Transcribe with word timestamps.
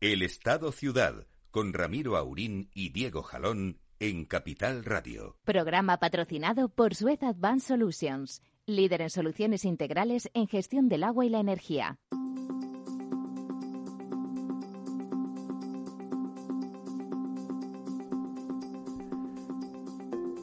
El 0.00 0.22
Estado 0.22 0.70
Ciudad, 0.70 1.26
con 1.50 1.72
Ramiro 1.72 2.16
Aurín 2.16 2.70
y 2.72 2.90
Diego 2.90 3.24
Jalón 3.24 3.80
en 3.98 4.26
Capital 4.26 4.84
Radio. 4.84 5.34
Programa 5.42 5.98
patrocinado 5.98 6.68
por 6.68 6.94
Suez 6.94 7.20
Advanced 7.24 7.66
Solutions, 7.66 8.40
líder 8.64 9.02
en 9.02 9.10
soluciones 9.10 9.64
integrales 9.64 10.30
en 10.34 10.46
gestión 10.46 10.88
del 10.88 11.02
agua 11.02 11.26
y 11.26 11.30
la 11.30 11.40
energía. 11.40 11.98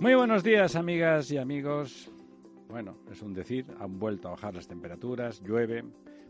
Muy 0.01 0.15
buenos 0.15 0.43
días, 0.43 0.75
amigas 0.75 1.31
y 1.31 1.37
amigos. 1.37 2.11
Bueno, 2.67 2.97
es 3.09 3.21
un 3.21 3.33
decir, 3.33 3.73
han 3.79 3.99
vuelto 3.99 4.27
a 4.27 4.31
bajar 4.31 4.53
las 4.53 4.67
temperaturas, 4.67 5.41
llueve, 5.41 5.85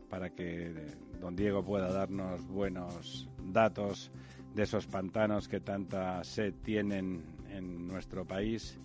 para 0.09 0.29
que 0.29 0.71
don 1.19 1.35
Diego 1.35 1.63
pueda 1.63 1.91
darnos 1.91 2.45
buenos 2.47 3.29
datos 3.43 4.11
de 4.53 4.63
esos 4.63 4.87
pantanos 4.87 5.47
que 5.47 5.59
tanta 5.59 6.23
sed 6.23 6.53
tienen 6.63 7.23
en 7.49 7.87
nuestro 7.87 8.25
país. 8.25 8.79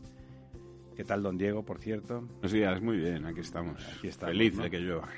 ¿Qué 0.97 1.05
tal, 1.05 1.23
don 1.23 1.39
Diego, 1.39 1.65
por 1.65 1.79
cierto? 1.79 2.21
Buenos 2.21 2.53
días, 2.53 2.81
muy 2.83 2.99
bien, 2.99 3.25
aquí 3.25 3.41
estamos. 3.41 3.83
Aquí 3.97 4.09
estamos, 4.09 4.33
Feliz 4.35 4.55
¿no? 4.57 4.65
de 4.65 4.71
que 4.71 4.83
yo. 4.85 5.01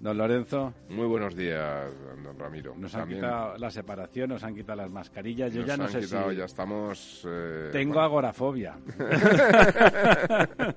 Don 0.00 0.18
Lorenzo, 0.18 0.74
Muy 0.90 1.06
buenos 1.06 1.34
días, 1.34 1.90
don 2.22 2.38
Ramiro. 2.38 2.74
nos 2.76 2.94
han 2.94 3.08
quitado 3.08 3.56
la 3.56 3.70
separación, 3.70 4.28
nos 4.28 4.44
han 4.44 4.54
quitado 4.54 4.82
las 4.82 4.90
mascarillas. 4.90 5.50
Yo 5.52 5.60
nos 5.60 5.68
ya 5.68 5.76
no 5.78 5.84
han 5.84 5.90
sé 5.90 6.00
quitado, 6.00 6.30
si... 6.30 6.36
ya 6.36 6.44
estamos... 6.44 7.22
eh, 7.26 7.70
Tengo 7.72 7.94
bueno, 7.94 8.04
agorafobia. 8.04 8.76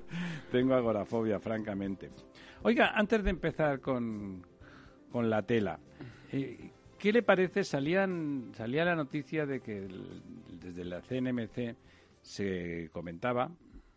Tengo 0.50 0.74
agorafobia, 0.74 1.38
francamente. 1.40 2.10
Oiga, 2.62 2.92
antes 2.94 3.22
de 3.22 3.30
empezar 3.30 3.80
con, 3.80 4.44
con 5.10 5.30
la 5.30 5.42
tela, 5.42 5.78
eh, 6.32 6.70
¿qué 6.98 7.12
le 7.12 7.22
parece? 7.22 7.64
Salían, 7.64 8.50
salía 8.54 8.84
la 8.84 8.96
noticia 8.96 9.46
de 9.46 9.60
que 9.60 9.86
desde 10.60 10.84
la 10.84 11.00
CNMC 11.00 11.76
se 12.20 12.90
comentaba, 12.92 13.50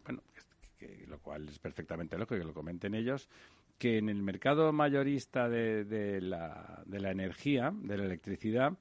bueno, 0.05 0.22
que- 0.77 1.05
lo 1.08 1.19
cual 1.19 1.47
es 1.50 1.59
perfectamente 1.59 2.17
lógico 2.17 2.38
que 2.39 2.45
lo 2.45 2.53
comenten 2.53 2.95
ellos, 2.95 3.30
que 3.77 3.97
en 3.97 4.09
el 4.09 4.22
mercado 4.22 4.72
mayorista 4.72 5.50
de, 5.50 5.83
de 5.85 6.22
la, 6.22 6.83
de 6.85 7.00
la 7.00 7.11
energía, 7.11 7.73
de 7.75 7.97
la 7.97 8.05
electricidad, 8.05 8.73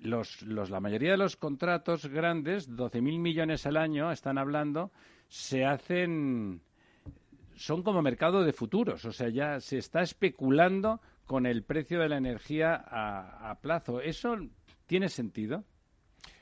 los, 0.00 0.42
los, 0.42 0.70
la 0.70 0.80
mayoría 0.80 1.12
de 1.12 1.16
los 1.16 1.36
contratos 1.36 2.06
grandes, 2.06 2.68
12.000 2.68 3.18
millones 3.20 3.66
al 3.66 3.76
año, 3.76 4.10
están 4.10 4.36
hablando, 4.38 4.90
se 5.28 5.64
hacen, 5.64 6.60
son 7.60 7.82
como 7.82 8.00
mercado 8.00 8.42
de 8.42 8.54
futuros, 8.54 9.04
o 9.04 9.12
sea, 9.12 9.28
ya 9.28 9.60
se 9.60 9.76
está 9.76 10.00
especulando 10.00 10.98
con 11.26 11.44
el 11.44 11.62
precio 11.62 12.00
de 12.00 12.08
la 12.08 12.16
energía 12.16 12.74
a, 12.74 13.50
a 13.50 13.60
plazo. 13.60 14.00
¿Eso 14.00 14.34
tiene 14.86 15.10
sentido? 15.10 15.62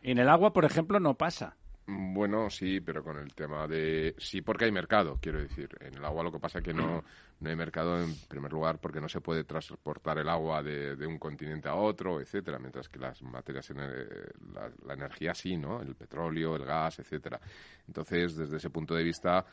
En 0.01 0.19
el 0.19 0.29
agua, 0.29 0.53
por 0.53 0.65
ejemplo, 0.65 1.01
no 1.01 1.15
pasa. 1.15 1.57
Bueno, 1.87 2.51
sí, 2.51 2.81
pero 2.81 3.03
con 3.03 3.17
el 3.19 3.35
tema 3.35 3.67
de... 3.67 4.15
Sí, 4.19 4.43
porque 4.43 4.67
hay 4.67 4.71
mercado, 4.73 5.19
quiero 5.21 5.41
decir. 5.41 5.71
En 5.81 5.95
el 5.95 6.05
agua 6.05 6.23
lo 6.23 6.31
que 6.31 6.39
pasa 6.39 6.59
es 6.59 6.65
que 6.65 6.75
no, 6.75 7.03
no 7.41 7.51
hay 7.51 7.57
mercado, 7.57 8.01
en 8.01 8.15
primer 8.29 8.53
lugar, 8.53 8.79
porque 8.79 9.01
no 9.01 9.09
se 9.09 9.21
puede 9.21 9.43
transportar 9.43 10.19
el 10.19 10.29
agua 10.29 10.63
de, 10.63 10.97
de 10.97 11.07
un 11.07 11.19
continente 11.19 11.69
a 11.69 11.75
otro, 11.75 12.21
etcétera, 12.21 12.59
mientras 12.59 12.89
que 12.89 12.99
las 12.99 13.23
materias, 13.23 13.71
ener- 13.71 14.35
la, 14.53 14.71
la 14.87 14.95
energía 14.95 15.35
sí, 15.35 15.57
¿no? 15.57 15.81
El 15.81 15.95
petróleo, 15.97 16.57
el 16.57 16.65
gas, 16.65 16.99
etcétera. 17.01 17.41
Entonces, 17.87 18.37
desde 18.37 18.59
ese 18.59 18.71
punto 18.71 18.95
de 18.95 19.03
vista, 19.03 19.45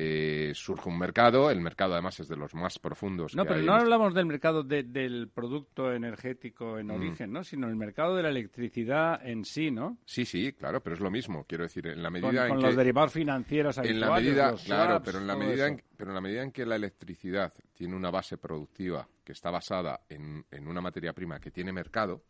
eh, 0.00 0.52
surge 0.54 0.88
un 0.88 0.96
mercado. 0.96 1.50
El 1.50 1.60
mercado, 1.60 1.94
además, 1.94 2.20
es 2.20 2.28
de 2.28 2.36
los 2.36 2.54
más 2.54 2.78
profundos 2.78 3.34
No, 3.34 3.42
que 3.42 3.48
pero 3.48 3.60
hay 3.60 3.66
no 3.66 3.74
en 3.74 3.80
hablamos 3.80 4.14
del 4.14 4.26
mercado 4.26 4.62
de- 4.62 4.84
del 4.84 5.28
producto 5.28 5.92
energético 5.92 6.78
en 6.78 6.86
Mm. 6.86 6.90
origen, 6.90 7.32
¿no? 7.32 7.42
Sino 7.42 7.68
el 7.68 7.74
mercado 7.74 8.14
de 8.14 8.22
la 8.22 8.28
electricidad 8.28 9.20
en 9.26 9.44
sí, 9.44 9.70
¿no? 9.72 9.98
Sí, 10.04 10.24
sí, 10.24 10.52
claro, 10.52 10.80
pero 10.80 10.94
es 10.94 11.00
lo 11.00 11.10
mismo. 11.10 11.44
Quiero 11.48 11.64
decir, 11.64 11.86
en 11.88 12.02
la 12.02 12.10
Con, 12.10 12.20
medida 12.22 12.44
en 12.44 12.48
con 12.50 12.60
que... 12.60 12.66
los 12.66 12.76
derivados 12.76 13.12
financieros 13.12 13.78
en 13.78 13.98
la 14.00 14.10
medida 14.14 14.50
los 14.52 14.62
claro 14.64 14.92
swaps, 14.92 15.04
pero 15.06 15.18
en 15.18 15.26
la 15.26 15.36
medida 15.36 15.66
en, 15.66 15.82
pero 15.96 16.10
en 16.10 16.14
la 16.14 16.20
medida 16.20 16.42
en 16.44 16.52
que 16.52 16.64
la 16.64 16.76
electricidad 16.76 17.52
tiene 17.74 17.96
una 17.96 18.10
base 18.10 18.38
productiva 18.38 19.08
que 19.24 19.32
está 19.32 19.50
basada 19.50 20.00
en, 20.08 20.44
en 20.50 20.68
una 20.68 20.80
materia 20.80 21.12
prima 21.12 21.40
que 21.40 21.50
tiene 21.50 21.72
mercado 21.72 22.22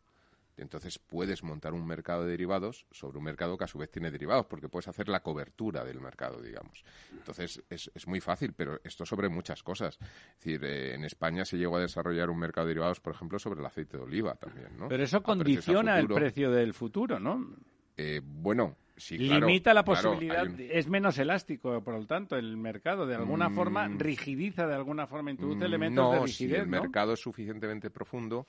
entonces 0.63 0.99
puedes 0.99 1.43
montar 1.43 1.73
un 1.73 1.87
mercado 1.87 2.25
de 2.25 2.31
derivados 2.31 2.87
sobre 2.91 3.19
un 3.19 3.25
mercado 3.25 3.57
que 3.57 3.65
a 3.65 3.69
su 3.69 3.79
vez 3.79 3.91
tiene 3.91 4.11
derivados 4.11 4.47
porque 4.47 4.69
puedes 4.69 4.89
hacer 4.89 5.09
la 5.09 5.21
cobertura 5.21 5.85
del 5.85 6.01
mercado 6.01 6.41
digamos 6.43 6.85
entonces 7.13 7.63
es, 7.71 7.91
es 7.95 8.07
muy 8.07 8.21
fácil 8.21 8.53
pero 8.53 8.81
esto 8.85 9.07
sobre 9.07 9.29
muchas 9.29 9.63
cosas 9.63 9.99
es 10.01 10.37
decir 10.45 10.65
eh, 10.65 10.95
en 10.95 11.05
España 11.05 11.45
se 11.45 11.57
llegó 11.59 11.77
a 11.77 11.81
desarrollar 11.81 12.31
un 12.31 12.39
mercado 12.39 12.67
de 12.67 12.71
derivados 12.71 13.01
por 13.01 13.15
ejemplo 13.15 13.39
sobre 13.39 13.61
el 13.61 13.67
aceite 13.67 13.97
de 13.97 14.03
oliva 14.03 14.35
también 14.35 14.77
¿no? 14.79 14.89
Pero 14.89 15.03
eso 15.05 15.19
A 15.19 15.23
condiciona 15.23 15.99
el 15.99 16.09
precio 16.09 16.51
del 16.51 16.75
futuro, 16.75 17.19
¿no? 17.19 17.55
Eh, 17.97 18.21
bueno 18.25 18.77
sí 18.97 19.17
claro, 19.19 19.47
Limita 19.47 19.75
la 19.75 19.85
posibilidad, 19.85 20.47
un- 20.47 20.57
es 20.59 20.89
menos 20.89 21.19
elástico, 21.19 21.83
por 21.85 21.95
lo 21.95 22.07
tanto, 22.07 22.37
el 22.37 22.57
mercado 22.57 23.07
de 23.07 23.15
alguna 23.15 23.49
Mm. 23.49 23.55
forma 23.55 23.89
rigidiza, 23.89 24.67
de 24.67 24.75
alguna 24.75 25.07
forma 25.07 25.31
introduce 25.31 25.61
Mm, 25.65 25.67
elementos 25.67 26.05
no, 26.05 26.13
de 26.13 26.21
rigidez, 26.27 26.37
si 26.37 26.55
el 26.63 26.67
¿no? 26.69 26.83
mercado 26.83 27.13
es 27.13 27.21
suficientemente 27.21 27.91
profundo, 27.91 28.47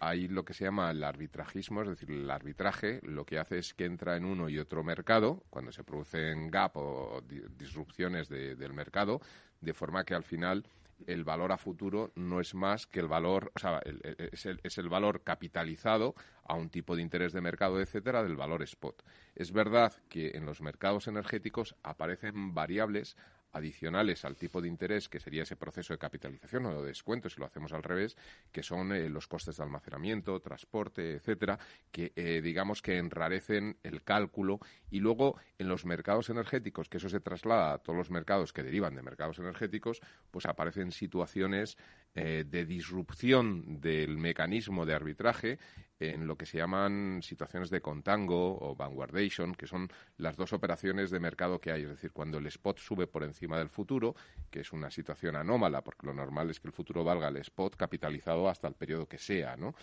hay 0.00 0.28
lo 0.28 0.44
que 0.44 0.54
se 0.54 0.64
llama 0.64 0.90
el 0.90 1.02
arbitrajismo, 1.02 1.82
es 1.82 1.88
decir, 1.88 2.10
el 2.10 2.30
arbitraje 2.30 3.00
lo 3.02 3.24
que 3.24 3.38
hace 3.38 3.58
es 3.58 3.74
que 3.74 3.84
entra 3.84 4.16
en 4.16 4.24
uno 4.24 4.48
y 4.48 4.58
otro 4.58 4.84
mercado, 4.84 5.42
cuando 5.50 5.72
se 5.72 5.84
producen 5.84 6.50
gap 6.50 6.76
o 6.76 7.20
di- 7.26 7.42
disrupciones 7.56 8.28
de- 8.28 8.56
del 8.56 8.72
mercado, 8.72 9.20
de 9.60 9.74
forma 9.74 10.04
que 10.04 10.14
al 10.14 10.24
final 10.24 10.64
el 11.06 11.22
valor 11.22 11.52
a 11.52 11.58
futuro 11.58 12.10
no 12.16 12.40
es 12.40 12.54
más 12.54 12.86
que 12.86 12.98
el 13.00 13.06
valor, 13.06 13.52
o 13.54 13.58
sea, 13.60 13.80
es, 14.32 14.46
el, 14.46 14.60
es 14.64 14.78
el 14.78 14.88
valor 14.88 15.22
capitalizado 15.22 16.14
a 16.44 16.54
un 16.54 16.70
tipo 16.70 16.96
de 16.96 17.02
interés 17.02 17.32
de 17.32 17.40
mercado, 17.40 17.80
etcétera, 17.80 18.22
del 18.24 18.34
valor 18.36 18.62
spot. 18.64 19.04
Es 19.36 19.52
verdad 19.52 19.92
que 20.08 20.32
en 20.34 20.44
los 20.44 20.60
mercados 20.60 21.06
energéticos 21.06 21.76
aparecen 21.84 22.52
variables 22.52 23.16
adicionales 23.52 24.24
al 24.24 24.36
tipo 24.36 24.60
de 24.60 24.68
interés, 24.68 25.08
que 25.08 25.20
sería 25.20 25.42
ese 25.42 25.56
proceso 25.56 25.92
de 25.92 25.98
capitalización 25.98 26.66
o 26.66 26.82
de 26.82 26.88
descuento, 26.88 27.28
si 27.28 27.40
lo 27.40 27.46
hacemos 27.46 27.72
al 27.72 27.82
revés, 27.82 28.16
que 28.52 28.62
son 28.62 28.92
eh, 28.92 29.08
los 29.08 29.26
costes 29.26 29.56
de 29.56 29.62
almacenamiento, 29.62 30.40
transporte, 30.40 31.14
etcétera, 31.14 31.58
que 31.90 32.12
eh, 32.16 32.40
digamos 32.42 32.82
que 32.82 32.98
enrarecen 32.98 33.76
el 33.82 34.02
cálculo. 34.02 34.60
Y 34.90 35.00
luego 35.00 35.38
en 35.58 35.68
los 35.68 35.84
mercados 35.84 36.30
energéticos, 36.30 36.88
que 36.88 36.98
eso 36.98 37.08
se 37.08 37.20
traslada 37.20 37.74
a 37.74 37.78
todos 37.78 37.96
los 37.96 38.10
mercados 38.10 38.52
que 38.52 38.62
derivan 38.62 38.94
de 38.94 39.02
mercados 39.02 39.38
energéticos, 39.38 40.00
pues 40.30 40.46
aparecen 40.46 40.92
situaciones 40.92 41.76
eh, 42.20 42.44
de 42.46 42.66
disrupción 42.66 43.80
del 43.80 44.18
mecanismo 44.18 44.84
de 44.84 44.94
arbitraje 44.94 45.58
en 46.00 46.26
lo 46.26 46.36
que 46.36 46.46
se 46.46 46.58
llaman 46.58 47.20
situaciones 47.22 47.70
de 47.70 47.80
contango 47.80 48.56
o 48.60 48.74
vanguardation, 48.76 49.54
que 49.54 49.66
son 49.66 49.88
las 50.16 50.36
dos 50.36 50.52
operaciones 50.52 51.10
de 51.10 51.18
mercado 51.20 51.60
que 51.60 51.72
hay. 51.72 51.82
Es 51.82 51.88
decir, 51.90 52.12
cuando 52.12 52.38
el 52.38 52.46
spot 52.46 52.78
sube 52.78 53.06
por 53.06 53.24
encima 53.24 53.58
del 53.58 53.68
futuro, 53.68 54.14
que 54.50 54.60
es 54.60 54.72
una 54.72 54.90
situación 54.90 55.34
anómala, 55.36 55.82
porque 55.82 56.06
lo 56.06 56.14
normal 56.14 56.50
es 56.50 56.60
que 56.60 56.68
el 56.68 56.72
futuro 56.72 57.02
valga 57.04 57.28
el 57.28 57.36
spot 57.38 57.74
capitalizado 57.76 58.48
hasta 58.48 58.68
el 58.68 58.74
periodo 58.74 59.06
que 59.06 59.18
sea, 59.18 59.56
¿no? 59.56 59.74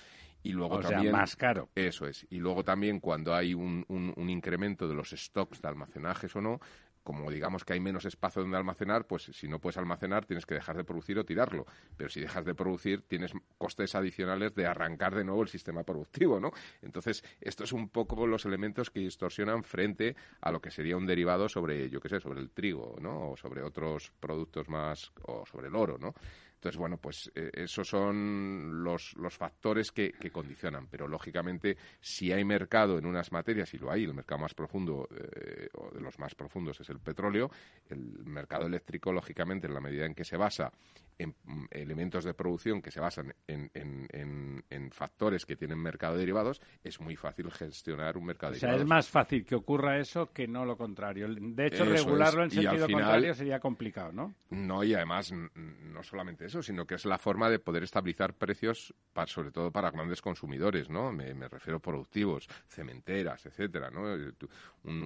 Y 0.44 0.52
luego 0.52 0.76
O 0.76 0.82
sea, 0.82 0.92
también 0.92 1.12
más 1.12 1.36
caro. 1.36 1.70
eso 1.76 2.06
es. 2.08 2.26
Y 2.30 2.38
luego 2.38 2.64
también 2.64 3.00
cuando 3.00 3.34
hay 3.34 3.54
un, 3.54 3.84
un- 3.88 4.14
un 4.16 4.30
incremento 4.30 4.88
de 4.88 4.94
los 4.94 5.10
stocks 5.10 5.62
de 5.62 5.68
almacenajes 5.68 6.36
o 6.36 6.42
no, 6.42 6.60
como 7.06 7.30
digamos 7.30 7.64
que 7.64 7.74
hay 7.74 7.80
menos 7.80 8.04
espacio 8.04 8.42
donde 8.42 8.58
almacenar, 8.58 9.06
pues 9.06 9.30
si 9.32 9.48
no 9.48 9.60
puedes 9.60 9.78
almacenar 9.78 10.26
tienes 10.26 10.48
que 10.48 10.56
dejar 10.56 10.76
de 10.76 10.84
producir 10.84 11.20
o 11.20 11.24
tirarlo. 11.24 11.68
Pero 11.96 12.10
si 12.10 12.20
dejas 12.20 12.44
de 12.46 12.56
producir 12.56 13.04
tienes 13.04 13.32
costes 13.60 13.94
adicionales 13.94 14.56
de 14.56 14.66
arrancar 14.66 15.14
de 15.14 15.24
nuevo 15.24 15.44
el 15.44 15.48
sistema 15.48 15.84
productivo, 15.84 16.40
¿no? 16.40 16.52
Entonces, 16.82 17.24
esto 17.40 17.64
es 17.64 17.72
un 17.74 17.90
poco 17.90 18.26
los 18.26 18.46
elementos 18.46 18.90
que 18.90 19.02
distorsionan 19.02 19.64
frente 19.64 20.16
a 20.42 20.52
lo 20.52 20.60
que 20.60 20.72
sería 20.72 20.98
un 20.98 21.06
derivado 21.06 21.48
sobre, 21.48 21.92
yo 21.92 22.02
qué 22.02 22.10
sé, 22.10 22.20
sobre 22.20 22.40
el 22.40 22.50
trigo, 22.50 22.96
¿no? 23.00 23.32
O 23.32 23.38
sobre 23.38 23.62
otros 23.62 24.12
productos 24.20 24.68
más, 24.68 25.12
o 25.22 25.46
sobre 25.46 25.68
el 25.68 25.76
oro, 25.76 26.00
¿no? 26.00 26.16
Entonces, 26.56 26.80
bueno, 26.80 26.98
pues 26.98 27.32
eh, 27.36 27.52
esos 27.54 27.88
son 27.88 28.84
los, 28.84 29.16
los 29.18 29.38
factores 29.38 29.92
que, 29.92 30.12
que 30.14 30.32
condicionan. 30.32 30.88
Pero, 30.88 31.08
lógicamente, 31.08 31.78
si 32.02 32.32
hay 32.32 32.44
mercado 32.44 32.98
en 32.98 33.06
unas 33.06 33.32
materias, 33.32 33.74
y 33.74 33.78
lo 33.78 33.92
hay, 33.92 34.04
el 34.04 34.14
mercado 34.14 34.42
más 34.42 34.54
profundo, 34.54 35.08
eh, 35.12 35.70
o 35.74 35.92
de 35.92 36.02
los 36.02 36.18
más 36.18 36.34
profundos 36.34 36.80
es 36.80 36.90
el 36.90 37.00
petróleo, 37.00 37.52
el 37.90 38.26
mercado 38.26 38.66
eléctrico, 38.66 39.12
lógicamente, 39.12 39.68
en 39.68 39.74
la 39.74 39.82
medida 39.82 40.06
en 40.06 40.16
que 40.16 40.26
se 40.26 40.38
basa 40.38 40.72
en 41.18 41.36
mm, 41.44 41.66
elementos 41.72 42.24
de 42.24 42.34
producción 42.34 42.82
que 42.82 42.92
se 42.92 43.00
basan 43.00 43.34
en, 43.48 43.70
en- 43.74 44.08
en- 44.12 44.64
en 44.70 44.92
factores 44.92 45.46
que 45.46 45.56
tienen 45.56 45.78
mercado 45.80 46.14
de 46.16 46.20
derivados, 46.20 46.62
es 46.84 47.00
muy 47.00 47.16
fácil 47.16 47.52
gestionar 47.52 48.18
un 48.18 48.26
mercado 48.26 48.54
O 48.54 48.56
sea, 48.56 48.70
es 48.70 48.74
derivados. 48.78 48.88
más 48.90 49.10
fácil 49.10 49.46
que 49.46 49.56
ocurra 49.56 50.00
eso 50.00 50.32
que 50.34 50.48
no 50.48 50.66
lo 50.66 50.78
contrario. 50.78 51.28
De 51.30 51.68
hecho, 51.68 51.84
Eso 51.84 51.94
es. 51.94 52.04
regularlo 52.04 52.44
en 52.44 52.48
Y 52.48 52.52
sentido 52.56 52.88
final- 52.88 53.02
contrario 53.04 53.34
sería 53.34 53.60
complicado, 53.60 54.12
¿no? 54.12 54.36
No, 54.50 54.84
y 54.84 54.94
además, 54.94 55.32
no 55.34 56.04
solamente 56.04 56.46
eso, 56.46 56.62
sino 56.62 56.86
que 56.86 56.96
es 56.96 57.06
la 57.06 57.18
forma 57.18 57.50
de 57.50 57.60
poder 57.60 57.84
estabilizar 57.84 58.34
precios, 58.34 58.94
pa- 59.14 59.28
sobre 59.28 59.52
todo 59.52 59.72
para 59.72 59.92
grandes 59.92 60.22
consumidores, 60.22 60.90
¿no? 60.90 61.12
Me, 61.12 61.34
me 61.34 61.48
refiero 61.48 61.78
a 61.78 61.82
productivos, 61.82 62.48
cementeras, 62.68 63.46
etcétera, 63.46 63.90
¿no? 63.90 64.14
Eh, 64.16 64.32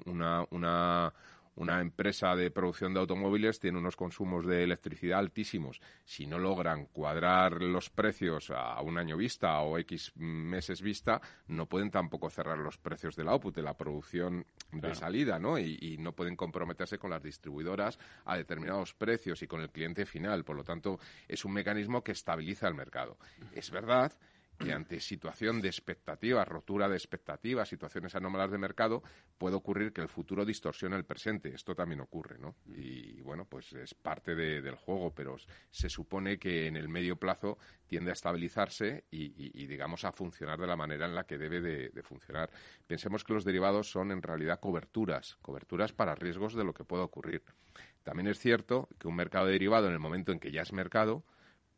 una, 0.05 0.44
una, 0.51 1.13
una 1.56 1.81
empresa 1.81 2.36
de 2.36 2.51
producción 2.51 2.94
de 2.94 3.01
automóviles 3.01 3.60
tiene 3.60 3.78
unos 3.78 3.96
consumos 3.96 4.46
de 4.46 4.63
electricidad 4.63 5.19
altísimos. 5.19 5.81
Si 6.06 6.25
no 6.25 6.40
logran 6.40 6.86
cuadrar 6.86 7.62
los 7.62 7.90
precios 7.90 8.51
a 8.51 8.81
un 8.81 8.98
año 8.98 9.18
vista 9.18 9.60
o 9.62 9.78
X 9.80 10.13
meses 10.16 10.81
vista, 10.81 11.22
no 11.48 11.66
pueden 11.66 11.92
tampoco 11.92 12.30
cerrar 12.30 12.57
los 12.57 12.78
precios 12.78 13.16
del 13.16 13.28
output, 13.30 13.56
de 13.56 13.63
la 13.63 13.75
producción 13.75 14.46
de 14.72 14.96
salida, 14.96 15.40
¿no? 15.40 15.57
Y, 15.60 15.78
y 15.81 15.98
no 15.98 16.13
pueden 16.13 16.36
comprometerse 16.36 16.98
con 16.98 17.10
las 17.10 17.24
distribuidoras 17.24 18.00
a 18.25 18.38
determinados 18.38 18.94
precios 18.94 19.42
y 19.42 19.48
con 19.48 19.62
el 19.62 19.69
cliente 19.69 20.06
final. 20.06 20.44
Por 20.44 20.56
lo 20.56 20.63
tanto, 20.63 21.00
es 21.28 21.44
un 21.46 21.54
mecanismo 21.54 22.04
que 22.04 22.13
estabiliza 22.13 22.68
el 22.68 22.75
mercado. 22.75 23.18
Es 23.54 23.72
verdad 23.72 24.13
que 24.59 24.73
ante 24.73 25.00
situación 25.00 25.61
de 25.61 25.69
expectativas, 25.69 26.47
rotura 26.47 26.89
de 26.89 26.97
expectativas, 26.97 27.69
situaciones 27.69 28.13
anómalas 28.13 28.51
de 28.51 28.57
mercado, 28.57 29.01
puede 29.38 29.56
ocurrir 29.56 29.94
que 29.94 30.01
el 30.01 30.09
futuro 30.09 30.45
distorsione 30.45 30.97
el 30.97 31.06
presente. 31.06 31.53
Esto 31.53 31.73
también 31.73 32.01
ocurre, 32.01 32.38
¿no? 32.38 32.56
Y, 32.65 33.21
bueno, 33.21 33.45
pues 33.45 33.71
es 33.73 33.94
parte 33.94 34.35
del 34.35 34.75
juego, 34.75 35.13
pero 35.15 35.38
se 35.71 35.89
supone 35.89 36.38
que 36.38 36.67
en 36.67 36.75
el 36.75 36.89
medio 36.89 37.15
plazo 37.15 37.57
tiende 37.88 38.11
a 38.11 38.13
estabilizarse 38.13 39.06
y, 39.09 39.65
digamos, 39.65 40.03
a 40.03 40.11
funcionar 40.11 40.59
de 40.59 40.67
la 40.67 40.75
manera 40.75 41.05
en 41.05 41.15
la 41.15 41.25
que 41.25 41.38
debe 41.38 41.62
de, 41.62 41.89
de, 41.89 42.03
funcionar. 42.03 42.50
Pensemos 42.85 43.23
que 43.23 43.33
los 43.33 43.45
derivados 43.45 43.89
son 43.89 44.12
en 44.12 44.21
realidad 44.21 44.59
coberturas, 44.59 45.38
coberturas 45.41 45.94
para 45.94 46.15
riesgos 46.15 46.53
de 46.53 46.65
lo 46.65 46.73
que 46.73 46.83
pueda 46.83 47.03
ocurrir. 47.03 47.44
También 48.03 48.27
es 48.27 48.39
cierto 48.39 48.89
que 49.00 49.07
un 49.07 49.15
mercado 49.15 49.47
derivado, 49.47 49.88
en 49.88 49.94
el 49.94 50.00
momento 50.00 50.31
en 50.31 50.39
que 50.39 50.51
ya 50.51 50.63
es 50.63 50.73
mercado, 50.73 51.23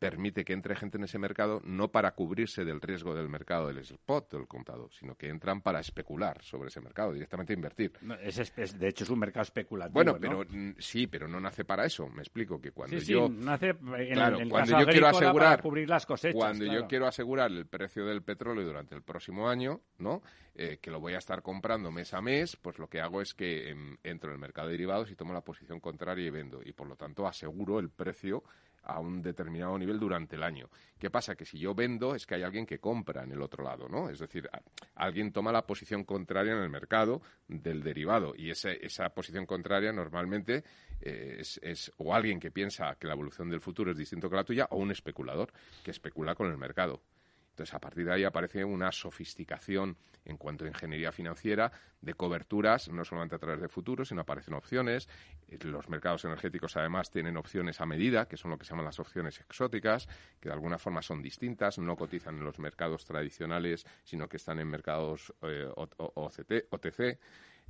permite 0.02 0.44
que 0.44 0.52
entre 0.52 0.74
gente 0.74 0.98
en 0.98 1.04
ese 1.04 1.16
mercado 1.16 1.60
no 1.64 1.92
para 1.92 2.10
cubrirse 2.10 2.64
del 2.64 2.80
riesgo 2.80 3.14
del 3.14 3.28
mercado 3.28 3.68
del 3.68 3.78
spot 3.78 4.32
del 4.32 4.48
contado, 4.48 4.90
sino 4.90 5.14
que 5.14 5.28
entran 5.28 5.60
para 5.60 5.78
especular 5.78 6.42
sobre 6.42 6.70
ese 6.70 6.80
mercado, 6.80 7.12
directamente 7.12 7.52
invertir. 7.52 7.92
es, 8.20 8.78
de 8.78 8.88
hecho, 8.88 9.04
es 9.04 9.10
un 9.10 9.20
mercado 9.20 9.42
especulativo. 9.44 9.94
Bueno, 9.94 10.18
pero 10.20 10.44
sí, 10.78 11.06
pero 11.06 11.28
no 11.28 11.38
nace 11.38 11.64
para 11.64 11.86
eso. 11.86 12.08
Me 12.08 12.22
explico 12.22 12.60
que 12.60 12.72
cuando 12.72 12.96
yo 12.98 13.28
nace 13.28 13.68
en 13.68 14.14
claro, 14.14 14.40
el, 14.40 14.48
cuando 14.48 14.80
yo 14.80 14.86
quiero 14.86 15.06
asegurar 15.06 15.62
cubrir 15.62 15.88
las 15.88 16.04
cosechas, 16.04 16.34
cuando 16.34 16.64
yo 16.64 16.88
quiero 16.88 17.06
asegurar 17.06 17.52
el 17.52 17.66
precio 17.66 18.04
del 18.04 18.22
petróleo 18.22 18.64
durante 18.64 18.96
el 18.96 19.02
próximo 19.02 19.48
año, 19.48 19.82
¿no? 19.98 20.22
Eh, 20.54 20.78
que 20.82 20.90
lo 20.90 21.00
voy 21.00 21.14
a 21.14 21.18
estar 21.18 21.42
comprando 21.42 21.90
mes 21.90 22.12
a 22.12 22.20
mes, 22.20 22.56
pues 22.56 22.78
lo 22.78 22.88
que 22.88 23.00
hago 23.00 23.22
es 23.22 23.32
que 23.32 23.70
em, 23.70 23.96
entro 24.02 24.28
en 24.30 24.34
el 24.34 24.40
mercado 24.40 24.66
de 24.66 24.72
derivados 24.72 25.10
y 25.10 25.16
tomo 25.16 25.32
la 25.32 25.40
posición 25.40 25.80
contraria 25.80 26.26
y 26.26 26.30
vendo 26.30 26.60
y 26.62 26.72
por 26.72 26.88
lo 26.88 26.96
tanto 26.96 27.26
aseguro 27.26 27.78
el 27.78 27.88
precio 27.88 28.42
a 28.84 29.00
un 29.00 29.22
determinado 29.22 29.78
nivel 29.78 29.98
durante 29.98 30.36
el 30.36 30.42
año. 30.42 30.68
¿Qué 30.98 31.10
pasa? 31.10 31.34
Que 31.34 31.44
si 31.44 31.58
yo 31.58 31.74
vendo 31.74 32.14
es 32.14 32.26
que 32.26 32.34
hay 32.34 32.42
alguien 32.42 32.66
que 32.66 32.78
compra 32.78 33.24
en 33.24 33.32
el 33.32 33.42
otro 33.42 33.64
lado, 33.64 33.88
¿no? 33.88 34.08
Es 34.08 34.18
decir, 34.18 34.48
alguien 34.94 35.32
toma 35.32 35.52
la 35.52 35.66
posición 35.66 36.04
contraria 36.04 36.52
en 36.52 36.58
el 36.58 36.70
mercado 36.70 37.22
del 37.48 37.82
derivado 37.82 38.34
y 38.36 38.50
esa 38.50 39.08
posición 39.10 39.46
contraria 39.46 39.92
normalmente 39.92 40.64
eh, 41.00 41.36
es, 41.40 41.58
es, 41.62 41.92
o 41.98 42.14
alguien 42.14 42.38
que 42.38 42.50
piensa 42.50 42.96
que 42.98 43.06
la 43.06 43.14
evolución 43.14 43.50
del 43.50 43.60
futuro 43.60 43.90
es 43.90 43.96
distinto 43.96 44.30
que 44.30 44.36
la 44.36 44.44
tuya 44.44 44.66
o 44.70 44.76
un 44.76 44.90
especulador 44.90 45.52
que 45.82 45.90
especula 45.90 46.34
con 46.34 46.50
el 46.50 46.58
mercado. 46.58 47.02
Entonces, 47.50 47.74
a 47.74 47.80
partir 47.80 48.06
de 48.06 48.14
ahí 48.14 48.24
aparece 48.24 48.64
una 48.64 48.90
sofisticación 48.90 49.96
en 50.24 50.36
cuanto 50.36 50.64
a 50.64 50.68
ingeniería 50.68 51.12
financiera 51.12 51.72
de 52.00 52.14
coberturas, 52.14 52.88
no 52.88 53.04
solamente 53.04 53.36
a 53.36 53.38
través 53.38 53.60
de 53.60 53.68
futuros, 53.68 54.08
sino 54.08 54.22
aparecen 54.22 54.54
opciones. 54.54 55.08
Eh, 55.48 55.58
los 55.64 55.88
mercados 55.88 56.24
energéticos, 56.24 56.76
además, 56.76 57.10
tienen 57.10 57.36
opciones 57.36 57.80
a 57.80 57.86
medida, 57.86 58.26
que 58.26 58.36
son 58.36 58.50
lo 58.50 58.58
que 58.58 58.64
se 58.64 58.70
llaman 58.70 58.86
las 58.86 59.00
opciones 59.00 59.40
exóticas, 59.40 60.08
que 60.40 60.48
de 60.48 60.54
alguna 60.54 60.78
forma 60.78 61.02
son 61.02 61.22
distintas, 61.22 61.78
no 61.78 61.96
cotizan 61.96 62.36
en 62.38 62.44
los 62.44 62.58
mercados 62.58 63.04
tradicionales, 63.04 63.86
sino 64.04 64.28
que 64.28 64.36
están 64.36 64.58
en 64.58 64.68
mercados 64.68 65.32
eh, 65.42 65.68
OTC. 65.76 67.18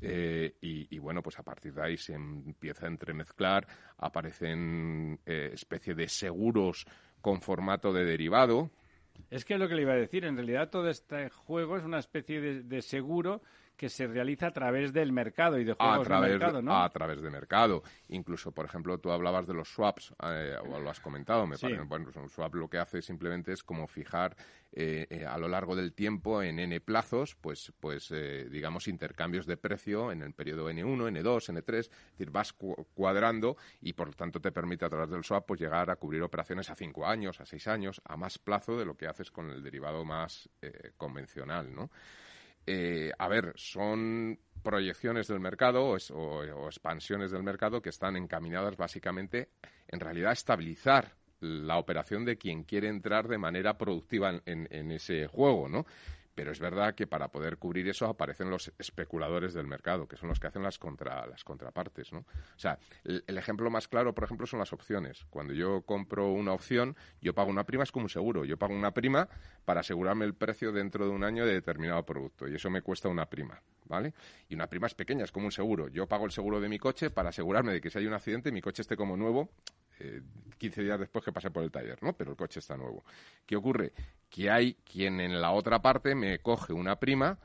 Eh, 0.04 0.56
y, 0.60 0.98
bueno, 0.98 1.22
pues 1.22 1.38
a 1.38 1.44
partir 1.44 1.72
de 1.72 1.82
ahí 1.82 1.96
se 1.96 2.14
empieza 2.14 2.86
a 2.86 2.88
entremezclar, 2.88 3.66
aparecen 3.98 5.20
eh, 5.24 5.50
especie 5.54 5.94
de 5.94 6.08
seguros 6.08 6.86
con 7.20 7.40
formato 7.40 7.92
de 7.92 8.04
derivado, 8.04 8.70
es 9.30 9.44
que 9.44 9.54
es 9.54 9.60
lo 9.60 9.68
que 9.68 9.74
le 9.74 9.82
iba 9.82 9.92
a 9.92 9.96
decir. 9.96 10.24
En 10.24 10.36
realidad 10.36 10.70
todo 10.70 10.88
este 10.88 11.30
juego 11.30 11.76
es 11.76 11.84
una 11.84 11.98
especie 11.98 12.40
de, 12.40 12.82
seguro 12.82 13.42
que 13.82 13.88
se 13.88 14.06
realiza 14.06 14.46
a 14.46 14.52
través 14.52 14.92
del 14.92 15.10
mercado 15.10 15.58
y 15.58 15.64
de 15.64 15.72
juegos 15.72 15.98
a 15.98 16.02
través, 16.04 16.30
de 16.30 16.38
mercado, 16.38 16.62
¿no? 16.62 16.84
A 16.84 16.88
través 16.88 17.20
de 17.20 17.28
mercado. 17.30 17.82
Incluso, 18.10 18.52
por 18.52 18.64
ejemplo, 18.64 18.96
tú 18.98 19.10
hablabas 19.10 19.44
de 19.48 19.54
los 19.54 19.74
swaps, 19.74 20.14
eh, 20.22 20.54
o 20.70 20.78
lo 20.78 20.88
has 20.88 21.00
comentado, 21.00 21.48
me 21.48 21.58
parece. 21.58 21.82
Bueno, 21.82 22.08
un 22.14 22.28
swap 22.28 22.54
lo 22.54 22.70
que 22.70 22.78
hace 22.78 23.02
simplemente 23.02 23.50
es 23.50 23.64
como 23.64 23.88
fijar 23.88 24.36
eh, 24.70 25.08
eh, 25.10 25.26
a 25.26 25.36
lo 25.36 25.48
largo 25.48 25.74
del 25.74 25.94
tiempo 25.94 26.44
en 26.44 26.60
n 26.60 26.80
plazos, 26.80 27.34
pues, 27.34 27.72
pues 27.80 28.14
digamos, 28.52 28.86
intercambios 28.86 29.46
de 29.46 29.56
precio 29.56 30.12
en 30.12 30.22
el 30.22 30.32
periodo 30.32 30.70
N1, 30.70 31.20
N2, 31.20 31.52
N3, 31.52 31.78
es 31.78 31.90
decir, 32.12 32.30
vas 32.30 32.52
cuadrando 32.52 33.56
y 33.80 33.94
por 33.94 34.06
lo 34.06 34.12
tanto 34.12 34.40
te 34.40 34.52
permite 34.52 34.84
a 34.84 34.90
través 34.90 35.10
del 35.10 35.24
swap 35.24 35.44
pues 35.44 35.58
llegar 35.58 35.90
a 35.90 35.96
cubrir 35.96 36.22
operaciones 36.22 36.70
a 36.70 36.76
cinco 36.76 37.04
años, 37.04 37.40
a 37.40 37.46
seis 37.46 37.66
años, 37.66 38.00
a 38.04 38.16
más 38.16 38.38
plazo 38.38 38.78
de 38.78 38.84
lo 38.84 38.96
que 38.96 39.08
haces 39.08 39.32
con 39.32 39.50
el 39.50 39.60
derivado 39.60 40.04
más 40.04 40.48
convencional, 40.96 41.74
¿no? 41.74 41.90
Eh, 42.66 43.12
a 43.18 43.28
ver, 43.28 43.52
son 43.56 44.38
proyecciones 44.62 45.26
del 45.28 45.40
mercado 45.40 45.96
o, 46.10 46.68
expansiones 46.68 47.30
del 47.30 47.42
mercado 47.42 47.82
que 47.82 47.88
están 47.88 48.16
encaminadas 48.16 48.76
básicamente, 48.76 49.48
en 49.88 50.00
realidad, 50.00 50.30
a 50.30 50.34
estabilizar 50.34 51.12
la 51.40 51.78
operación 51.78 52.24
de 52.24 52.38
quien 52.38 52.62
quiere 52.62 52.88
entrar 52.88 53.26
de 53.26 53.38
manera 53.38 53.76
productiva 53.76 54.40
en, 54.46 54.68
en 54.70 54.92
ese 54.92 55.26
juego, 55.26 55.68
¿no? 55.68 55.86
Pero 56.34 56.50
es 56.50 56.60
verdad 56.60 56.94
que 56.94 57.06
para 57.06 57.28
poder 57.28 57.58
cubrir 57.58 57.88
eso 57.88 58.06
aparecen 58.06 58.50
los 58.50 58.72
especuladores 58.78 59.52
del 59.52 59.66
mercado, 59.66 60.08
que 60.08 60.16
son 60.16 60.28
los 60.28 60.40
que 60.40 60.46
hacen 60.46 60.62
las, 60.62 60.78
contra, 60.78 61.26
las 61.26 61.44
contrapartes, 61.44 62.12
¿no? 62.12 62.20
O 62.20 62.58
sea, 62.58 62.78
el, 63.04 63.36
ejemplo 63.36 63.70
más 63.70 63.88
claro, 63.88 64.14
por 64.14 64.24
ejemplo, 64.24 64.46
son 64.46 64.58
las 64.58 64.72
opciones. 64.72 65.26
Cuando 65.30 65.52
yo 65.52 65.82
compro 65.82 66.32
una 66.32 66.52
opción, 66.52 66.96
yo 67.20 67.34
pago 67.34 67.50
una 67.50 67.64
prima, 67.64 67.84
es 67.84 67.92
como 67.92 68.04
un 68.06 68.10
seguro. 68.10 68.44
Yo 68.44 68.56
pago 68.56 68.74
una 68.74 68.92
prima 68.92 69.28
para 69.64 69.80
asegurarme 69.80 70.24
el 70.24 70.34
precio 70.34 70.72
dentro 70.72 71.04
de 71.04 71.10
un 71.10 71.24
año 71.24 71.44
de 71.44 71.52
determinado 71.52 72.04
producto. 72.04 72.48
Y 72.48 72.54
eso 72.54 72.70
me 72.70 72.82
cuesta 72.82 73.08
una 73.08 73.26
prima, 73.26 73.60
¿vale? 73.84 74.14
Y 74.48 74.54
una 74.54 74.68
prima 74.68 74.86
es 74.86 74.94
pequeña, 74.94 75.24
es 75.24 75.32
como 75.32 75.46
un 75.46 75.52
seguro. 75.52 75.88
Yo 75.88 76.06
pago 76.06 76.24
el 76.24 76.32
seguro 76.32 76.60
de 76.60 76.68
mi 76.68 76.78
coche 76.78 77.10
para 77.10 77.28
asegurarme 77.28 77.72
de 77.72 77.80
que 77.80 77.90
si 77.90 77.98
hay 77.98 78.06
un 78.06 78.14
accidente, 78.14 78.52
mi 78.52 78.62
coche 78.62 78.82
esté 78.82 78.96
como 78.96 79.16
nuevo 79.16 79.50
15 80.58 80.80
eh, 80.80 80.84
días 80.84 80.98
después 80.98 81.24
que 81.24 81.32
pasé 81.32 81.50
por 81.50 81.62
el 81.62 81.70
taller, 81.70 82.02
¿no? 82.02 82.12
Pero 82.14 82.30
el 82.32 82.36
coche 82.36 82.60
está 82.60 82.76
nuevo. 82.76 83.04
¿Qué 83.46 83.56
ocurre? 83.56 83.92
Que 84.28 84.50
hay 84.50 84.74
quien 84.74 85.20
en 85.20 85.40
la 85.40 85.52
otra 85.52 85.80
parte 85.80 86.14
me 86.14 86.38
coge 86.38 86.72
una 86.72 86.96
prima, 86.96 87.38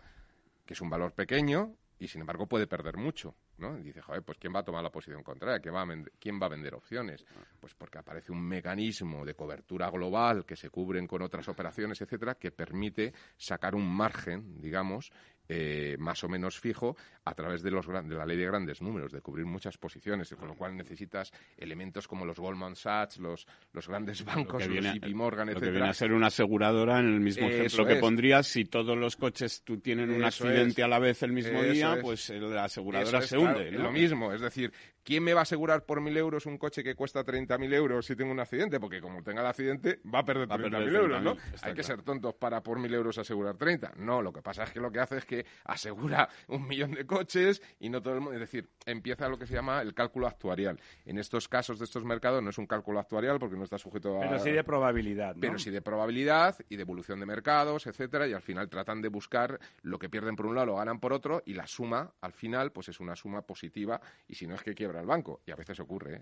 que 0.66 0.74
es 0.74 0.82
un 0.82 0.90
valor 0.90 1.14
pequeño, 1.14 1.76
y 2.00 2.08
sin 2.08 2.22
embargo 2.22 2.46
puede 2.46 2.68
perder 2.68 2.98
mucho, 2.98 3.36
¿no? 3.58 3.78
Y 3.80 3.84
dice, 3.84 4.02
joder, 4.02 4.22
pues 4.24 4.38
¿quién 4.38 4.54
va 4.54 4.60
a 4.60 4.64
tomar 4.64 4.84
la 4.84 4.92
posición 4.92 5.24
contraria? 5.24 5.60
¿Quién 5.60 5.74
va, 5.74 5.82
a 5.82 5.88
¿Quién 6.20 6.40
va 6.40 6.46
a 6.46 6.50
vender 6.50 6.76
opciones? 6.76 7.26
Pues 7.60 7.74
porque 7.74 7.98
aparece 7.98 8.32
un 8.32 8.42
mecanismo 8.42 9.26
de 9.26 9.34
cobertura 9.34 9.90
global 9.90 10.46
que 10.46 10.56
se 10.56 10.70
cubren 10.70 11.08
con 11.08 11.22
otras 11.22 11.48
operaciones, 11.48 12.00
etcétera, 12.02 12.36
que 12.36 12.52
permite 12.52 13.14
sacar 13.36 13.74
un 13.74 13.88
margen, 13.88 14.62
digamos, 14.62 15.12
eh, 15.50 15.96
más 16.00 16.24
o 16.24 16.30
menos 16.30 16.60
fijo 16.60 16.96
a 17.24 17.34
través 17.34 17.62
de, 17.62 17.72
los, 17.72 17.88
de 17.88 18.16
la 18.16 18.26
ley 18.26 18.38
de 18.38 18.46
grandes 18.46 18.82
números, 18.82 19.12
de 19.12 19.22
cubrir 19.22 19.46
muchas 19.46 19.78
posiciones, 19.78 20.34
con 20.36 20.48
lo 20.48 20.56
cual 20.56 20.76
necesitas 20.76 21.32
elementos 21.58 22.08
como 22.08 22.26
los 22.26 22.40
Goldman 22.40 22.76
Sachs, 22.76 23.18
los, 23.18 23.46
los 23.74 23.88
grandes 23.88 24.24
bancos, 24.26 24.66
los 24.68 24.86
JP 24.86 25.14
Morgan, 25.14 25.50
etc. 25.50 25.56
Lo 25.56 25.62
que 25.62 25.72
viene 25.72 25.90
a 25.90 25.94
ser 25.94 26.12
una 26.14 26.28
aseguradora 26.28 27.00
en 27.00 27.08
el 27.08 27.20
mismo 27.20 27.48
ejemplo 27.48 27.86
que 27.86 27.96
pondrías, 27.96 28.48
si 28.48 28.66
todos 28.66 28.98
los 28.98 29.16
coches 29.16 29.62
tú 29.64 29.80
tienen 29.80 30.10
un 30.10 30.24
accidente 30.24 30.84
a 30.84 30.88
la 30.88 31.00
vez 31.00 31.24
el 31.24 31.34
mismo 31.34 31.62
día, 31.64 31.98
pues 32.02 32.30
la 32.30 32.66
aseguradora 32.66 33.22
se 33.22 33.38
hunde. 33.38 33.72
Lo 33.72 33.92
mismo, 33.92 34.34
es 34.34 34.42
decir, 34.42 34.72
¿quién 35.04 35.24
me 35.24 35.34
va 35.34 35.42
a 35.42 35.44
asegurar 35.44 35.86
por 35.86 36.02
mil 36.02 36.16
euros 36.18 36.46
un 36.46 36.58
coche 36.58 36.84
que 36.84 36.96
cuesta 36.96 37.24
30.000 37.24 37.74
euros 37.74 38.06
si 38.06 38.16
tengo 38.16 38.32
un 38.32 38.40
accidente? 38.40 38.80
Porque 38.80 39.02
como 39.02 39.24
tenga 39.24 39.42
el 39.42 39.48
accidente, 39.48 40.00
va 40.14 40.20
a 40.20 40.26
perder 40.26 40.48
30.000 40.48 40.96
euros, 40.96 41.22
¿no? 41.22 41.38
Hay 41.62 41.74
que 41.74 41.84
ser 41.84 42.02
tontos 42.02 42.36
para 42.36 42.62
por 42.62 42.80
mil 42.80 42.94
euros 42.94 43.18
asegurar 43.18 43.56
30. 43.56 43.94
No, 43.98 44.22
lo 44.22 44.32
que 44.32 44.42
pasa 44.42 44.64
es 44.64 44.72
que 44.72 44.80
lo 44.80 44.92
que 44.92 45.00
hace 45.00 45.18
es 45.18 45.26
que 45.26 45.37
asegura 45.66 46.30
un 46.48 46.68
millón 46.68 46.92
de 46.92 47.06
coches 47.06 47.62
y 47.80 47.90
no 47.90 48.02
todo 48.02 48.16
el 48.16 48.22
mundo. 48.22 48.34
Es 48.34 48.42
decir, 48.42 48.70
empieza 48.86 49.28
lo 49.28 49.38
que 49.38 49.48
se 49.48 49.54
llama 49.54 49.82
el 49.82 49.94
cálculo 49.94 50.28
actuarial. 50.28 50.80
En 51.06 51.18
estos 51.18 51.48
casos 51.48 51.80
de 51.80 51.86
estos 51.86 52.04
mercados 52.06 52.44
no 52.44 52.50
es 52.50 52.58
un 52.58 52.68
cálculo 52.68 53.00
actuarial 53.00 53.40
porque 53.40 53.56
no 53.56 53.64
está 53.64 53.78
sujeto 53.78 54.18
a. 54.18 54.22
Pero 54.22 54.40
sí 54.40 54.52
de 54.52 54.64
probabilidad. 54.64 55.36
¿no? 55.36 55.42
Pero 55.42 55.58
sí 55.58 55.72
de 55.72 55.82
probabilidad 55.82 56.56
y 56.70 56.76
de 56.76 56.82
evolución 56.82 57.20
de 57.20 57.26
mercados, 57.26 57.88
etcétera, 57.88 58.28
y 58.28 58.34
al 58.34 58.42
final 58.42 58.70
tratan 58.70 59.02
de 59.02 59.10
buscar 59.10 59.60
lo 59.82 59.98
que 59.98 60.10
pierden 60.10 60.36
por 60.36 60.46
un 60.46 60.56
lado 60.56 60.68
lo 60.68 60.76
ganan 60.76 61.00
por 61.00 61.14
otro 61.14 61.42
y 61.46 61.54
la 61.54 61.66
suma 61.66 62.12
al 62.22 62.34
final 62.34 62.72
pues 62.72 62.90
es 62.90 63.00
una 63.00 63.16
suma 63.16 63.42
positiva 63.42 64.00
y 64.28 64.36
si 64.36 64.46
no 64.46 64.56
es 64.56 64.62
que 64.62 64.76
quiebra 64.76 65.00
el 65.00 65.08
banco 65.08 65.42
y 65.46 65.52
a 65.52 65.56
veces 65.56 65.80
ocurre. 65.80 66.16
¿eh? 66.16 66.22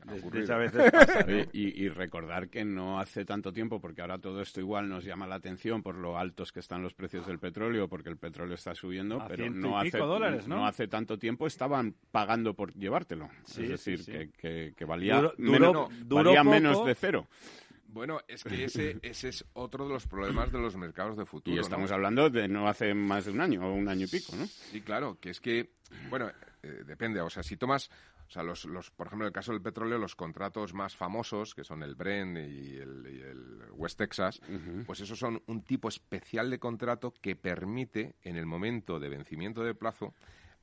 A 0.49 0.57
veces 0.57 0.91
pasa, 0.91 1.25
y, 1.51 1.83
y 1.83 1.89
recordar 1.89 2.49
que 2.49 2.63
no 2.63 2.99
hace 2.99 3.25
tanto 3.25 3.51
tiempo 3.51 3.81
porque 3.81 4.01
ahora 4.01 4.19
todo 4.19 4.41
esto 4.41 4.59
igual 4.59 4.87
nos 4.87 5.03
llama 5.03 5.27
la 5.27 5.35
atención 5.35 5.81
por 5.81 5.95
lo 5.95 6.17
altos 6.17 6.51
que 6.51 6.59
están 6.59 6.83
los 6.83 6.93
precios 6.93 7.25
del 7.27 7.39
petróleo 7.39 7.89
porque 7.89 8.09
el 8.09 8.17
petróleo 8.17 8.55
está 8.55 8.75
subiendo, 8.75 9.04
pero 9.27 9.49
no 9.49 9.79
hace, 9.79 9.99
¿no? 10.47 10.65
hace 10.65 10.87
tanto 10.87 11.17
tiempo 11.17 11.47
estaban 11.47 11.95
pagando 12.11 12.53
por 12.53 12.73
llevártelo. 12.73 13.29
es 13.47 13.55
decir, 13.55 14.31
Que, 14.37 14.73
que, 14.75 14.85
valía, 14.85 15.31
menos, 15.37 16.85
de 16.85 16.95
cero. 16.95 17.27
Bueno, 17.87 18.19
es 18.27 18.43
que 18.43 18.65
ese, 18.65 18.99
ese 19.01 19.29
es 19.29 19.45
otro 19.53 19.87
de 19.87 19.93
los 19.93 20.05
problemas 20.05 20.51
de 20.51 20.59
los 20.59 20.75
mercados 20.75 21.17
de 21.17 21.25
futuro. 21.25 21.55
Y 21.55 21.59
estamos 21.59 21.91
hablando 21.91 22.29
de 22.29 22.47
no 22.47 22.67
hace 22.67 22.93
más 22.93 23.25
de 23.25 23.31
un 23.31 23.39
año 23.39 23.65
o 23.65 23.73
un 23.73 23.87
año 23.87 24.05
y 24.05 24.09
pico, 24.09 24.35
¿no? 24.35 24.45
Sí, 24.47 24.81
claro, 24.81 25.17
que 25.21 25.29
es 25.29 25.39
que, 25.39 25.71
bueno, 26.09 26.29
eh, 26.61 26.83
depende. 26.85 27.21
O 27.21 27.29
sea, 27.29 27.41
si 27.41 27.55
tomas 27.55 27.89
O 28.27 28.31
sea, 28.31 28.43
los, 28.43 28.65
los, 28.65 28.91
por 28.91 29.07
ejemplo, 29.07 29.25
en 29.25 29.29
el 29.29 29.33
caso 29.33 29.51
del 29.51 29.61
petróleo, 29.61 29.97
los 29.97 30.15
contratos 30.15 30.73
más 30.73 30.95
famosos, 30.95 31.53
que 31.53 31.63
son 31.63 31.83
el 31.83 31.95
Brent 31.95 32.37
y 32.37 32.77
el, 32.77 33.65
West 33.71 33.97
Texas, 33.97 34.41
pues 34.85 35.01
esos 35.01 35.19
son 35.19 35.43
un 35.47 35.61
tipo 35.61 35.89
especial 35.89 36.49
de 36.49 36.59
contrato 36.59 37.13
que 37.21 37.35
permite, 37.35 38.15
en 38.23 38.37
el 38.37 38.45
momento 38.45 38.99
de 38.99 39.09
vencimiento 39.09 39.63
de 39.63 39.75
plazo, 39.75 40.13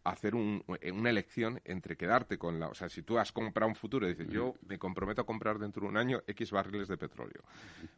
hacer 0.04 0.34
eh, 0.34 0.92
una 0.92 1.10
elección 1.10 1.60
entre 1.64 1.96
quedarte 1.96 2.38
con 2.38 2.58
la... 2.58 2.68
O 2.68 2.74
sea, 2.74 2.88
si 2.88 3.02
tú 3.02 3.18
has 3.18 3.32
comprado 3.32 3.68
un 3.68 3.74
futuro 3.74 4.06
y 4.06 4.14
dices, 4.14 4.28
yo 4.28 4.54
me 4.66 4.78
comprometo 4.78 5.22
a 5.22 5.26
comprar 5.26 5.58
dentro 5.58 5.82
de 5.82 5.88
un 5.88 5.96
año 5.96 6.22
X 6.26 6.50
barriles 6.50 6.88
de 6.88 6.96
petróleo, 6.96 7.42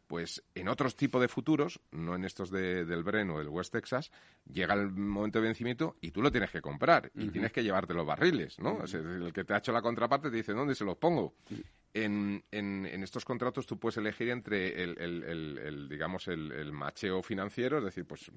pues 0.07 0.43
en 0.53 0.67
otros 0.67 0.95
tipos 0.95 1.21
de 1.21 1.27
futuros, 1.27 1.79
no 1.91 2.15
en 2.15 2.25
estos 2.25 2.51
del 2.51 3.03
Bren 3.03 3.29
o 3.31 3.39
del 3.39 3.49
West 3.49 3.73
Texas, 3.73 4.11
llega 4.51 4.73
el 4.73 4.91
momento 4.91 5.39
de 5.39 5.45
vencimiento 5.45 5.97
y 6.01 6.11
tú 6.11 6.21
lo 6.21 6.31
tienes 6.31 6.51
que 6.51 6.61
comprar 6.61 7.11
y 7.15 7.29
tienes 7.29 7.51
que 7.51 7.63
llevarte 7.63 7.93
los 7.93 8.05
barriles, 8.05 8.59
¿no? 8.59 8.75
o 8.75 8.87
sea, 8.87 8.99
el 8.99 9.33
que 9.33 9.43
te 9.43 9.53
ha 9.53 9.57
hecho 9.57 9.71
la 9.71 9.81
contraparte 9.81 10.29
te 10.29 10.37
dice, 10.37 10.53
¿dónde 10.53 10.75
se 10.75 10.85
los 10.85 10.97
pongo? 10.97 11.33
En, 11.97 12.43
en, 12.51 12.85
estos 13.03 13.23
contratos 13.23 13.65
tú 13.65 13.79
puedes 13.79 13.95
elegir 13.95 14.27
entre 14.29 14.83
el, 14.83 14.97
el, 14.99 15.87
digamos, 15.87 16.27
el, 16.27 16.73
macheo 16.73 17.23
financiero, 17.23 17.77
es 17.77 17.85
decir, 17.85 18.05
pues, 18.05 18.29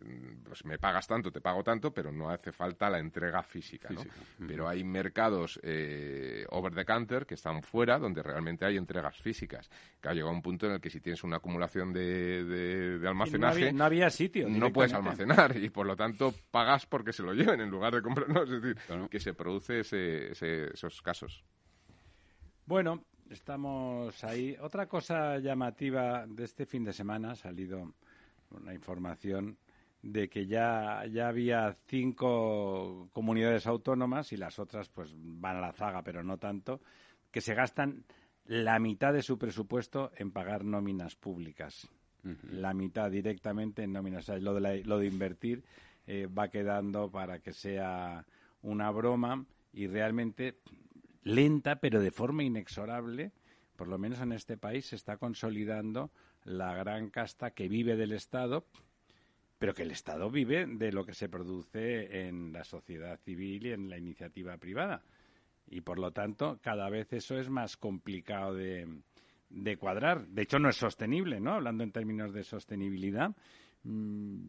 mm, 0.00 0.44
pues, 0.44 0.64
me 0.64 0.78
pagas 0.78 1.06
tanto, 1.06 1.30
te 1.30 1.42
pago 1.42 1.62
tanto, 1.62 1.92
pero 1.92 2.10
no 2.10 2.30
hace 2.30 2.52
falta 2.52 2.88
la 2.88 2.98
entrega 2.98 3.42
física, 3.42 3.90
¿no? 3.90 4.02
Pero 4.48 4.66
hay 4.66 4.82
mercados 4.82 5.60
eh, 5.62 6.46
over 6.48 6.74
the 6.74 6.86
counter 6.86 7.26
que 7.26 7.34
están 7.34 7.62
fuera, 7.62 7.98
donde 7.98 8.22
realmente 8.22 8.64
hay 8.64 8.78
entregas 8.78 9.18
físicas. 9.18 9.68
Que 10.00 10.08
ha 10.08 10.14
llegado 10.14 10.32
un 10.32 10.40
punto 10.40 10.64
en 10.64 10.72
el 10.72 10.80
que 10.80 10.88
si 10.88 11.02
tienes 11.02 11.22
una 11.22 11.36
acumulación 11.36 11.92
de, 11.92 12.98
almacenaje... 13.06 13.74
No 13.74 13.84
había, 13.84 14.08
sitio. 14.08 14.48
No 14.48 14.72
puedes 14.72 14.94
almacenar 14.94 15.54
y, 15.58 15.68
por 15.68 15.84
lo 15.84 15.96
tanto, 15.96 16.32
pagas 16.50 16.86
porque 16.86 17.12
se 17.12 17.22
lo 17.22 17.34
lleven 17.34 17.60
en 17.60 17.68
lugar 17.68 17.94
de 17.94 18.00
comprar, 18.00 18.30
¿no? 18.30 18.44
Es 18.44 18.48
decir, 18.48 18.78
que 19.10 19.20
se 19.20 19.34
produce 19.34 19.80
esos 19.80 21.02
casos. 21.02 21.44
Bueno, 22.66 23.04
estamos 23.30 24.24
ahí. 24.24 24.56
Otra 24.60 24.88
cosa 24.88 25.38
llamativa 25.38 26.26
de 26.26 26.42
este 26.42 26.66
fin 26.66 26.82
de 26.82 26.92
semana 26.92 27.30
ha 27.30 27.36
salido 27.36 27.94
una 28.50 28.74
información 28.74 29.56
de 30.02 30.28
que 30.28 30.46
ya, 30.48 31.04
ya 31.06 31.28
había 31.28 31.76
cinco 31.86 33.08
comunidades 33.12 33.68
autónomas 33.68 34.32
y 34.32 34.36
las 34.36 34.58
otras 34.58 34.88
pues 34.88 35.14
van 35.16 35.58
a 35.58 35.60
la 35.60 35.72
zaga, 35.72 36.02
pero 36.02 36.24
no 36.24 36.38
tanto, 36.38 36.80
que 37.30 37.40
se 37.40 37.54
gastan 37.54 38.04
la 38.46 38.80
mitad 38.80 39.12
de 39.12 39.22
su 39.22 39.38
presupuesto 39.38 40.10
en 40.16 40.32
pagar 40.32 40.64
nóminas 40.64 41.14
públicas. 41.14 41.88
La 42.50 42.74
mitad 42.74 43.08
directamente 43.12 43.84
en 43.84 43.92
nóminas. 43.92 44.28
lo, 44.40 44.54
de 44.54 44.82
lo 44.82 44.98
de 44.98 45.06
invertir 45.06 45.62
eh, 46.08 46.26
va 46.26 46.48
quedando 46.48 47.08
para 47.08 47.38
que 47.38 47.52
sea 47.52 48.26
una 48.62 48.90
broma 48.90 49.46
y 49.72 49.86
realmente 49.86 50.58
lenta, 51.26 51.80
pero 51.80 52.00
de 52.00 52.12
forma 52.12 52.44
inexorable, 52.44 53.32
por 53.74 53.88
lo 53.88 53.98
menos 53.98 54.20
en 54.20 54.30
este 54.30 54.56
país, 54.56 54.86
se 54.86 54.96
está 54.96 55.16
consolidando 55.16 56.12
la 56.44 56.72
gran 56.74 57.10
casta 57.10 57.50
que 57.50 57.68
vive 57.68 57.96
del 57.96 58.12
Estado, 58.12 58.64
pero 59.58 59.74
que 59.74 59.82
el 59.82 59.90
Estado 59.90 60.30
vive 60.30 60.66
de 60.66 60.92
lo 60.92 61.04
que 61.04 61.14
se 61.14 61.28
produce 61.28 62.28
en 62.28 62.52
la 62.52 62.62
sociedad 62.62 63.18
civil 63.18 63.66
y 63.66 63.72
en 63.72 63.90
la 63.90 63.98
iniciativa 63.98 64.56
privada. 64.56 65.02
Y 65.68 65.80
por 65.80 65.98
lo 65.98 66.12
tanto, 66.12 66.60
cada 66.62 66.88
vez 66.90 67.12
eso 67.12 67.36
es 67.36 67.50
más 67.50 67.76
complicado 67.76 68.54
de, 68.54 68.86
cuadrar. 69.80 70.28
De 70.28 70.42
hecho, 70.42 70.60
no 70.60 70.68
es 70.68 70.76
sostenible, 70.76 71.40
¿no? 71.40 71.54
Hablando 71.54 71.82
en 71.82 71.90
términos 71.90 72.32
de 72.32 72.44
sostenibilidad. 72.44 73.34
Mm, 73.82 74.46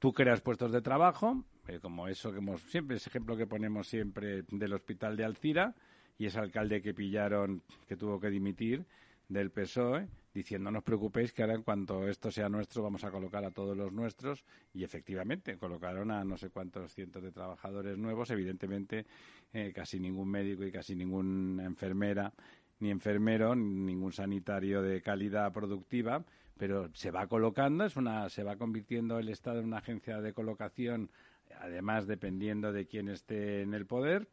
tú 0.00 0.12
creas 0.12 0.40
puestos 0.40 0.72
de 0.72 0.82
trabajo, 0.82 1.44
eh, 1.68 1.78
como 1.80 2.08
eso 2.08 2.32
que 2.32 2.38
hemos 2.38 2.62
siempre, 2.62 2.96
ese 2.96 3.08
ejemplo 3.08 3.36
que 3.36 3.46
ponemos 3.46 3.88
siempre 3.88 4.42
del 4.50 4.72
hospital 4.72 5.16
de 5.16 5.24
Alcira 5.24 5.74
y 6.18 6.26
ese 6.26 6.38
alcalde 6.38 6.80
que 6.80 6.94
pillaron 6.94 7.62
que 7.86 7.96
tuvo 7.96 8.20
que 8.20 8.30
dimitir 8.30 8.86
del 9.28 9.50
PSOE 9.50 10.08
diciendo 10.32 10.70
no 10.70 10.78
os 10.78 10.84
preocupéis 10.84 11.32
que 11.32 11.42
ahora 11.42 11.54
en 11.54 11.62
cuanto 11.62 12.06
esto 12.08 12.30
sea 12.30 12.48
nuestro 12.48 12.82
vamos 12.82 13.02
a 13.04 13.10
colocar 13.10 13.44
a 13.44 13.50
todos 13.50 13.76
los 13.76 13.92
nuestros 13.92 14.44
y 14.74 14.84
efectivamente 14.84 15.56
colocaron 15.56 16.10
a 16.10 16.24
no 16.24 16.36
sé 16.36 16.50
cuántos 16.50 16.92
cientos 16.92 17.22
de 17.22 17.32
trabajadores 17.32 17.96
nuevos. 17.96 18.30
Evidentemente 18.30 19.06
eh, 19.52 19.72
casi 19.74 19.98
ningún 19.98 20.28
médico 20.28 20.64
y 20.64 20.70
casi 20.70 20.94
ninguna 20.94 21.64
enfermera 21.64 22.32
ni 22.80 22.90
enfermero 22.90 23.56
ni 23.56 23.94
ningún 23.94 24.12
sanitario 24.12 24.82
de 24.82 25.00
calidad 25.00 25.52
productiva 25.52 26.22
pero 26.58 26.90
se 26.94 27.10
va 27.10 27.26
colocando 27.26 27.84
es 27.84 27.96
una 27.96 28.28
se 28.28 28.42
va 28.42 28.56
convirtiendo 28.56 29.18
el 29.18 29.30
Estado 29.30 29.60
en 29.60 29.66
una 29.66 29.78
agencia 29.78 30.20
de 30.20 30.34
colocación 30.34 31.10
además 31.60 32.06
dependiendo 32.06 32.72
de 32.72 32.86
quién 32.86 33.08
esté 33.08 33.62
en 33.62 33.74
el 33.74 33.86
poder. 33.86 34.28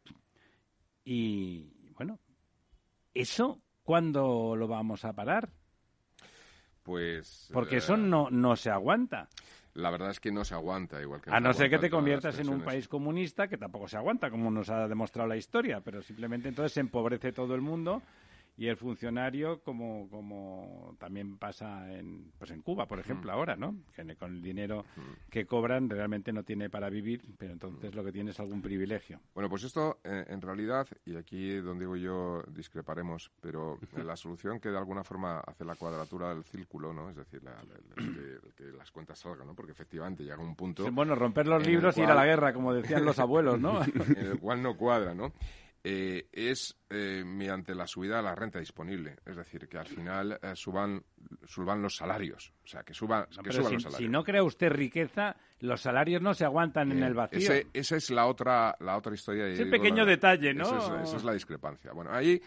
Y 1.04 1.90
bueno, 1.94 2.18
¿eso 3.12 3.60
cuándo 3.82 4.56
lo 4.56 4.68
vamos 4.68 5.04
a 5.04 5.12
parar? 5.12 5.50
Pues. 6.82 7.48
Porque 7.52 7.76
eso 7.76 7.94
eh, 7.94 7.98
no, 7.98 8.30
no 8.30 8.56
se 8.56 8.70
aguanta. 8.70 9.28
La 9.74 9.90
verdad 9.90 10.10
es 10.10 10.20
que 10.20 10.30
no 10.30 10.44
se 10.44 10.54
aguanta, 10.54 11.00
igual 11.00 11.20
que. 11.20 11.30
A 11.30 11.40
no 11.40 11.52
ser 11.52 11.68
que 11.68 11.78
te 11.78 11.90
conviertas 11.90 12.38
en 12.38 12.48
un 12.48 12.62
país 12.62 12.86
comunista, 12.86 13.48
que 13.48 13.58
tampoco 13.58 13.88
se 13.88 13.96
aguanta, 13.96 14.30
como 14.30 14.50
nos 14.50 14.70
ha 14.70 14.86
demostrado 14.86 15.28
la 15.28 15.36
historia, 15.36 15.80
pero 15.80 16.00
simplemente 16.00 16.48
entonces 16.48 16.72
se 16.72 16.80
empobrece 16.80 17.32
todo 17.32 17.54
el 17.54 17.60
mundo 17.60 18.02
y 18.56 18.68
el 18.68 18.76
funcionario 18.76 19.60
como, 19.62 20.08
como 20.08 20.96
también 20.98 21.38
pasa 21.38 21.92
en, 21.92 22.32
pues 22.38 22.50
en 22.52 22.62
Cuba, 22.62 22.86
por 22.86 23.00
ejemplo, 23.00 23.32
mm. 23.32 23.34
ahora, 23.34 23.56
¿no? 23.56 23.76
Que 23.94 24.14
con 24.16 24.36
el 24.36 24.42
dinero 24.42 24.84
mm. 24.96 25.30
que 25.30 25.44
cobran 25.44 25.90
realmente 25.90 26.32
no 26.32 26.44
tiene 26.44 26.70
para 26.70 26.88
vivir, 26.88 27.22
pero 27.36 27.52
entonces 27.52 27.92
mm. 27.92 27.96
lo 27.96 28.04
que 28.04 28.12
tiene 28.12 28.30
es 28.30 28.38
algún 28.38 28.62
privilegio. 28.62 29.20
Bueno, 29.34 29.48
pues 29.50 29.64
esto 29.64 29.98
eh, 30.04 30.24
en 30.28 30.40
realidad, 30.40 30.86
y 31.04 31.16
aquí 31.16 31.54
donde 31.56 31.84
digo 31.84 31.96
yo 31.96 32.42
discreparemos, 32.48 33.30
pero 33.40 33.78
la 33.96 34.16
solución 34.16 34.60
que 34.60 34.70
de 34.70 34.78
alguna 34.78 35.02
forma 35.02 35.40
hace 35.40 35.64
la 35.64 35.74
cuadratura 35.74 36.32
del 36.32 36.44
círculo, 36.44 36.92
¿no? 36.92 37.10
Es 37.10 37.16
decir, 37.16 37.42
que, 38.56 38.64
las 38.64 38.90
cuentas 38.90 39.18
salgan, 39.18 39.46
¿no? 39.46 39.54
Porque 39.54 39.72
efectivamente 39.72 40.22
llega 40.22 40.38
un 40.38 40.54
punto... 40.54 40.90
bueno, 40.92 41.14
romper 41.14 41.46
los 41.46 41.66
libros 41.66 41.96
y 41.98 42.02
ir 42.02 42.08
a 42.08 42.14
la 42.14 42.24
guerra, 42.24 42.52
como 42.52 42.72
decían 42.72 43.04
los 43.04 43.18
abuelos, 43.18 43.60
¿no? 43.60 43.82
en 44.16 44.26
el 44.26 44.38
cual 44.38 44.62
no 44.62 44.76
cuadra, 44.76 45.14
¿no? 45.14 45.32
Eh, 45.86 46.28
es 46.32 46.78
eh, 46.88 47.22
mediante 47.26 47.74
la 47.74 47.86
subida 47.86 48.16
de 48.16 48.22
la 48.22 48.34
renta 48.34 48.58
disponible. 48.58 49.16
Es 49.26 49.36
decir, 49.36 49.68
que 49.68 49.76
al 49.76 49.86
final 49.86 50.38
eh, 50.42 50.52
suban, 50.54 51.04
suban 51.44 51.82
los 51.82 51.94
salarios. 51.94 52.54
O 52.64 52.66
sea, 52.66 52.82
que, 52.82 52.94
suban, 52.94 53.26
que 53.26 53.52
suban 53.52 53.68
si, 53.68 53.74
los 53.74 53.82
salarios. 53.82 53.98
Si 53.98 54.08
no 54.08 54.24
crea 54.24 54.42
usted 54.42 54.70
riqueza, 54.70 55.36
los 55.60 55.82
salarios 55.82 56.22
no 56.22 56.32
se 56.32 56.46
aguantan 56.46 56.90
en 56.90 57.02
el 57.02 57.12
vacío. 57.12 57.52
esa 57.74 57.96
es 57.96 58.10
la 58.10 58.24
otra, 58.24 58.74
la 58.80 58.96
otra 58.96 59.12
historia. 59.12 59.46
Ese 59.46 59.66
pequeño 59.66 60.06
detalle, 60.06 60.54
¿no? 60.54 60.64
esa 61.02 61.16
es 61.16 61.24
la 61.24 61.34
discrepancia. 61.34 61.92
Bueno, 61.92 62.12
ahí 62.14 62.40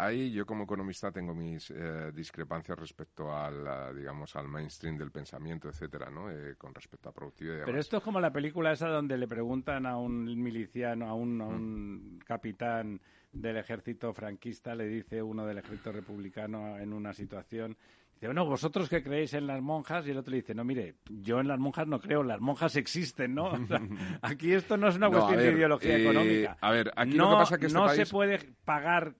Ahí 0.00 0.30
yo 0.30 0.46
como 0.46 0.62
economista 0.62 1.10
tengo 1.10 1.34
mis 1.34 1.70
eh, 1.70 2.12
discrepancias 2.14 2.78
respecto 2.78 3.34
al, 3.34 3.96
digamos, 3.96 4.36
al 4.36 4.46
mainstream 4.46 4.96
del 4.96 5.10
pensamiento, 5.10 5.68
etcétera, 5.68 6.08
¿no? 6.08 6.30
Eh, 6.30 6.54
con 6.56 6.72
respecto 6.72 7.08
a 7.08 7.12
productividad. 7.12 7.64
Pero 7.64 7.80
esto 7.80 7.96
es 7.96 8.02
como 8.04 8.20
la 8.20 8.32
película 8.32 8.70
esa 8.70 8.86
donde 8.88 9.18
le 9.18 9.26
preguntan 9.26 9.86
a 9.86 9.98
un 9.98 10.24
miliciano, 10.40 11.08
a 11.08 11.14
un, 11.14 11.40
un 11.40 12.16
mm. 12.16 12.18
capitán 12.20 13.00
del 13.32 13.56
ejército 13.56 14.12
franquista, 14.12 14.76
le 14.76 14.86
dice 14.86 15.20
uno 15.20 15.44
del 15.44 15.58
ejército 15.58 15.90
republicano 15.90 16.78
en 16.78 16.92
una 16.92 17.12
situación, 17.12 17.76
dice, 18.14 18.26
bueno, 18.26 18.46
vosotros 18.46 18.88
que 18.88 19.02
creéis 19.02 19.34
en 19.34 19.48
las 19.48 19.60
monjas, 19.60 20.06
y 20.06 20.10
el 20.10 20.18
otro 20.18 20.30
le 20.30 20.38
dice, 20.38 20.54
no, 20.54 20.62
mire, 20.62 20.94
yo 21.08 21.40
en 21.40 21.48
las 21.48 21.58
monjas 21.58 21.88
no 21.88 22.00
creo, 22.00 22.22
las 22.22 22.40
monjas 22.40 22.76
existen, 22.76 23.34
¿no? 23.34 23.50
aquí 24.22 24.52
esto 24.52 24.76
no 24.76 24.88
es 24.88 24.96
una 24.96 25.08
cuestión 25.10 25.38
de 25.38 25.52
ideología 25.52 25.96
eh, 25.96 26.02
económica. 26.02 26.56
A 26.60 26.70
ver, 26.70 26.92
aquí 26.94 27.16
no, 27.16 27.24
lo 27.24 27.30
que 27.30 27.36
pasa 27.36 27.58
que 27.58 27.66
este 27.66 27.78
no 27.78 27.88
se 27.88 28.06
puede 28.06 28.38
pagar 28.64 29.14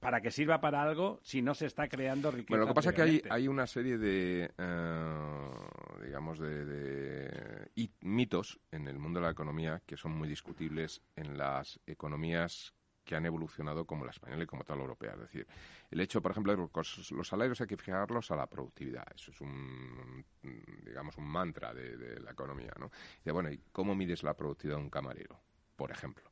para 0.00 0.20
que 0.20 0.30
sirva 0.30 0.60
para 0.60 0.82
algo 0.82 1.18
si 1.22 1.42
no 1.42 1.54
se 1.54 1.66
está 1.66 1.88
creando 1.88 2.30
riqueza. 2.30 2.50
Bueno, 2.50 2.64
lo 2.64 2.68
que 2.68 2.74
pasa 2.74 2.90
es 2.90 2.96
que 2.96 3.02
hay, 3.02 3.22
hay 3.30 3.48
una 3.48 3.66
serie 3.66 3.98
de, 3.98 4.50
eh, 4.56 5.50
digamos, 6.04 6.38
de, 6.38 7.68
mitos 8.02 8.60
en 8.70 8.88
el 8.88 8.98
mundo 8.98 9.20
de 9.20 9.26
la 9.26 9.32
economía 9.32 9.82
que 9.86 9.96
son 9.96 10.12
muy 10.12 10.28
discutibles 10.28 11.02
en 11.16 11.36
las 11.36 11.80
economías 11.86 12.74
que 13.04 13.16
han 13.16 13.24
evolucionado 13.24 13.86
como 13.86 14.04
la 14.04 14.10
española 14.10 14.44
y 14.44 14.46
como 14.46 14.64
toda 14.64 14.76
la 14.76 14.82
europea. 14.82 15.12
Es 15.12 15.20
decir, 15.20 15.46
el 15.90 16.00
hecho, 16.00 16.20
por 16.20 16.32
ejemplo, 16.32 16.54
de 16.54 16.68
los 17.10 17.28
salarios 17.28 17.60
hay 17.60 17.66
que 17.66 17.76
fijarlos 17.76 18.30
a 18.30 18.36
la 18.36 18.46
productividad. 18.46 19.06
Eso 19.14 19.30
es 19.30 19.40
un, 19.40 20.24
digamos, 20.84 21.16
un 21.16 21.24
mantra 21.24 21.72
de, 21.72 21.96
de 21.96 22.20
la 22.20 22.32
economía, 22.32 22.72
¿no? 22.78 22.90
Y 23.24 23.30
bueno, 23.30 23.50
¿y 23.50 23.62
cómo 23.72 23.94
mides 23.94 24.22
la 24.22 24.34
productividad 24.34 24.76
de 24.76 24.82
un 24.82 24.90
camarero, 24.90 25.40
por 25.74 25.90
ejemplo? 25.90 26.30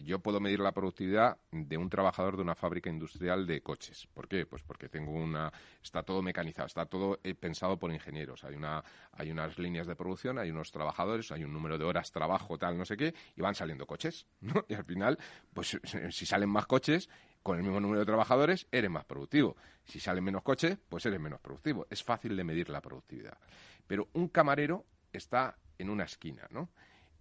Yo 0.00 0.20
puedo 0.20 0.40
medir 0.40 0.60
la 0.60 0.72
productividad 0.72 1.36
de 1.50 1.76
un 1.76 1.90
trabajador 1.90 2.36
de 2.36 2.42
una 2.42 2.54
fábrica 2.54 2.88
industrial 2.88 3.46
de 3.46 3.60
coches. 3.60 4.08
¿Por 4.14 4.26
qué? 4.26 4.46
Pues 4.46 4.62
porque 4.62 4.88
tengo 4.88 5.12
una 5.12 5.52
está 5.82 6.02
todo 6.02 6.22
mecanizado, 6.22 6.66
está 6.66 6.86
todo 6.86 7.20
eh, 7.22 7.34
pensado 7.34 7.78
por 7.78 7.92
ingenieros. 7.92 8.42
Hay 8.44 8.54
una 8.54 8.82
hay 9.12 9.30
unas 9.30 9.58
líneas 9.58 9.86
de 9.86 9.94
producción, 9.94 10.38
hay 10.38 10.50
unos 10.50 10.72
trabajadores, 10.72 11.30
hay 11.30 11.44
un 11.44 11.52
número 11.52 11.76
de 11.76 11.84
horas 11.84 12.10
trabajo 12.10 12.56
tal, 12.56 12.78
no 12.78 12.86
sé 12.86 12.96
qué, 12.96 13.14
y 13.36 13.42
van 13.42 13.54
saliendo 13.54 13.86
coches. 13.86 14.26
Y 14.68 14.74
al 14.74 14.84
final, 14.84 15.18
pues 15.52 15.78
si 16.10 16.24
salen 16.24 16.48
más 16.48 16.66
coches 16.66 17.10
con 17.42 17.58
el 17.58 17.62
mismo 17.62 17.80
número 17.80 18.00
de 18.00 18.06
trabajadores, 18.06 18.66
eres 18.70 18.90
más 18.90 19.04
productivo. 19.04 19.56
Si 19.84 20.00
salen 20.00 20.24
menos 20.24 20.42
coches, 20.42 20.78
pues 20.88 21.04
eres 21.04 21.20
menos 21.20 21.40
productivo. 21.40 21.86
Es 21.90 22.02
fácil 22.02 22.36
de 22.36 22.44
medir 22.44 22.70
la 22.70 22.80
productividad. 22.80 23.36
Pero 23.86 24.08
un 24.14 24.28
camarero 24.28 24.86
está 25.12 25.58
en 25.78 25.90
una 25.90 26.04
esquina, 26.04 26.46
¿no? 26.50 26.70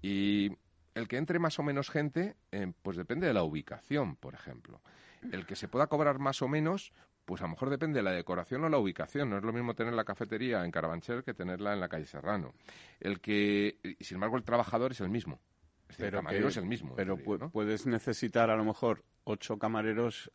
Y 0.01 0.51
El 0.95 1.07
que 1.07 1.17
entre 1.17 1.39
más 1.39 1.57
o 1.59 1.63
menos 1.63 1.89
gente, 1.89 2.35
eh, 2.51 2.71
pues 2.81 2.97
depende 2.97 3.27
de 3.27 3.33
la 3.33 3.43
ubicación, 3.43 4.15
por 4.15 4.33
ejemplo. 4.33 4.81
El 5.31 5.45
que 5.45 5.55
se 5.55 5.67
pueda 5.67 5.87
cobrar 5.87 6.19
más 6.19 6.41
o 6.41 6.47
menos, 6.47 6.91
pues 7.25 7.41
a 7.41 7.45
lo 7.45 7.49
mejor 7.51 7.69
depende 7.69 7.99
de 7.99 8.03
la 8.03 8.11
decoración 8.11 8.63
o 8.63 8.69
la 8.69 8.77
ubicación. 8.77 9.29
No 9.29 9.37
es 9.37 9.43
lo 9.43 9.53
mismo 9.53 9.73
tener 9.75 9.93
la 9.93 10.03
cafetería 10.03 10.65
en 10.65 10.71
Carabanchel 10.71 11.23
que 11.23 11.33
tenerla 11.33 11.73
en 11.73 11.79
la 11.79 11.87
calle 11.87 12.05
Serrano. 12.05 12.53
El 12.99 13.21
que, 13.21 13.77
sin 14.01 14.15
embargo, 14.15 14.35
el 14.37 14.43
trabajador 14.43 14.91
es 14.91 14.99
el 15.01 15.09
mismo. 15.09 15.39
Es 15.87 15.97
decir, 15.97 16.05
el 16.07 16.11
camarero 16.19 16.47
es 16.49 16.57
el 16.57 16.65
mismo. 16.65 16.95
Pero 16.95 17.17
puedes 17.51 17.85
necesitar 17.85 18.49
a 18.49 18.55
lo 18.57 18.63
mejor 18.65 19.03
ocho 19.23 19.57
camareros 19.57 20.31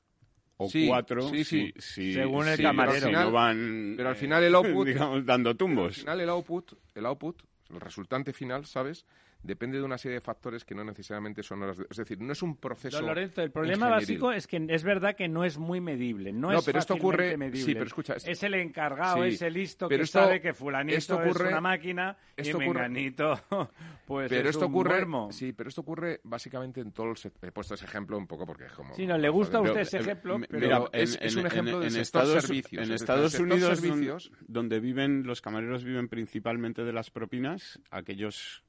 o 0.59 0.69
Sí, 0.71 0.87
cuatro 0.87 1.29
sí, 1.29 1.45
sí. 1.45 1.75
si- 1.79 2.15
Según 2.15 2.49
el 2.49 2.61
camarero. 2.63 3.11
no 3.11 3.31
van, 3.33 3.95
Pero 3.97 4.09
al 4.09 4.17
final 4.17 4.43
el 4.45 4.55
output- 4.85 4.87
digamos, 4.87 5.27
dando 5.27 5.51
Al 5.51 5.57
tumbos. 5.57 5.97
final 5.97 6.21
el 6.21 6.29
output, 6.31 6.73
el 6.95 7.05
output, 7.07 7.43
el 7.71 7.81
resultante 7.81 8.33
final, 8.33 8.65
¿sabes? 8.67 9.05
Depende 9.47 9.79
de 9.79 9.85
una 9.85 9.97
serie 9.97 10.17
de 10.17 10.21
factores 10.21 10.65
que 10.65 10.75
no 10.75 10.83
necesariamente 10.85 11.43
son 11.43 11.62
horas 11.62 11.79
de... 11.79 11.87
Es 11.88 11.97
decir, 11.97 12.21
no 12.21 12.33
es 12.33 12.43
un 12.43 12.57
proceso... 12.57 12.97
Don 12.99 13.07
Lorenzo, 13.07 13.43
el 13.43 13.50
problema 13.53 13.87
ingenieril. 13.87 14.19
básico 14.21 14.33
es 14.33 14.47
que 14.47 14.67
es 14.69 14.83
verdad 14.85 15.15
que 15.15 15.29
no 15.29 15.45
es 15.45 15.57
muy 15.59 15.81
medible. 15.81 16.33
No, 16.33 16.50
No, 16.50 16.59
es 16.59 16.65
pero 16.65 16.79
esto 16.81 16.95
ocurre- 16.95 17.37
medible. 17.37 17.65
sí, 17.65 17.73
pero 17.75 17.87
escucha, 17.87 18.15
es- 18.15 18.26
es 18.26 18.43
el 18.43 18.55
encargado, 18.55 19.23
Sí, 19.23 19.29
ese 19.29 19.50
listo 19.50 19.88
pero 19.88 19.99
que 20.00 20.05
esto- 20.05 20.19
sabe 20.21 20.41
que 20.41 20.53
fulanito 20.53 20.99
esto 20.99 21.17
ocurre- 21.19 21.45
es 21.47 21.50
una 21.53 21.61
máquina 21.61 22.17
esto 22.37 22.50
y 22.61 22.65
ocurre- 22.67 22.88
menganito 22.88 23.41
pues 24.07 24.29
pero 24.29 24.43
es 24.49 24.55
esto 24.57 24.67
un 24.67 24.73
ocurre, 24.73 24.91
muermo. 24.91 25.33
sí, 25.33 25.53
pero 25.53 25.69
esto 25.69 25.81
ocurre 25.83 26.21
básicamente 26.25 26.81
en 26.81 26.93
todo 26.93 27.11
el 27.11 27.17
sector. 27.17 27.49
He 27.49 27.53
puesto 27.53 27.75
ese 27.75 27.85
ejemplo 27.85 28.19
un 28.19 28.26
poco 28.26 28.47
porque 28.47 28.65
es 28.67 28.73
como. 28.73 28.95
Sí, 28.95 29.07
no, 29.07 29.17
le 29.17 29.29
gusta 29.29 29.59
a 29.59 29.62
Pero- 29.62 29.73
usted 29.75 29.83
ese 29.83 29.97
eh, 29.99 30.00
ejemplo, 30.00 30.38
pero... 30.49 30.61
Mira, 30.67 30.85
Pero 30.91 31.03
es- 31.03 31.19
es 31.21 31.37
un 31.37 31.47
ejemplo 31.47 31.83
sector 31.83 32.00
Estados, 32.00 32.43
servicios. 32.45 32.83
En 32.87 32.93
Es 32.93 33.00
Estados 33.00 33.25
el 33.35 33.41
sector 33.41 33.53
Unidos, 33.53 33.81
servicios- 33.81 34.33
donde 34.49 34.81
viven 34.81 35.23
los 35.25 35.41
camareros 35.41 35.85
viven 35.85 36.09
principalmente 36.09 36.85
de 36.85 36.93
las 36.93 37.11
propinas, 37.11 37.81
aquellos 37.91 38.62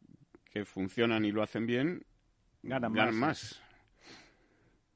que 0.59 0.65
funcionan 0.65 1.25
y 1.25 1.31
lo 1.31 1.41
hacen 1.43 1.65
bien 1.65 2.03
Ganan 2.63 2.93
ganan 2.93 3.15
más. 3.15 3.27
más. 3.27 3.61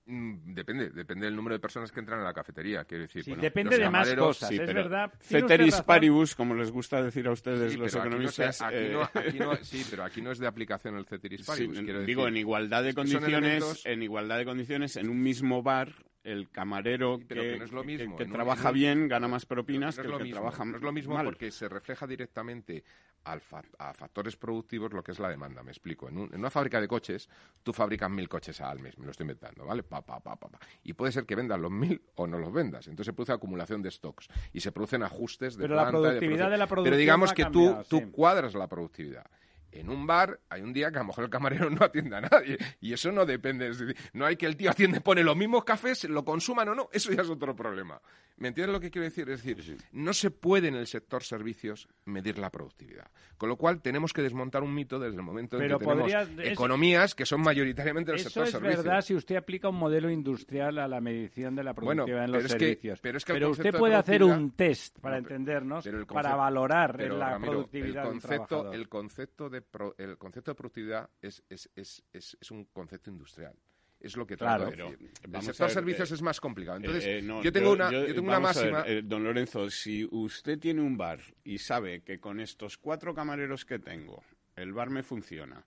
Mm, 0.06 0.54
Depende, 0.56 0.90
depende 0.90 1.26
del 1.28 1.36
número 1.36 1.56
de 1.56 1.60
personas 1.60 1.92
que 1.92 2.00
entran 2.00 2.20
a 2.20 2.24
la 2.24 2.34
cafetería, 2.34 2.84
quiero 2.86 3.04
decir. 3.04 3.24
Sí, 3.24 3.30
bueno, 3.32 3.44
depende 3.44 3.78
los 3.78 3.86
de 3.86 3.90
más 3.92 4.14
cosas, 4.16 4.50
Sí, 4.50 4.56
es 4.56 4.66
verdad. 4.74 5.14
Ceteris 5.22 5.82
paribus, 5.84 6.36
como 6.36 6.56
les 6.56 6.72
gusta 6.72 7.02
decir 7.04 7.28
a 7.28 7.32
ustedes 7.32 7.74
Sí, 7.74 7.78
los 7.78 7.92
pero 7.92 8.02
aquí 8.02 8.10
no 8.10 8.16
economistas. 8.16 8.62
aquí 8.62 8.76
eh, 8.78 8.90
no- 8.94 9.04
aquí 9.04 9.40
no- 9.40 9.56
sí, 9.64 9.86
pero 9.90 10.04
aquí 10.04 10.22
no 10.22 10.32
es 10.32 10.40
de 10.40 10.48
aplicación 10.48 10.98
el 10.98 11.06
ceteris 11.06 11.42
sí, 11.42 11.46
paribus. 11.46 11.80
quiero 11.82 12.02
digo, 12.02 12.28
en 12.28 12.36
igualdad 12.36 12.84
de 12.84 12.94
condiciones, 12.94 13.30
elementos- 13.30 13.86
en 13.86 14.04
igualdad 14.04 14.38
de 14.40 14.46
condiciones, 14.46 14.98
en 14.98 15.08
un 15.08 15.22
mismo 15.22 15.62
bar, 15.62 15.94
el 16.24 16.50
camarero 16.50 17.18
Sí, 17.18 17.26
pero 17.30 17.42
que, 17.44 17.52
que 17.54 17.58
no 17.60 17.66
es 17.66 17.72
lo 17.72 17.84
mismo, 17.84 18.16
que 18.18 18.26
trabaja 18.26 18.72
bien 18.72 19.08
gana 19.08 19.28
más 19.28 19.46
propinas 19.46 19.98
no 19.98 20.04
que 20.04 20.10
el 20.10 20.18
que 20.18 20.24
mismo, 20.24 20.36
trabaja 20.40 20.66
no 20.66 20.78
es 20.78 20.84
lo 20.84 20.92
mismo 20.92 21.14
mal. 21.16 21.26
porque 21.26 21.52
se 21.52 21.70
refleja 21.70 22.06
directamente 22.08 22.84
al 23.24 23.42
fa- 23.42 23.62
a 23.78 23.94
factores 23.94 24.36
productivos 24.36 24.94
lo 24.94 25.04
que 25.04 25.12
es 25.12 25.20
la 25.20 25.30
demanda. 25.30 25.62
Me 25.64 25.72
explico. 25.72 26.10
En, 26.10 26.18
un- 26.18 26.30
en 26.34 26.40
una 26.40 26.50
fábrica 26.50 26.82
de 26.82 26.88
coches, 26.88 27.30
tú 27.64 27.72
fabricas 27.74 28.10
mil 28.10 28.28
coches 28.28 28.60
al 28.62 28.80
mes, 28.80 28.98
me 28.98 29.06
lo 29.06 29.12
estoy 29.12 29.26
inventando, 29.26 29.66
¿vale? 29.66 29.84
Pa, 29.84 30.02
pa, 30.06 30.20
pa, 30.20 30.36
pa, 30.36 30.48
pa. 30.50 30.60
Y 30.84 30.94
puede 30.94 31.12
ser 31.12 31.26
que 31.26 31.36
vendas 31.36 31.60
los 31.60 31.72
mil 31.72 32.02
o 32.16 32.26
no 32.28 32.40
los 32.40 32.52
vendas. 32.52 32.88
Entonces 32.88 33.08
se 33.08 33.14
produce 33.14 33.34
acumulación 33.34 33.82
de 33.82 33.92
stocks 33.92 34.28
y 34.54 34.60
se 34.62 34.72
producen 34.72 35.04
ajustes 35.04 35.56
de 35.56 35.64
Pero 35.64 35.76
la 35.76 35.84
planta 35.90 36.00
productividad 36.10 36.50
de 36.50 36.58
la 36.58 36.66
Pero 36.66 36.76
producción 36.76 36.98
digamos 37.00 37.34
que 37.34 37.44
cambiado, 37.44 37.84
tú, 37.84 38.00
tú 38.00 38.06
sí. 38.06 38.12
cuadras 38.12 38.54
la 38.56 38.68
productividad. 38.68 39.26
En 39.72 39.90
un 39.90 40.06
bar 40.06 40.40
hay 40.50 40.62
un 40.62 40.74
día 40.74 40.92
que 40.92 40.98
a 40.98 41.02
lo 41.02 41.08
mejor 41.08 41.24
el 41.24 41.30
camarero 41.30 41.70
no 41.70 41.84
atiende 41.86 42.16
a 42.18 42.22
nadie 42.22 42.58
y 42.82 42.94
eso 42.94 43.12
no 43.12 43.26
depende. 43.26 43.70
Es 43.70 43.80
decir, 43.80 43.96
no 44.14 44.26
hay 44.26 44.36
que 44.36 44.46
el 44.46 44.58
tío 44.58 44.70
atiende, 44.72 45.00
pone 45.02 45.24
los 45.24 45.36
mismos 45.38 45.64
cafés, 45.64 46.04
lo 46.06 46.26
consuman 46.26 46.68
o 46.70 46.76
no, 46.76 46.90
eso 46.92 47.12
ya 47.12 47.22
es 47.22 47.30
otro 47.30 47.56
problema. 47.56 48.02
¿Me 48.38 48.48
entiendes 48.48 48.74
lo 48.74 48.80
que 48.80 48.90
quiero 48.90 49.04
decir? 49.06 49.30
Es 49.30 49.44
decir, 49.44 49.78
no 49.92 50.14
se 50.14 50.32
puede 50.32 50.68
en 50.70 50.76
el 50.76 50.88
sector 50.88 51.22
servicios 51.24 51.88
medir 52.06 52.40
la 52.40 52.50
productividad. 52.50 53.06
Con 53.38 53.50
lo 53.50 53.56
cual 53.56 53.82
tenemos 53.82 54.14
que 54.14 54.24
desmontar 54.24 54.64
un 54.64 54.74
mito 54.74 54.98
desde 55.00 55.16
el 55.18 55.22
momento 55.22 55.58
en 55.58 55.62
Pero 55.64 55.78
que 55.80 55.86
tenemos 55.86 56.12
eso- 56.12 56.42
economías 56.42 57.14
que 57.14 57.26
son 57.28 57.42
mayoritariamente 57.42 58.12
del 58.12 58.20
Eso 58.20 58.30
sector 58.30 58.46
es 58.46 58.52
servicios. 58.52 58.84
verdad 58.84 59.02
si 59.02 59.14
usted 59.16 59.36
aplica 59.36 59.70
un 59.70 59.76
modelo 59.76 60.10
industrial 60.10 60.80
a 60.80 60.88
la 60.88 61.00
medición 61.02 61.56
de 61.56 61.64
la 61.64 61.74
Bueno, 61.74 62.06
productividad 62.06 62.26
en 62.26 62.32
pero 62.32 62.42
los 62.44 62.52
es 62.52 62.58
que- 62.58 62.66
servicios. 62.66 63.00
pero 63.02 63.18
es 63.20 63.26
que 63.26 63.32
el 63.34 63.44
usted 63.46 63.76
puede 63.78 63.96
hacer 63.96 64.24
un 64.24 64.52
test 64.52 64.98
para 65.00 65.18
No, 65.18 65.24
pero- 65.24 65.36
entendernos, 65.36 65.84
pero 65.84 66.08
para 66.08 66.36
valorar 66.36 66.96
Pero, 66.98 67.18
la 67.18 67.30
Ramiro, 67.32 67.52
productividad 67.52 68.06
el 68.06 68.10
concepto, 68.12 68.46
trabajador. 68.48 68.76
el 68.76 68.90
concepto 68.90 69.50
de 69.50 69.61
pro- 69.62 69.96
el 69.98 70.18
concepto 70.18 70.52
de 70.52 70.56
productividad 70.56 71.10
es, 71.22 71.44
es, 71.50 71.70
es, 71.76 72.04
es, 72.14 72.52
un 72.52 72.66
concepto 72.66 73.10
industrial. 73.10 73.54
Es 74.00 74.18
lo 74.18 74.26
que 74.26 74.36
Claro, 74.36 74.66
trato 74.66 74.72
de 74.72 74.78
pero 74.78 74.92
decir. 74.92 75.12
El 75.32 75.42
sector 75.44 75.68
ver, 75.68 75.74
servicios 75.76 76.12
eh, 76.12 76.14
es 76.16 76.22
más 76.24 76.40
complicado. 76.42 76.78
Entonces, 76.78 77.06
Eh, 77.06 77.18
eh, 77.20 77.22
no, 77.22 77.44
yo 77.44 77.52
tengo 77.52 77.72
una, 77.74 77.92
yo, 77.92 78.06
tengo 78.08 78.22
una 78.22 78.40
ver, 78.40 78.42
máxima. 78.42 78.84
eh, 78.88 79.02
don 79.04 79.24
Lorenzo, 79.24 79.70
si 79.70 80.08
usted 80.10 80.58
tiene 80.58 80.82
un 80.82 80.98
bar 80.98 81.20
y 81.44 81.60
sabe 81.60 82.02
que 82.02 82.20
con 82.20 82.40
estos 82.40 82.78
cuatro 82.80 83.14
camareros 83.14 83.64
que 83.64 83.78
tengo, 83.78 84.24
el 84.56 84.74
bar 84.74 84.90
me 84.90 85.04
funciona 85.04 85.64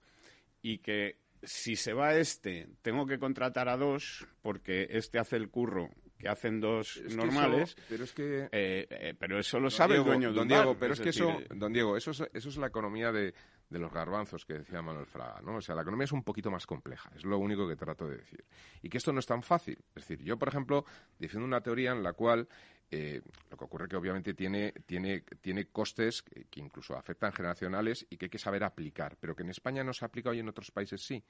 y 0.63 0.79
que 0.79 1.19
si 1.45 1.77
se 1.77 1.93
va 1.93 2.15
este, 2.17 2.67
tengo 2.83 3.07
que 3.07 3.19
contratar 3.19 3.69
a 3.69 3.77
dos 3.77 4.27
porque 4.43 4.89
este 4.91 5.19
hace 5.21 5.37
el 5.37 5.49
curro 5.51 5.91
que 6.19 6.29
hacen 6.29 6.59
dos 6.61 6.97
es 6.97 7.15
normales. 7.15 7.71
eso- 7.73 7.83
pero 7.89 8.05
es 8.05 8.13
que 8.13 8.49
eh, 8.51 8.87
eh, 8.91 9.15
pero 9.19 9.39
eso 9.39 9.61
lo 9.61 9.69
sabe 9.71 9.95
Diego, 9.95 10.07
el 10.07 10.11
dueño 10.13 10.29
de 10.33 10.39
don 10.39 10.49
Diego, 10.49 10.71
bar, 10.71 10.77
pero 10.81 10.95
es, 10.95 11.01
que 11.01 11.07
decir, 11.07 11.23
eso, 11.23 11.39
eh, 11.41 11.47
don 11.55 11.73
Diego, 11.73 11.97
eso 11.97 12.13
es, 12.13 12.23
eso 12.33 12.49
es 12.49 12.57
la 12.57 12.67
economía 12.69 13.13
de, 13.13 13.35
de 13.69 13.79
los 13.79 13.93
garbanzos 13.93 14.45
que 14.45 14.55
decía 14.55 14.83
Manuel 14.83 15.07
Fraga, 15.07 15.41
¿no? 15.43 15.57
O 15.57 15.61
sea, 15.61 15.75
la 15.75 15.83
economía 15.83 16.05
es 16.05 16.13
un 16.13 16.23
poquito 16.23 16.51
más 16.51 16.67
compleja, 16.67 17.11
es 17.15 17.25
lo 17.25 17.39
único 17.39 17.67
que 17.67 17.77
trato 17.77 18.09
de 18.09 18.19
decir. 18.19 18.45
Y 18.83 18.89
que 18.89 18.99
esto 18.99 19.13
no 19.13 19.21
es 19.21 19.27
tan 19.27 19.43
fácil. 19.43 19.79
Es 19.95 20.07
decir, 20.07 20.23
yo, 20.25 20.39
por 20.39 20.49
ejemplo, 20.49 20.85
defiendo 21.19 21.47
una 21.47 21.61
teoría 21.61 21.93
en 21.93 22.03
la 22.03 22.13
cual 22.13 22.49
eh, 22.91 23.23
lo 23.51 23.57
que 23.57 23.65
ocurre 23.65 23.89
que 23.89 23.97
obviamente 23.97 24.35
tiene, 24.35 24.73
tiene, 24.87 25.23
tiene 25.41 25.67
costes 25.67 26.23
que, 26.23 26.61
incluso 26.61 26.97
afectan 26.97 27.33
generacionales 27.33 28.07
y 28.09 28.17
que 28.17 28.27
hay 28.27 28.31
que 28.31 28.39
saber 28.39 28.63
aplicar, 28.63 29.17
pero 29.19 29.35
que 29.35 29.43
en 29.43 29.51
España 29.51 29.83
no 29.83 29.93
se 29.93 30.05
aplica 30.05 30.33
y 30.35 30.41
en 30.41 30.49
otros 30.49 30.71
países 30.71 31.05
sí. 31.05 31.25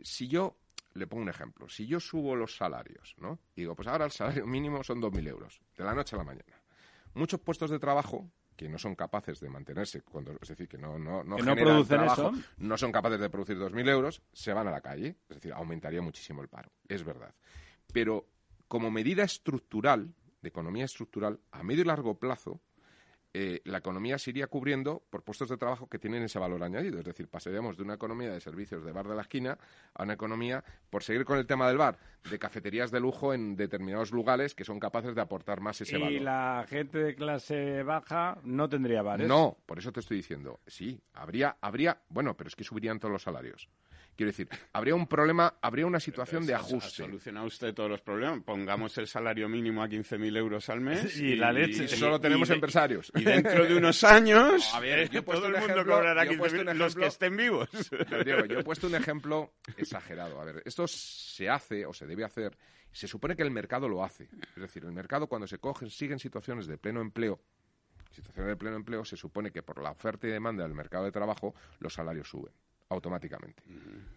Si 0.00 0.28
yo, 0.28 0.58
le 0.94 1.06
pongo 1.06 1.22
un 1.22 1.28
ejemplo, 1.28 1.68
si 1.68 1.86
yo 1.86 1.98
subo 1.98 2.36
los 2.36 2.56
salarios, 2.56 3.14
¿no? 3.18 3.40
Y 3.56 3.62
digo, 3.62 3.74
pues 3.74 3.88
ahora 3.88 4.04
el 4.04 4.10
salario 4.12 4.46
mínimo 4.46 4.84
son 4.84 5.00
2.000 5.00 5.28
euros, 5.28 5.60
de 5.76 5.84
la 5.84 5.94
noche 5.94 6.14
a 6.14 6.18
la 6.18 6.24
mañana. 6.24 6.62
Muchos 7.14 7.40
puestos 7.40 7.70
de 7.70 7.78
trabajo 7.78 8.30
que 8.56 8.68
no 8.68 8.78
son 8.78 8.94
capaces 8.94 9.40
de 9.40 9.48
mantenerse, 9.48 10.02
cuando, 10.02 10.32
es 10.40 10.48
decir, 10.48 10.68
que 10.68 10.76
no, 10.78 10.98
no, 10.98 11.24
no 11.24 11.36
Que 11.36 11.42
no 11.42 11.48
generan 11.54 11.74
producen 11.74 11.96
trabajo, 11.98 12.30
eso. 12.34 12.48
no 12.58 12.76
son 12.76 12.92
capaces 12.92 13.20
de 13.20 13.30
producir 13.30 13.56
2.000 13.58 13.88
euros, 13.88 14.22
se 14.32 14.52
van 14.52 14.68
a 14.68 14.70
la 14.70 14.80
calle. 14.80 15.16
Es 15.28 15.36
decir, 15.36 15.52
aumentaría 15.52 16.02
muchísimo 16.02 16.42
el 16.42 16.48
paro, 16.48 16.70
es 16.88 17.02
verdad. 17.04 17.34
Pero 17.92 18.26
como 18.68 18.90
medida 18.90 19.24
estructural, 19.24 20.14
de 20.42 20.48
economía 20.48 20.84
estructural, 20.84 21.40
a 21.50 21.62
medio 21.62 21.82
y 21.82 21.86
largo 21.86 22.18
plazo, 22.18 22.60
eh, 23.32 23.60
la 23.64 23.78
economía 23.78 24.18
se 24.18 24.30
iría 24.30 24.48
cubriendo 24.48 25.02
por 25.08 25.22
puestos 25.22 25.48
de 25.48 25.56
trabajo 25.56 25.88
que 25.88 25.98
tienen 25.98 26.22
ese 26.24 26.38
valor 26.38 26.62
añadido. 26.64 26.98
Es 26.98 27.04
decir, 27.04 27.28
pasaríamos 27.28 27.76
de 27.76 27.84
una 27.84 27.94
economía 27.94 28.32
de 28.32 28.40
servicios 28.40 28.84
de 28.84 28.90
bar 28.90 29.06
de 29.06 29.14
la 29.14 29.22
esquina 29.22 29.56
a 29.94 30.02
una 30.02 30.14
economía, 30.14 30.64
por 30.90 31.04
seguir 31.04 31.24
con 31.24 31.38
el 31.38 31.46
tema 31.46 31.68
del 31.68 31.76
bar, 31.76 31.98
de 32.28 32.38
cafeterías 32.38 32.90
de 32.90 32.98
lujo 32.98 33.32
en 33.32 33.54
determinados 33.54 34.10
lugares 34.10 34.54
que 34.54 34.64
son 34.64 34.80
capaces 34.80 35.14
de 35.14 35.20
aportar 35.20 35.60
más 35.60 35.80
ese 35.80 35.96
y 35.96 36.00
valor. 36.00 36.22
la 36.22 36.66
gente 36.68 36.98
de 36.98 37.14
clase 37.14 37.82
baja 37.82 38.38
no 38.42 38.68
tendría 38.68 39.02
bares. 39.02 39.28
No, 39.28 39.56
por 39.64 39.78
eso 39.78 39.92
te 39.92 40.00
estoy 40.00 40.16
diciendo. 40.16 40.60
Sí, 40.66 41.00
habría, 41.14 41.56
habría, 41.60 42.02
bueno, 42.08 42.36
pero 42.36 42.48
es 42.48 42.56
que 42.56 42.64
subirían 42.64 42.98
todos 42.98 43.12
los 43.12 43.22
salarios. 43.22 43.68
Quiero 44.20 44.32
decir, 44.32 44.50
habría 44.74 44.94
un 44.94 45.06
problema, 45.06 45.54
habría 45.62 45.86
una 45.86 45.98
situación 45.98 46.44
de 46.44 46.52
Pues, 46.52 46.62
¿ha- 46.62 46.66
ajuste. 46.66 47.04
solucionado 47.04 47.46
usted 47.46 47.72
todos 47.72 47.88
los 47.88 48.02
problemas. 48.02 48.42
Pongamos 48.42 48.98
el 48.98 49.06
salario 49.06 49.48
mínimo 49.48 49.82
a 49.82 49.88
15.000 49.88 50.36
euros 50.36 50.68
al 50.68 50.82
mes. 50.82 51.16
Y 51.22 51.36
la 51.36 51.50
leche. 51.50 51.84
Y 51.84 51.88
solo 51.88 52.20
tenemos 52.20 52.50
empresarios. 52.50 53.10
Y 53.14 53.24
dentro 53.24 53.64
de 53.64 53.74
unos 53.74 54.04
años, 54.04 54.68
A 54.74 54.80
ver, 54.80 55.08
yo 55.08 55.20
he 55.20 55.22
puesto 55.22 55.40
todo 55.46 55.48
el 55.48 55.54
un 55.54 55.60
mundo 55.60 55.74
ejemplo- 55.80 55.94
cobrará 55.96 56.26
yo 56.26 56.32
he 56.32 56.36
puesto 56.36 56.58
15.000, 56.58 56.70
un 56.72 56.78
los 56.78 56.94
que 56.94 57.06
estén 57.06 57.34
vivos. 57.34 57.68
Pero, 58.10 58.22
Diego, 58.24 58.44
yo 58.44 58.58
he 58.58 58.62
puesto 58.62 58.88
un 58.88 58.94
ejemplo 58.94 59.54
exagerado. 59.78 60.38
A 60.38 60.44
ver, 60.44 60.62
esto 60.66 60.86
se 60.86 61.48
hace 61.48 61.86
o 61.86 61.94
se 61.94 62.06
debe 62.06 62.22
hacer. 62.22 62.58
Se 62.92 63.08
supone 63.08 63.34
que 63.34 63.42
el 63.42 63.50
mercado 63.50 63.88
lo 63.88 64.04
hace. 64.04 64.24
Es 64.54 64.60
decir, 64.60 64.84
el 64.84 64.92
mercado 64.92 65.28
cuando 65.28 65.46
se 65.46 65.56
cogen, 65.56 65.88
siguen 65.88 66.18
situaciones 66.18 66.66
de 66.66 66.76
pleno 66.76 67.00
empleo, 67.00 67.40
situaciones 68.10 68.50
de 68.50 68.56
pleno 68.58 68.76
empleo, 68.76 69.02
se 69.02 69.16
supone 69.16 69.50
que 69.50 69.62
por 69.62 69.82
la 69.82 69.92
oferta 69.92 70.26
y 70.26 70.30
demanda 70.30 70.62
del 70.64 70.74
mercado 70.74 71.04
de 71.06 71.10
trabajo 71.12 71.54
los 71.78 71.94
salarios 71.94 72.28
suben 72.28 72.52
automáticamente. 72.90 73.62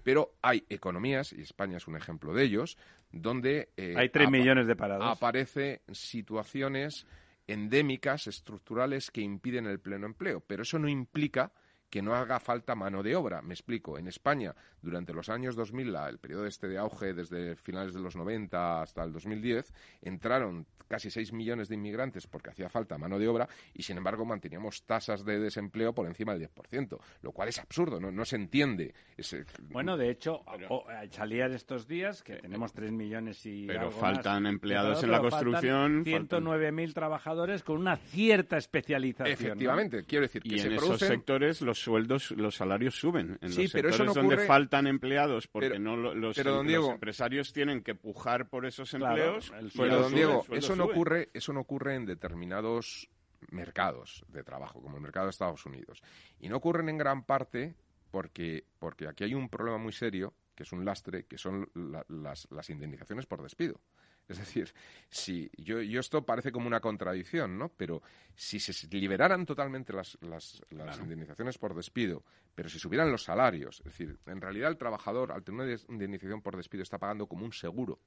Pero 0.04 0.34
hay 0.42 0.66
economías, 0.70 1.32
y 1.32 1.42
España 1.42 1.78
es 1.78 1.88
un 1.88 1.96
ejemplo 1.96 2.34
de 2.34 2.44
ellos, 2.44 2.78
donde 3.12 3.70
eh, 3.78 3.94
Hay 3.96 4.10
3 4.10 4.28
apa- 4.28 4.32
millones 4.38 4.68
de 4.68 4.76
parados. 4.76 5.06
aparece 5.08 5.82
situaciones 5.92 7.06
endémicas, 7.48 8.28
estructurales, 8.28 9.12
que 9.12 9.22
impiden 9.22 9.68
el 9.68 9.80
pleno 9.80 10.06
empleo. 10.06 10.42
Pero 10.42 10.64
eso 10.64 10.80
no 10.80 10.88
implica 10.90 11.52
que 11.90 12.02
no 12.02 12.16
haga 12.16 12.40
falta 12.40 12.74
mano 12.76 13.04
de 13.04 13.16
obra. 13.16 13.42
Me 13.42 13.54
explico. 13.54 13.98
En 14.00 14.08
España, 14.08 14.56
durante 14.84 15.14
los 15.14 15.30
años 15.30 15.56
2000, 15.56 15.92
la- 15.92 16.10
el 16.10 16.20
periodo 16.20 16.46
este 16.46 16.68
de 16.68 16.78
auge 16.78 17.14
desde 17.14 17.56
finales 17.56 17.94
de 17.96 18.02
los 18.02 18.16
90 18.16 18.82
hasta 18.84 19.04
el 19.04 19.12
2010, 19.12 19.74
entraron 20.02 20.68
casi 20.88 21.10
6 21.10 21.34
millones 21.34 21.70
de 21.70 21.76
inmigrantes 21.76 22.28
porque 22.28 22.52
hacía 22.52 22.70
falta 22.70 22.98
mano 23.00 23.18
de 23.18 23.28
obra 23.28 23.48
y, 23.74 23.82
sin 23.82 23.98
embargo, 23.98 24.26
manteníamos 24.26 24.84
tasas 24.84 25.26
de 25.26 25.40
desempleo 25.40 25.94
por 25.94 26.06
encima 26.06 26.34
del 26.34 26.42
10%, 26.50 27.00
lo 27.24 27.32
cual 27.32 27.50
es 27.50 27.58
absurdo, 27.58 28.00
no, 28.00 28.12
no 28.12 28.26
se 28.26 28.36
entiende. 28.36 28.94
Ese- 29.18 29.46
Bueno, 29.64 29.98
de 29.98 30.12
hecho, 30.12 30.44
o- 30.70 30.86
salían 31.10 31.54
estos 31.54 31.88
días 31.88 32.22
que 32.22 32.36
tenemos 32.36 32.74
3 32.74 32.92
millones 32.92 33.44
y 33.46 33.66
Pero 33.66 33.80
algo 33.88 33.92
faltan 33.92 34.44
más 34.44 34.52
empleados 34.52 35.00
de 35.02 35.06
en 35.06 35.12
la 35.12 35.18
pero 35.20 35.30
construcción, 35.32 36.04
109.000 36.04 36.94
trabajadores 36.94 37.64
con 37.64 37.78
una 37.80 37.96
cierta 37.98 38.58
especialización. 38.58 39.30
¿no? 39.30 39.34
Efectivamente, 39.34 40.04
quiero 40.06 40.24
decir 40.24 40.44
que 40.44 40.56
Y 40.56 40.60
se 40.60 40.68
en 40.68 40.74
esos 40.74 40.86
producen... 40.86 41.08
sectores 41.08 41.62
los 41.62 41.80
sueldos, 41.82 42.32
los 42.32 42.56
salarios 42.56 42.96
suben. 43.00 43.38
En 43.42 43.52
Sí, 43.52 43.64
los 43.64 43.72
pero 43.72 43.90
eso 43.90 43.98
sectores 44.00 44.16
no 44.16 44.22
donde 44.22 44.36
ocurre- 44.36 44.48
faltan 44.74 44.88
empleados 44.88 45.48
porque 45.48 45.70
Pero- 45.70 45.80
no 45.80 45.96
lo- 45.96 46.16
los, 46.16 46.36
pero, 46.36 46.52
don 46.52 46.66
los 46.66 46.68
Diego- 46.68 46.92
empresarios 46.94 47.54
tienen 47.54 47.84
que 47.84 47.94
pujar 47.96 48.50
por 48.50 48.66
esos 48.66 48.94
empleos. 48.94 49.52
Pero, 49.52 49.62
don 50.00 50.10
sube, 50.10 50.16
Diego, 50.16 50.46
eso 50.52 50.76
no, 50.76 50.84
sube. 50.86 50.94
ocurre, 50.94 51.30
eso 51.34 51.54
no 51.54 51.60
ocurre 51.62 51.96
en 51.96 52.06
determinados 52.06 53.10
mercados 53.52 54.26
de 54.30 54.44
trabajo, 54.44 54.82
como 54.82 54.96
el 54.98 55.02
mercado 55.04 55.28
de 55.28 55.32
Estados 55.32 55.66
Unidos. 55.66 56.02
Y 56.40 56.50
no 56.50 56.58
ocurren 56.58 56.90
en 56.90 56.98
gran 56.98 57.24
parte 57.24 57.76
porque, 58.10 58.66
porque 58.80 59.08
aquí 59.08 59.24
hay 59.26 59.34
un 59.34 59.50
problema 59.50 59.78
muy 59.78 59.92
serio, 59.92 60.34
que 60.56 60.64
es 60.64 60.72
un 60.72 60.86
lastre, 60.86 61.26
que 61.26 61.38
son 61.38 61.70
la- 61.74 62.06
las, 62.10 62.48
las 62.52 62.70
indemnizaciones 62.70 63.26
por 63.26 63.42
despido. 63.44 63.80
Es 64.28 64.38
decir, 64.38 64.74
si 65.10 65.52
yo, 65.58 65.82
yo 65.82 66.00
esto 66.00 66.26
parece 66.26 66.52
como 66.52 66.66
una 66.68 66.80
contradicción, 66.80 67.58
¿no? 67.58 67.70
Pero 67.70 68.02
si 68.36 68.60
se 68.60 68.88
liberaran 68.96 69.46
totalmente 69.46 69.92
las, 69.94 70.18
las, 70.22 70.62
las 70.70 70.98
indemnizaciones 71.00 71.58
por 71.58 71.76
despido, 71.76 72.24
pero 72.56 72.70
si 72.70 72.80
subieran 72.80 73.12
los 73.12 73.24
salarios, 73.24 73.80
es 73.80 73.86
decir, 73.86 74.18
en 74.26 74.40
realidad 74.40 74.70
el 74.72 74.78
trabajador 74.78 75.32
al 75.34 75.44
tener 75.44 75.62
una 75.68 75.94
indemnización 75.94 76.42
por 76.42 76.56
despido 76.56 76.84
está 76.84 76.98
pagando 76.98 77.28
como 77.28 77.44
un 77.46 77.52
seguro. 77.54 78.00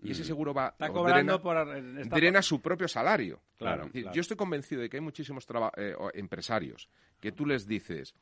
Y 0.00 0.12
ese 0.12 0.22
seguro 0.22 0.54
va 0.54 0.68
Está 0.68 0.90
cobrando 0.90 1.38
drena- 1.38 1.42
por... 1.42 1.76
está- 1.98 2.16
drena 2.16 2.40
su 2.40 2.62
propio 2.62 2.86
salario. 2.86 3.42
Claro, 3.56 3.82
Es 3.82 3.86
decir, 3.88 4.02
claro. 4.02 4.14
Yo 4.14 4.20
estoy 4.20 4.36
convencido 4.36 4.80
de 4.80 4.88
que 4.88 4.98
hay 4.98 5.00
muchísimos 5.02 5.44
traba- 5.44 5.72
eh, 5.76 5.92
empresarios 6.14 6.88
que 7.18 7.32
tú 7.32 7.44
les 7.44 7.66
dices, 7.66 8.14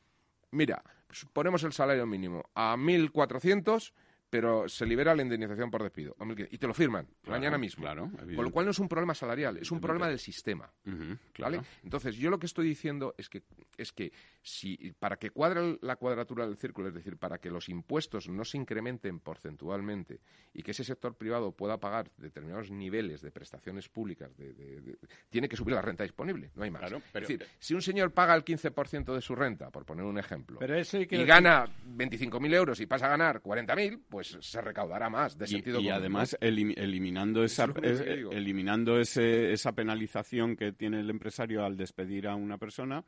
mira, 0.49 0.83
pues 1.05 1.23
ponemos 1.31 1.61
el 1.63 1.73
salario 1.73 2.07
mínimo 2.07 2.49
a 2.55 2.75
1.400, 2.75 3.93
pero 4.29 4.67
se 4.67 4.85
libera 4.85 5.15
la 5.15 5.21
indemnización 5.21 5.71
por 5.71 5.83
despido. 5.83 6.15
A 6.19 6.25
1.500, 6.25 6.47
Y 6.51 6.57
te 6.57 6.67
lo 6.67 6.73
firman 6.73 7.05
Claro, 7.23 7.39
mañana 7.39 7.57
mismo. 7.57 7.83
claro, 7.83 8.11
Con 8.35 8.43
lo 8.45 8.51
cual 8.51 8.65
no 8.65 8.71
es 8.71 8.79
un 8.79 8.89
problema 8.89 9.13
salarial, 9.15 9.57
es 9.57 9.71
un 9.71 9.79
problema 9.79 10.07
del 10.09 10.19
sistema. 10.19 10.69
Ujú, 10.85 11.17
claro. 11.33 11.57
¿Vale? 11.57 11.67
Entonces, 11.83 12.15
yo 12.15 12.29
lo 12.29 12.37
que 12.39 12.45
estoy 12.45 12.67
diciendo 12.67 13.15
es 13.17 13.29
que, 13.29 13.43
es 13.77 13.93
que 13.93 14.11
si, 14.41 14.93
para 14.99 15.17
que 15.17 15.29
cuadre 15.29 15.77
la 15.81 15.95
cuadratura 15.95 16.45
del 16.45 16.57
círculo, 16.57 16.89
es 16.89 16.93
decir, 16.93 17.17
para 17.17 17.37
que 17.37 17.49
los 17.49 17.69
impuestos 17.69 18.27
no 18.27 18.43
se 18.43 18.57
incrementen 18.57 19.19
porcentualmente 19.19 20.19
y 20.53 20.61
que 20.63 20.71
ese 20.71 20.83
sector 20.83 21.15
privado 21.15 21.51
pueda 21.51 21.77
pagar 21.79 22.11
determinados 22.17 22.69
niveles 22.71 23.21
de 23.21 23.31
prestaciones 23.31 23.87
públicas, 23.89 24.35
de- 24.37 24.53
de- 24.53 24.81
de- 24.81 24.97
tiene 25.29 25.47
que 25.47 25.55
subir 25.55 25.73
la 25.75 25.81
renta 25.81 26.03
disponible, 26.03 26.51
no 26.55 26.63
hay 26.63 26.71
más. 26.71 26.81
Claro, 26.81 27.01
pero- 27.13 27.25
es 27.25 27.29
decir, 27.39 27.47
si 27.59 27.73
un 27.73 27.81
señor 27.81 28.11
paga 28.11 28.35
el 28.35 28.43
15% 28.43 29.13
de 29.13 29.21
su 29.21 29.35
renta, 29.35 29.69
por 29.71 29.85
poner 29.85 30.05
un 30.05 30.17
ejemplo, 30.17 30.59
Pero 30.59 30.75
eso 30.75 30.97
hay 30.97 31.07
que 31.07 31.17
y 31.17 31.25
gana 31.25 31.65
25.000 31.85 32.53
euros 32.53 32.79
y 32.79 32.85
pasa 32.85 33.05
a 33.07 33.09
ganar 33.09 33.41
40.000, 33.41 34.01
pues 34.09 34.26
se 34.39 34.61
recaudará 34.61 35.09
más 35.09 35.37
de 35.37 35.45
Y- 35.45 35.47
sentido 35.49 35.79
y, 35.79 35.83
común, 35.85 35.93
además 35.99 36.37
eliminando 36.41 37.43
esa 37.43 37.65
es 37.83 37.99
es- 38.01 38.15
digo. 38.17 38.31
eliminando 38.31 38.99
ese, 38.99 39.51
esa 39.53 39.71
penalización 39.73 40.55
que 40.55 40.71
tiene 40.73 40.99
el 40.99 41.09
empresario 41.09 41.63
al 41.65 41.77
despedir 41.77 42.27
a 42.27 42.35
una 42.35 42.57
persona 42.57 43.03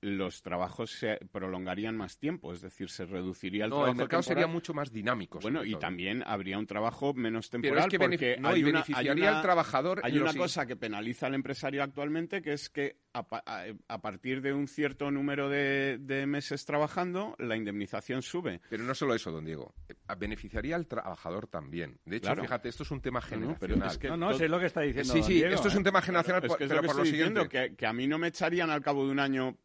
los 0.00 0.42
trabajos 0.42 0.90
se 0.92 1.18
prolongarían 1.32 1.96
más 1.96 2.18
tiempo, 2.18 2.52
es 2.52 2.60
decir, 2.60 2.90
se 2.90 3.06
reduciría 3.06 3.64
el 3.64 3.70
No, 3.70 3.76
trabajo 3.76 3.92
el 3.92 3.96
mercado 3.98 4.22
temporal. 4.22 4.42
sería 4.42 4.52
mucho 4.52 4.74
más 4.74 4.92
dinámico. 4.92 5.38
Bueno, 5.40 5.64
y 5.64 5.70
todo. 5.70 5.80
también 5.80 6.22
habría 6.26 6.58
un 6.58 6.66
trabajo 6.66 7.14
menos 7.14 7.48
Pero 7.48 7.62
temporal 7.62 7.84
es 7.84 7.90
que 7.90 7.98
porque 7.98 8.36
no, 8.38 8.48
hay 8.48 8.60
y 8.60 8.62
una- 8.64 8.72
beneficiaría 8.72 9.12
hay 9.12 9.18
una- 9.20 9.36
al 9.36 9.42
trabajador. 9.42 10.00
Hay 10.04 10.18
una 10.18 10.34
cosa 10.34 10.66
que 10.66 10.76
penaliza 10.76 11.26
al 11.26 11.34
empresario 11.34 11.82
actualmente, 11.82 12.42
que 12.42 12.52
es 12.52 12.68
que 12.68 12.96
a, 13.12 13.26
pa- 13.26 13.42
a- 13.46 13.64
a 13.88 14.00
partir 14.02 14.42
de 14.42 14.52
un 14.52 14.68
cierto 14.68 15.10
número 15.10 15.48
de, 15.48 15.98
de 16.00 16.26
meses 16.26 16.64
trabajando, 16.66 17.34
la 17.38 17.56
indemnización 17.56 18.22
sube. 18.22 18.60
Pero 18.68 18.84
no 18.84 18.94
solo 18.94 19.14
eso, 19.14 19.30
don 19.30 19.44
Diego. 19.44 19.74
Eh, 19.88 19.94
Beneficiaría 20.18 20.76
al 20.76 20.86
trabajador 20.86 21.46
también. 21.46 21.98
De 22.04 22.16
hecho, 22.16 22.26
Claro. 22.26 22.42
fíjate, 22.42 22.68
esto 22.68 22.82
es 22.82 22.90
un 22.90 23.00
tema 23.00 23.20
No, 23.20 23.24
no, 23.24 23.28
generacional. 23.30 23.58
pero 23.60 23.86
es 23.90 23.98
que 23.98 24.08
No, 24.08 24.16
no, 24.16 24.28
todo- 24.28 24.38
sé 24.38 24.48
lo 24.48 24.58
que 24.60 24.66
está 24.66 24.80
diciendo 24.82 25.12
sí, 25.12 25.18
don 25.20 25.26
sí, 25.28 25.34
Diego, 25.34 25.54
esto 25.54 25.68
es 25.68 25.74
¿eh? 25.74 25.78
un 25.78 25.84
tema 25.84 26.02
generacional, 26.02 26.42
Es 26.44 26.48
por- 26.48 26.58
que 26.58 26.64
es 26.64 26.68
pero 26.68 26.76
lo 26.76 26.82
que 26.82 26.86
por 26.88 26.96
lo 26.96 27.02
estoy 27.02 27.18
diciendo, 27.18 27.48
que 27.48 27.86
a 27.86 27.92
mí 27.92 28.06
no 28.06 28.18
me 28.18 28.28
echarían 28.28 28.70
al 28.70 28.80
cabo 28.82 29.04
de 29.06 29.12
un 29.12 29.20
año 29.20 29.56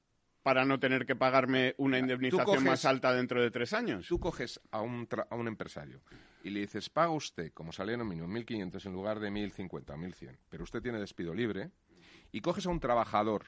para 0.43 0.65
no 0.65 0.80
tener 0.80 1.06
que 1.06 1.15
pagarme 1.15 1.75
una 1.77 1.99
indemnización 1.99 2.45
coges- 2.45 2.62
más 2.69 2.86
alta 2.86 3.13
dentro 3.13 3.41
de 3.41 3.51
tres 3.51 3.73
años. 3.73 4.08
Tú 4.08 4.19
coges 4.19 4.60
a 4.71 4.82
un, 4.82 5.08
tra- 5.08 5.27
a 5.30 5.36
un 5.36 5.47
empresario 5.47 6.01
y 6.43 6.49
le 6.49 6.62
dices, 6.62 6.89
paga 6.89 7.12
usted 7.12 7.51
como 7.54 7.71
salario 7.71 8.04
mínimo 8.04 8.27
1.500 8.27 8.86
en 8.88 8.93
lugar 8.93 9.19
de 9.19 9.30
1.050 9.32 9.93
o 9.93 9.97
1.100, 9.97 10.38
pero 10.49 10.63
usted 10.63 10.82
tiene 10.82 10.99
despido 10.99 11.34
libre, 11.36 11.69
y 12.32 12.41
coges 12.41 12.65
a 12.65 12.69
un 12.69 12.80
trabajador 12.80 13.45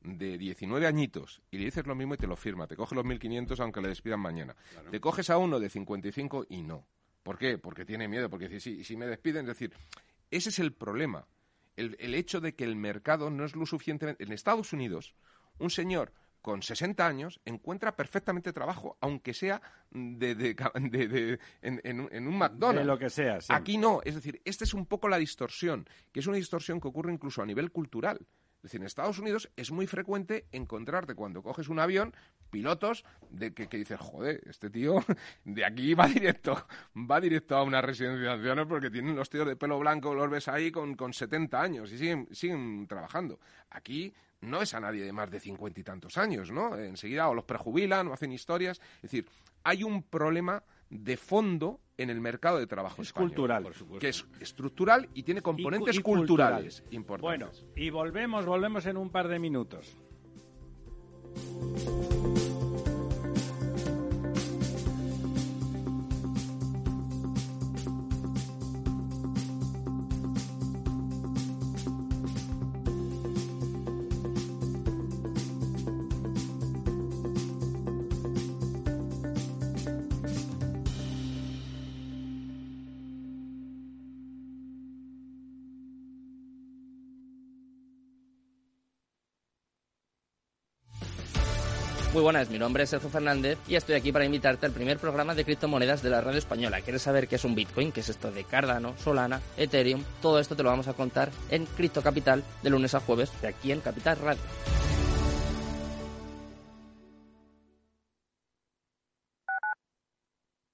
de 0.00 0.36
19 0.38 0.84
añitos 0.86 1.40
y 1.52 1.58
le 1.58 1.66
dices 1.66 1.86
lo 1.86 1.94
mismo 1.94 2.14
y 2.14 2.16
te 2.16 2.26
lo 2.26 2.34
firma, 2.34 2.66
te 2.66 2.74
coge 2.74 2.94
los 2.96 3.04
1.500 3.04 3.60
aunque 3.60 3.80
le 3.80 3.88
despidan 3.88 4.18
mañana. 4.18 4.56
Te 4.90 5.00
coges 5.00 5.30
a 5.30 5.38
uno 5.38 5.60
de 5.60 5.68
55 5.70 6.46
y 6.48 6.62
no. 6.62 6.84
¿Por 7.22 7.38
qué? 7.38 7.56
Porque 7.58 7.84
tiene 7.84 8.08
miedo, 8.08 8.28
porque 8.28 8.48
dice, 8.48 8.58
si, 8.58 8.82
si 8.82 8.96
me 8.96 9.06
despiden, 9.06 9.42
es 9.42 9.48
decir, 9.58 9.72
ese 10.32 10.48
es 10.48 10.58
el 10.58 10.72
problema. 10.72 11.24
El, 11.76 11.96
el 12.00 12.16
hecho 12.16 12.40
de 12.40 12.54
que 12.56 12.64
el 12.64 12.74
mercado 12.74 13.30
no 13.30 13.44
es 13.44 13.54
lo 13.54 13.64
suficientemente... 13.64 14.24
En 14.24 14.32
Estados 14.32 14.72
Unidos, 14.72 15.14
un 15.58 15.70
señor 15.70 16.12
con 16.42 16.60
60 16.62 17.06
años 17.06 17.40
encuentra 17.44 17.96
perfectamente 17.96 18.52
trabajo, 18.52 18.98
aunque 19.00 19.32
sea 19.32 19.62
de, 19.90 20.34
de- 20.34 20.54
de- 20.54 21.08
de- 21.08 21.38
en, 21.62 21.80
en 21.84 22.26
un- 22.28 22.36
McDonald's. 22.38 22.80
De 22.80 22.84
lo 22.84 22.98
que 22.98 23.08
sea, 23.10 23.40
sí. 23.40 23.46
Aquí 23.50 23.78
no, 23.78 24.00
es 24.04 24.14
decir, 24.16 24.42
esta 24.44 24.64
es 24.64 24.74
un 24.74 24.86
poco 24.86 25.08
la 25.08 25.16
distorsión, 25.18 25.86
que 26.12 26.20
es 26.20 26.26
una 26.26 26.36
distorsión 26.36 26.80
que 26.80 26.88
ocurre 26.88 27.12
incluso 27.12 27.40
a 27.42 27.46
nivel 27.46 27.70
cultural. 27.70 28.18
Es 28.58 28.70
decir, 28.70 28.80
en 28.80 28.86
Estados 28.86 29.18
Unidos 29.18 29.50
es 29.56 29.72
muy 29.72 29.88
frecuente 29.88 30.46
encontrarte 30.52 31.16
cuando 31.16 31.42
coges 31.42 31.68
un 31.68 31.80
avión 31.80 32.14
pilotos 32.48 33.04
de 33.30 33.52
que, 33.54 33.66
que 33.68 33.76
dices, 33.76 33.98
joder, 33.98 34.40
este 34.48 34.70
tío 34.70 35.04
de 35.44 35.64
aquí 35.64 35.94
va 35.94 36.06
directo, 36.06 36.66
va 36.96 37.20
directo 37.20 37.56
a 37.56 37.64
una 37.64 37.82
residencia 37.82 38.22
de 38.22 38.30
ancianos 38.30 38.66
porque 38.68 38.88
tienen 38.88 39.16
los 39.16 39.28
tíos 39.30 39.48
de 39.48 39.56
pelo 39.56 39.80
blanco, 39.80 40.14
los 40.14 40.30
ves 40.30 40.46
ahí 40.46 40.70
con, 40.70 40.94
con 40.94 41.12
70 41.12 41.60
años 41.60 41.90
y 41.92 41.98
siguen, 41.98 42.28
siguen 42.30 42.86
trabajando. 42.86 43.40
Aquí 43.70 44.14
no 44.42 44.60
es 44.62 44.74
a 44.74 44.80
nadie 44.80 45.02
de 45.04 45.12
más 45.12 45.30
de 45.30 45.40
cincuenta 45.40 45.80
y 45.80 45.84
tantos 45.84 46.18
años, 46.18 46.50
¿no? 46.50 46.76
Enseguida 46.76 47.28
o 47.28 47.34
los 47.34 47.44
prejubilan 47.44 48.08
o 48.08 48.12
hacen 48.12 48.32
historias. 48.32 48.80
Es 48.96 49.02
decir, 49.02 49.26
hay 49.64 49.82
un 49.82 50.02
problema 50.02 50.62
de 50.90 51.16
fondo 51.16 51.80
en 51.96 52.10
el 52.10 52.20
mercado 52.20 52.58
de 52.58 52.66
trabajo 52.66 53.00
Es 53.02 53.08
español, 53.08 53.30
cultural. 53.30 53.68
que 54.00 54.08
es 54.08 54.26
estructural 54.40 55.08
y 55.14 55.22
tiene 55.22 55.40
componentes 55.40 55.96
y 55.96 56.02
culturales 56.02 56.80
cultural. 56.80 56.94
importantes. 56.94 57.60
Bueno, 57.62 57.72
y 57.76 57.90
volvemos, 57.90 58.44
volvemos 58.44 58.84
en 58.86 58.96
un 58.96 59.10
par 59.10 59.28
de 59.28 59.38
minutos. 59.38 59.96
Buenas, 92.22 92.50
mi 92.50 92.58
nombre 92.58 92.84
es 92.84 92.90
Sergio 92.90 93.10
Fernández 93.10 93.58
y 93.66 93.74
estoy 93.74 93.96
aquí 93.96 94.12
para 94.12 94.24
invitarte 94.24 94.64
al 94.64 94.72
primer 94.72 94.98
programa 94.98 95.34
de 95.34 95.44
criptomonedas 95.44 96.04
de 96.04 96.10
la 96.10 96.20
radio 96.20 96.38
española. 96.38 96.80
¿Quieres 96.80 97.02
saber 97.02 97.26
qué 97.26 97.34
es 97.34 97.44
un 97.44 97.56
Bitcoin? 97.56 97.90
¿Qué 97.90 97.98
es 97.98 98.08
esto 98.08 98.30
de 98.30 98.44
Cardano, 98.44 98.96
Solana, 98.96 99.42
Ethereum? 99.56 100.04
Todo 100.20 100.38
esto 100.38 100.54
te 100.54 100.62
lo 100.62 100.70
vamos 100.70 100.86
a 100.86 100.92
contar 100.92 101.32
en 101.50 101.66
Cripto 101.66 102.00
Capital 102.00 102.44
de 102.62 102.70
lunes 102.70 102.94
a 102.94 103.00
jueves 103.00 103.32
de 103.42 103.48
aquí 103.48 103.72
en 103.72 103.80
Capital 103.80 104.18
Radio. 104.18 104.40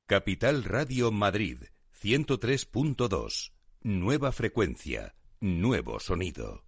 Capital 0.07 0.65
Radio 0.65 1.11
Madrid 1.11 1.63
103.2. 2.03 3.53
Nueva 3.83 4.33
frecuencia, 4.33 5.15
nuevo 5.41 5.99
sonido. 5.99 6.68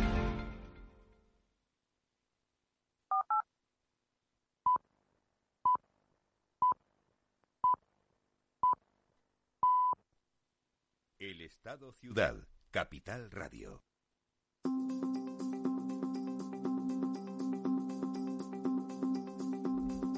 Ciudad, 11.99 12.35
Capital 12.69 13.31
Radio. 13.31 13.81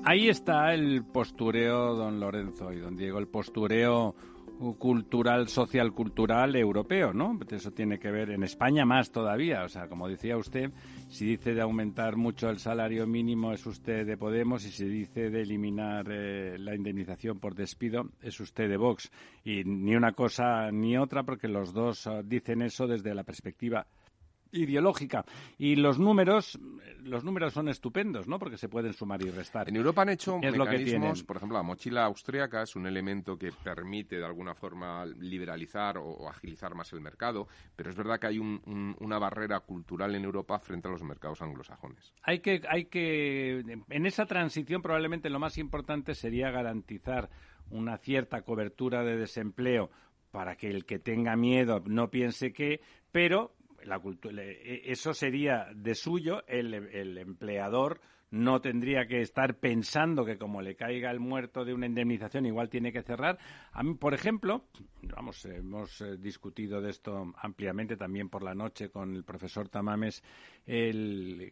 Ahí 0.03 0.29
está 0.29 0.73
el 0.73 1.05
postureo, 1.05 1.93
don 1.93 2.19
Lorenzo 2.19 2.73
y 2.73 2.79
don 2.79 2.95
Diego, 2.95 3.19
el 3.19 3.27
postureo 3.27 4.15
cultural, 4.79 5.47
social, 5.47 5.93
cultural 5.93 6.55
europeo, 6.55 7.13
¿no? 7.13 7.37
Eso 7.47 7.71
tiene 7.71 7.99
que 7.99 8.09
ver 8.09 8.31
en 8.31 8.43
España 8.43 8.83
más 8.83 9.11
todavía. 9.11 9.63
O 9.63 9.69
sea, 9.69 9.87
como 9.87 10.07
decía 10.07 10.37
usted, 10.37 10.71
si 11.13 11.27
dice 11.27 11.53
de 11.53 11.61
aumentar 11.61 12.15
mucho 12.15 12.49
el 12.49 12.57
salario 12.57 13.05
mínimo 13.05 13.53
es 13.53 13.63
usted 13.67 14.03
de 14.03 14.17
Podemos 14.17 14.65
y 14.65 14.71
si 14.71 14.85
dice 14.85 15.29
de 15.29 15.43
eliminar 15.43 16.07
eh, 16.09 16.57
la 16.57 16.73
indemnización 16.73 17.39
por 17.39 17.53
despido 17.53 18.09
es 18.23 18.39
usted 18.39 18.67
de 18.67 18.77
Vox. 18.77 19.11
Y 19.43 19.63
ni 19.63 19.95
una 19.95 20.13
cosa 20.13 20.71
ni 20.71 20.97
otra 20.97 21.21
porque 21.21 21.47
los 21.47 21.71
dos 21.71 22.07
ah, 22.07 22.23
dicen 22.23 22.63
eso 22.63 22.87
desde 22.87 23.13
la 23.13 23.23
perspectiva 23.23 23.85
ideológica. 24.53 25.25
Y 25.57 25.75
los 25.75 25.99
números, 25.99 26.59
los 27.03 27.23
números 27.23 27.53
son 27.53 27.69
estupendos, 27.69 28.27
¿no? 28.27 28.39
Porque 28.39 28.57
se 28.57 28.69
pueden 28.69 28.93
sumar 28.93 29.21
y 29.21 29.29
restar. 29.29 29.67
En 29.67 29.75
Europa 29.75 30.03
han 30.03 30.09
hecho 30.09 30.39
mecanismos, 30.39 31.23
por 31.23 31.37
ejemplo, 31.37 31.57
la 31.57 31.63
mochila 31.63 32.05
austríaca 32.05 32.63
es 32.63 32.75
un 32.75 32.87
elemento 32.87 33.37
que 33.37 33.51
permite 33.51 34.17
de 34.17 34.25
alguna 34.25 34.55
forma 34.55 35.05
liberalizar 35.05 35.97
o, 35.97 36.29
agilizar 36.29 36.75
más 36.75 36.93
el 36.93 37.01
mercado, 37.01 37.47
pero 37.75 37.89
es 37.89 37.95
verdad 37.95 38.19
que 38.19 38.27
hay 38.27 38.39
una 38.39 39.19
barrera 39.19 39.59
cultural 39.59 40.15
en 40.15 40.23
Europa 40.23 40.59
frente 40.59 40.87
a 40.87 40.91
los 40.91 41.03
mercados 41.03 41.41
anglosajones. 41.41 42.13
Hay 42.23 42.39
que, 42.39 42.61
hay 42.69 42.85
que, 42.85 43.63
en 43.89 44.05
esa 44.05 44.25
transición 44.25 44.81
probablemente 44.81 45.29
lo 45.29 45.39
más 45.39 45.57
importante 45.57 46.15
sería 46.15 46.51
garantizar 46.51 47.29
una 47.69 47.97
cierta 47.97 48.41
cobertura 48.43 49.03
de 49.03 49.17
desempleo 49.17 49.89
para 50.31 50.55
que 50.55 50.69
el 50.69 50.85
que 50.85 50.99
tenga 50.99 51.35
miedo 51.35 51.83
no 51.85 52.09
piense 52.09 52.53
que, 52.53 52.81
pero 53.11 53.55
la 53.85 53.99
e, 54.63 54.91
eso 54.91 55.13
sería 55.13 55.67
de 55.75 55.95
suyo, 55.95 56.43
el, 56.47 56.73
el 56.73 57.17
empleador 57.17 58.01
no 58.33 58.61
tendría 58.61 59.05
que 59.05 59.21
estar 59.21 59.59
pensando 59.59 60.25
que 60.25 60.39
como 60.39 60.63
le 60.63 60.75
caiga 60.75 61.11
el 61.11 61.19
muerto 61.19 61.63
de 61.63 61.71
una 61.71 61.85
indemnización 61.85 62.47
igual 62.47 62.67
tiene 62.67 62.91
que 62.91 63.03
cerrar. 63.03 63.37
A 63.71 63.83
mí, 63.83 63.93
por 63.93 64.15
ejemplo, 64.15 64.65
vamos, 65.03 65.45
hemos 65.45 66.01
eh, 66.01 66.17
discutido 66.17 66.81
de 66.81 66.89
esto 66.89 67.31
ampliamente 67.37 67.95
también 67.95 68.29
por 68.29 68.41
la 68.41 68.55
noche 68.55 68.89
con 68.89 69.13
el 69.15 69.23
profesor 69.23 69.69
Tamames, 69.69 70.23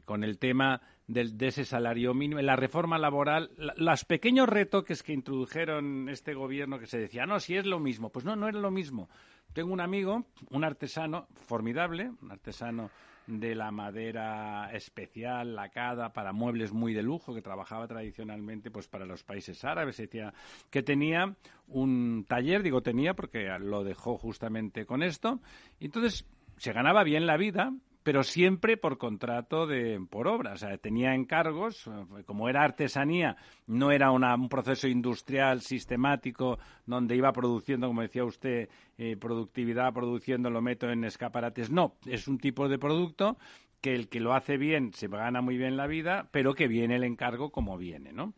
con 0.05 0.23
el 0.23 0.39
tema 0.39 0.81
del, 1.05 1.37
de 1.37 1.47
ese 1.49 1.65
salario 1.65 2.15
mínimo, 2.15 2.41
la 2.41 2.55
reforma 2.55 2.97
laboral, 2.97 3.51
los 3.77 4.03
pequeños 4.05 4.49
retoques 4.49 5.03
que 5.03 5.13
introdujeron 5.13 6.09
este 6.09 6.33
gobierno 6.33 6.79
que 6.79 6.87
se 6.87 6.97
decía, 6.97 7.27
no, 7.27 7.39
si 7.39 7.57
es 7.57 7.67
lo 7.67 7.79
mismo, 7.79 8.09
pues 8.09 8.25
no, 8.25 8.35
no 8.35 8.47
era 8.47 8.59
lo 8.59 8.71
mismo. 8.71 9.07
Tengo 9.53 9.71
un 9.71 9.81
amigo, 9.81 10.25
un 10.49 10.63
artesano 10.63 11.27
formidable, 11.45 12.09
un 12.23 12.31
artesano 12.31 12.89
de 13.27 13.55
la 13.55 13.71
madera 13.71 14.69
especial, 14.73 15.55
lacada, 15.55 16.13
para 16.13 16.33
muebles 16.33 16.73
muy 16.73 16.93
de 16.93 17.03
lujo, 17.03 17.33
que 17.33 17.41
trabajaba 17.41 17.87
tradicionalmente 17.87 18.71
pues 18.71 18.87
para 18.87 19.05
los 19.05 19.23
países 19.23 19.63
árabes, 19.63 19.97
decía 19.97 20.33
que 20.69 20.83
tenía 20.83 21.35
un 21.67 22.25
taller, 22.27 22.63
digo 22.63 22.81
tenía 22.81 23.13
porque 23.13 23.47
lo 23.59 23.83
dejó 23.83 24.17
justamente 24.17 24.85
con 24.85 25.03
esto, 25.03 25.39
entonces 25.79 26.25
se 26.57 26.73
ganaba 26.73 27.03
bien 27.03 27.25
la 27.25 27.37
vida, 27.37 27.73
pero 28.03 28.23
siempre 28.23 28.77
por 28.77 28.97
contrato 28.97 29.67
de 29.67 29.99
por 30.09 30.27
obra. 30.27 30.53
O 30.53 30.57
sea, 30.57 30.77
tenía 30.77 31.13
encargos, 31.13 31.89
como 32.25 32.49
era 32.49 32.63
artesanía, 32.63 33.37
no 33.67 33.91
era 33.91 34.11
un 34.11 34.49
proceso 34.49 34.87
industrial 34.87 35.61
sistemático 35.61 36.57
donde 36.85 37.15
iba 37.15 37.31
produciendo, 37.31 37.87
como 37.87 38.01
decía 38.01 38.23
usted, 38.23 38.69
eh, 38.97 39.17
productividad, 39.17 39.93
produciendo, 39.93 40.49
lo 40.49 40.61
meto 40.61 40.89
en 40.89 41.03
escaparates. 41.03 41.69
No, 41.69 41.95
es 42.05 42.27
un 42.27 42.39
tipo 42.39 42.67
de 42.67 42.79
producto 42.79 43.37
que 43.81 43.93
el 43.93 44.09
que 44.09 44.19
lo 44.19 44.33
hace 44.33 44.57
bien 44.57 44.93
se 44.93 45.07
gana 45.07 45.41
muy 45.41 45.57
bien 45.57 45.77
la 45.77 45.87
vida, 45.87 46.27
pero 46.31 46.53
que 46.53 46.67
viene 46.67 46.95
el 46.95 47.03
encargo 47.03 47.51
como 47.51 47.77
viene, 47.77 48.13
¿no? 48.13 48.33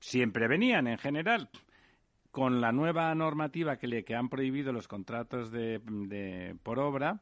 Siempre 0.00 0.48
venían, 0.48 0.86
en 0.86 0.98
general, 0.98 1.50
con 2.30 2.60
la 2.60 2.72
nueva 2.72 3.12
normativa 3.14 3.78
que 3.78 3.88
le 3.88 4.04
que 4.04 4.14
han 4.14 4.28
prohibido 4.28 4.72
los 4.72 4.86
contratos 4.86 5.50
de 5.50 6.56
por 6.62 6.78
obra, 6.78 7.20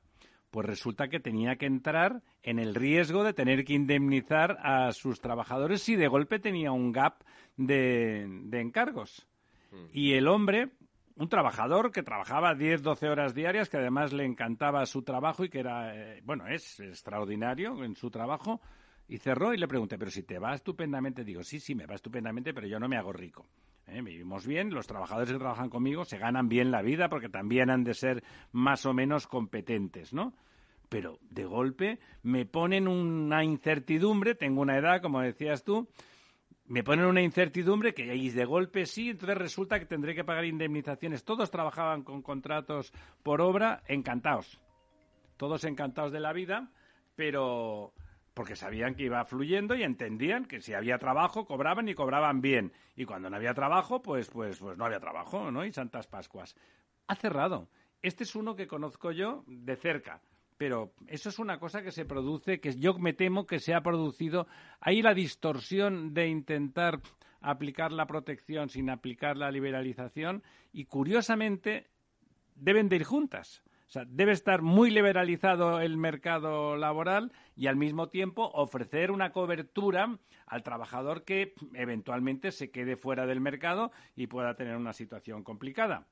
pues 0.50 0.66
resulta 0.66 1.08
que 1.08 1.20
tenía 1.20 1.56
que 1.56 1.66
entrar 1.66 2.22
en 2.42 2.58
el 2.58 2.74
riesgo 2.74 3.24
de 3.24 3.32
tener 3.32 3.64
que 3.64 3.74
indemnizar 3.74 4.58
a 4.62 4.92
sus 4.92 5.20
trabajadores 5.20 5.82
si 5.82 5.96
de 5.96 6.08
golpe 6.08 6.38
tenía 6.38 6.72
un 6.72 6.92
gap 6.92 7.22
de, 7.56 8.22
encargos. 8.52 9.26
Mm. 9.70 9.86
Y 9.92 10.12
el 10.14 10.28
hombre, 10.28 10.70
un 11.16 11.28
trabajador 11.28 11.90
que 11.90 12.02
trabajaba 12.02 12.54
10, 12.54 12.82
12 12.82 13.08
horas 13.08 13.34
diarias, 13.34 13.68
que 13.68 13.76
además 13.78 14.12
le 14.12 14.24
encantaba 14.24 14.86
su 14.86 15.02
trabajo 15.02 15.44
y 15.44 15.48
que 15.48 15.60
era, 15.60 15.94
eh, 15.94 16.20
bueno, 16.24 16.46
es 16.46 16.80
extraordinario 16.80 17.84
en 17.84 17.96
su 17.96 18.10
trabajo, 18.10 18.60
y 19.08 19.18
cerró 19.18 19.54
y 19.54 19.56
le 19.56 19.68
pregunté, 19.68 19.98
pero 19.98 20.10
si 20.10 20.22
te 20.22 20.38
va 20.38 20.54
estupendamente, 20.54 21.24
digo, 21.24 21.42
sí, 21.42 21.60
sí, 21.60 21.74
me 21.74 21.86
va 21.86 21.94
estupendamente, 21.94 22.52
pero 22.52 22.66
yo 22.66 22.80
no 22.80 22.88
me 22.88 22.96
hago 22.96 23.12
rico. 23.12 23.46
¿Eh? 23.86 24.02
vivimos 24.02 24.46
bien, 24.46 24.72
los 24.72 24.86
trabajadores 24.86 25.32
que 25.32 25.38
trabajan 25.38 25.70
conmigo 25.70 26.04
se 26.04 26.18
ganan 26.18 26.48
bien 26.48 26.70
la 26.70 26.82
vida 26.82 27.08
porque 27.08 27.28
también 27.28 27.70
han 27.70 27.84
de 27.84 27.94
ser 27.94 28.24
más 28.52 28.86
o 28.86 28.92
menos 28.92 29.26
competentes, 29.26 30.12
¿no? 30.12 30.34
Pero 30.88 31.18
de 31.30 31.44
golpe 31.44 31.98
me 32.22 32.46
ponen 32.46 32.86
una 32.86 33.42
incertidumbre, 33.42 34.34
tengo 34.34 34.60
una 34.60 34.78
edad, 34.78 35.02
como 35.02 35.20
decías 35.20 35.64
tú, 35.64 35.88
me 36.68 36.82
ponen 36.82 37.06
una 37.06 37.22
incertidumbre 37.22 37.94
que 37.94 38.10
ahí 38.10 38.30
de 38.30 38.44
golpe 38.44 38.86
sí, 38.86 39.10
entonces 39.10 39.38
resulta 39.38 39.78
que 39.78 39.86
tendré 39.86 40.14
que 40.14 40.24
pagar 40.24 40.44
indemnizaciones. 40.44 41.24
Todos 41.24 41.50
trabajaban 41.50 42.02
con 42.02 42.22
contratos 42.22 42.92
por 43.22 43.40
obra, 43.40 43.82
encantados. 43.86 44.60
Todos 45.36 45.64
encantados 45.64 46.12
de 46.12 46.20
la 46.20 46.32
vida, 46.32 46.70
pero 47.14 47.92
porque 48.36 48.54
sabían 48.54 48.94
que 48.94 49.04
iba 49.04 49.24
fluyendo 49.24 49.74
y 49.74 49.82
entendían 49.82 50.44
que 50.44 50.60
si 50.60 50.74
había 50.74 50.98
trabajo 50.98 51.46
cobraban 51.46 51.88
y 51.88 51.94
cobraban 51.94 52.42
bien. 52.42 52.70
Y 52.94 53.06
cuando 53.06 53.30
no 53.30 53.36
había 53.36 53.54
trabajo 53.54 54.02
pues 54.02 54.28
pues 54.28 54.58
pues 54.58 54.76
no 54.76 54.84
había 54.84 55.00
trabajo 55.00 55.50
no 55.50 55.64
y 55.64 55.72
santas 55.72 56.06
pascuas. 56.06 56.54
Ha 57.06 57.14
cerrado. 57.14 57.70
Este 58.02 58.24
es 58.24 58.36
uno 58.36 58.54
que 58.54 58.66
conozco 58.66 59.10
yo 59.10 59.42
de 59.46 59.76
cerca 59.76 60.20
pero 60.58 60.92
eso 61.06 61.30
es 61.30 61.38
una 61.38 61.58
cosa 61.58 61.80
que 61.80 61.92
se 61.92 62.04
produce 62.04 62.60
que 62.60 62.74
yo 62.78 62.92
me 62.98 63.14
temo 63.14 63.46
que 63.46 63.58
se 63.58 63.72
ha 63.72 63.80
producido. 63.80 64.46
Hay 64.80 65.00
la 65.00 65.14
distorsión 65.14 66.12
de 66.12 66.28
intentar 66.28 67.00
aplicar 67.40 67.90
la 67.90 68.06
protección 68.06 68.68
sin 68.68 68.90
aplicar 68.90 69.38
la 69.38 69.50
liberalización 69.50 70.42
y 70.74 70.84
curiosamente 70.84 71.86
deben 72.54 72.90
de 72.90 72.96
ir 72.96 73.04
juntas 73.04 73.62
o 73.86 73.90
sea, 73.90 74.04
debe 74.06 74.32
estar 74.32 74.62
muy 74.62 74.90
liberalizado 74.90 75.80
el 75.80 75.96
mercado 75.96 76.76
laboral 76.76 77.32
y 77.54 77.68
al 77.68 77.76
mismo 77.76 78.08
tiempo 78.08 78.50
ofrecer 78.54 79.10
una 79.10 79.32
cobertura 79.32 80.18
al 80.46 80.62
trabajador 80.62 81.24
que 81.24 81.54
eventualmente 81.74 82.50
se 82.50 82.70
quede 82.70 82.96
fuera 82.96 83.26
del 83.26 83.40
mercado 83.40 83.92
y 84.16 84.26
pueda 84.26 84.54
tener 84.54 84.76
una 84.76 84.92
situación 84.92 85.44
complicada 85.44 86.06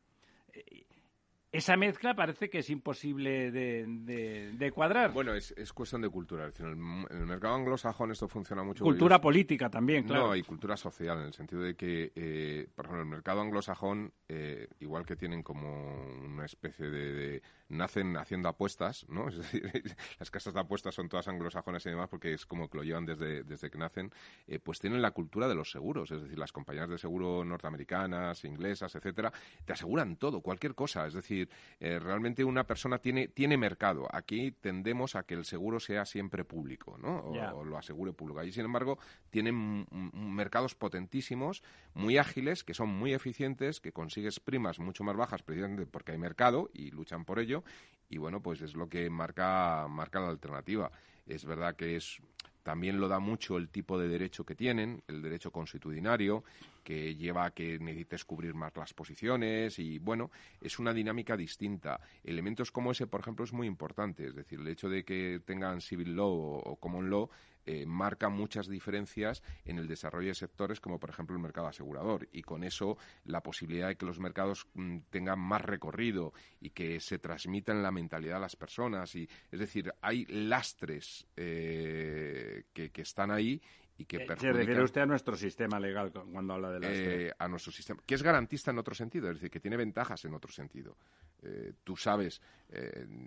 esa 1.55 1.77
mezcla 1.77 2.17
parece 2.17 2.51
que 2.51 2.59
es 2.59 2.69
imposible 2.69 3.53
de, 3.53 4.73
cuadrar. 4.75 5.13
Bueno, 5.13 5.35
es, 5.35 5.55
cuestión 5.73 6.03
de 6.03 6.09
cultura. 6.09 6.51
en, 6.59 6.67
el, 6.67 7.27
mercado 7.27 7.55
anglosajón 7.55 8.11
esto 8.11 8.27
funciona 8.27 8.65
mucho. 8.65 8.83
Cultura 8.83 9.21
política 9.21 9.71
también, 9.71 10.03
claro. 10.03 10.27
No, 10.27 10.37
y 10.37 10.43
cultura 10.43 10.77
social, 10.77 11.19
en 11.19 11.27
el 11.27 11.33
sentido 11.33 11.63
de 11.63 11.77
que, 11.77 12.11
eh, 12.17 12.67
por 12.75 12.87
ejemplo, 12.87 13.03
el 13.03 13.09
mercado 13.09 13.41
anglosajón, 13.41 14.13
eh, 14.29 14.67
igual 14.81 15.07
que 15.07 15.15
tienen 15.15 15.45
como 15.45 15.95
una 16.25 16.45
especie 16.45 16.91
de, 16.91 17.41
nacen 17.69 18.17
haciendo 18.17 18.49
apuestas, 18.49 19.07
¿no? 19.09 19.29
Es 19.35 19.37
decir, 19.39 19.97
las 20.19 20.31
casas 20.31 20.55
de 20.55 20.61
apuestas 20.61 20.95
son 20.95 21.09
todas 21.09 21.29
anglosajonas 21.29 21.85
y 21.87 21.91
demás 21.91 22.09
porque 22.09 22.33
es 22.33 22.47
como 22.47 22.69
que 22.69 22.79
lo 22.79 22.85
llevan 22.85 23.07
desde, 23.07 23.45
desde 23.45 23.71
que 23.71 23.79
nacen, 23.79 24.13
eh, 24.47 24.59
pues 24.59 24.81
tienen 24.81 25.03
la 25.03 25.13
cultura 25.13 25.49
de 25.49 25.55
los 25.55 25.71
seguros, 25.71 26.11
es 26.11 26.23
decir, 26.23 26.39
las 26.39 26.53
compañías 26.53 26.89
de 26.89 26.99
seguro 26.99 27.45
norteamericanas, 27.45 28.45
inglesas, 28.45 28.95
etcétera, 28.95 29.33
te 29.65 29.73
aseguran 29.73 30.17
todo, 30.17 30.41
cualquier 30.41 30.75
cosa, 30.75 31.07
es 31.07 31.15
decir, 31.15 31.44
decir, 31.45 31.57
eh, 31.81 31.99
realmente 31.99 32.45
una 32.45 32.67
persona 32.67 32.99
tiene, 32.99 33.29
tiene 33.29 33.57
mercado. 33.57 34.09
Aquí 34.13 34.53
tendemos 34.53 35.15
a 35.17 35.25
que 35.25 35.35
el 35.35 35.45
seguro 35.45 35.81
sea 35.81 36.05
siempre 36.05 36.45
público, 36.45 36.99
¿no? 36.99 37.19
O, 37.19 37.65
lo 37.65 37.79
asegure 37.79 38.13
público. 38.13 38.41
Allí, 38.41 38.53
sin 38.53 38.65
embargo, 38.65 38.99
tienen 39.31 39.87
mercados 40.13 40.75
potentísimos, 40.75 41.63
muy 41.95 42.19
ágiles, 42.19 42.65
que 42.65 42.75
son 42.75 42.89
muy 42.89 43.15
eficientes, 43.15 43.81
que 43.81 43.93
consigues 43.93 44.41
primas 44.41 44.79
mucho 44.79 45.05
más 45.05 45.17
bajas 45.17 45.43
precisamente 45.43 45.87
porque 45.87 46.13
hay 46.13 46.19
mercado 46.19 46.71
y 46.73 46.91
luchan 46.91 47.25
por 47.25 47.39
ello. 47.39 47.65
Y 48.09 48.19
bueno, 48.19 48.43
pues 48.43 48.61
es 48.61 48.75
lo 48.75 48.89
que 48.89 49.11
marca, 49.11 49.87
marca 49.89 50.21
la 50.21 50.29
alternativa. 50.29 50.91
Es 51.27 51.45
verdad 51.45 51.75
que 51.77 51.97
es 51.97 52.21
también 52.65 52.99
lo 52.99 53.09
da 53.09 53.21
mucho 53.21 53.59
el 53.59 53.69
tipo 53.69 53.99
de 53.99 54.09
derecho 54.09 54.45
que 54.45 54.57
tienen, 54.57 55.03
el 55.07 55.23
derecho 55.23 55.53
constitucionario, 55.53 56.43
que 56.83 57.15
lleva 57.15 57.45
a 57.45 57.51
que 57.53 57.79
necesites 57.79 58.25
cubrir 58.25 58.55
más 58.55 58.75
las 58.77 58.93
posiciones 58.95 59.79
y, 59.79 59.99
bueno, 59.99 60.31
es 60.61 60.79
una 60.79 60.93
dinámica 60.93 61.37
distinta. 61.37 62.01
Elementos 62.25 62.73
como 62.73 62.91
ese, 62.91 63.07
por 63.07 63.21
ejemplo, 63.21 63.45
es 63.45 63.53
muy 63.53 63.67
importante. 63.67 64.27
Es 64.27 64.35
decir, 64.35 64.61
el 64.61 64.69
hecho 64.69 64.89
de 64.89 65.05
que 65.05 65.41
tengan 65.45 65.81
civil 65.83 66.17
law 66.17 66.33
o 66.65 66.77
common 66.77 67.11
law 67.11 67.31
eh, 67.67 67.87
marca 67.87 68.29
muchas 68.29 68.69
diferencias 68.69 69.43
en 69.65 69.79
el 69.79 69.89
desarrollo 69.89 70.29
de 70.29 70.35
sectores 70.35 70.81
como 70.81 70.99
por 70.99 71.11
ejemplo 71.11 71.35
el 71.37 71.43
mercado 71.43 71.67
asegurador. 71.67 72.29
Y 72.33 72.43
con 72.43 72.65
eso 72.65 72.99
la 73.25 73.43
posibilidad 73.43 73.89
de 73.89 73.97
que 73.97 74.07
los 74.07 74.19
mercados 74.19 74.67
mm, 74.75 74.99
tengan 75.11 75.39
más 75.39 75.63
recorrido 75.63 76.33
y 76.61 76.71
que 76.71 77.01
se 77.01 77.19
transmita 77.19 77.73
en 77.73 77.83
la 77.83 77.91
mentalidad 77.91 78.37
a 78.37 78.41
las 78.41 78.57
personas. 78.57 79.15
Y 79.15 79.29
es 79.51 79.61
decir 79.61 79.93
hay 80.03 80.27
lastres 80.27 81.27
eh, 81.37 82.65
que, 82.73 82.91
que 82.91 83.03
están 83.03 83.31
ahí 83.31 83.61
y 83.97 84.05
que 84.07 84.17
eh, 84.17 84.27
¿Se 84.39 84.53
refiere 84.53 84.83
usted 84.83 85.03
a 85.03 85.07
nuestro 85.07 85.37
sistema 85.37 85.79
legal 85.79 86.13
cuando 86.13 86.55
habla 86.55 86.71
de 86.71 86.81
las... 86.81 86.91
Eh, 86.91 87.33
a 87.39 87.47
nuestro 87.47 87.71
sistema, 87.71 88.01
que 88.05 88.15
es 88.15 88.23
garantista 88.23 88.71
en 88.71 88.79
otro 88.79 88.95
sentido, 88.95 89.29
es 89.29 89.37
decir, 89.37 89.51
que 89.51 89.61
tiene 89.61 89.77
ventajas 89.77 90.25
en 90.25 90.35
otro 90.35 90.51
sentido. 90.51 90.97
Eh, 91.43 91.75
tú 91.85 91.95
sabes, 91.97 92.41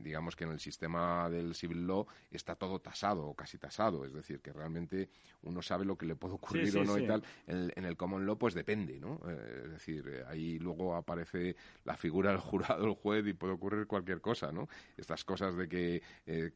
digamos 0.04 0.36
que 0.36 0.44
en 0.44 0.52
el 0.52 0.60
sistema 0.60 1.30
del 1.30 1.54
civil 1.54 1.86
law 1.86 2.06
está 2.32 2.56
todo 2.56 2.80
tasado 2.80 3.28
o 3.28 3.34
casi 3.34 3.58
tasado, 3.58 4.04
es 4.04 4.12
decir, 4.12 4.42
que 4.42 4.52
realmente 4.52 5.10
uno 5.44 5.62
sabe 5.62 5.86
lo 5.86 5.96
que 5.96 6.06
le 6.06 6.16
puede 6.16 6.34
ocurrir 6.34 6.76
o 6.78 6.84
no 6.84 6.98
y 6.98 7.06
tal. 7.06 7.24
En, 7.46 7.86
el 7.86 7.96
common 7.96 8.26
law, 8.26 8.38
pues 8.38 8.56
depende, 8.56 9.00
¿no? 9.00 9.22
es 9.30 9.72
decir, 9.72 10.26
ahí 10.28 10.60
luego 10.60 10.96
aparece 10.96 11.56
la 11.86 11.96
figura 11.96 12.32
del 12.32 12.40
jurado, 12.42 12.86
el 12.86 12.96
juez 12.96 13.26
y 13.28 13.34
puede 13.34 13.54
ocurrir 13.54 13.86
cualquier 13.86 14.20
cosa, 14.20 14.52
¿no? 14.52 14.68
Estas 14.98 15.24
cosas 15.24 15.56
de 15.56 15.70
que 15.70 16.02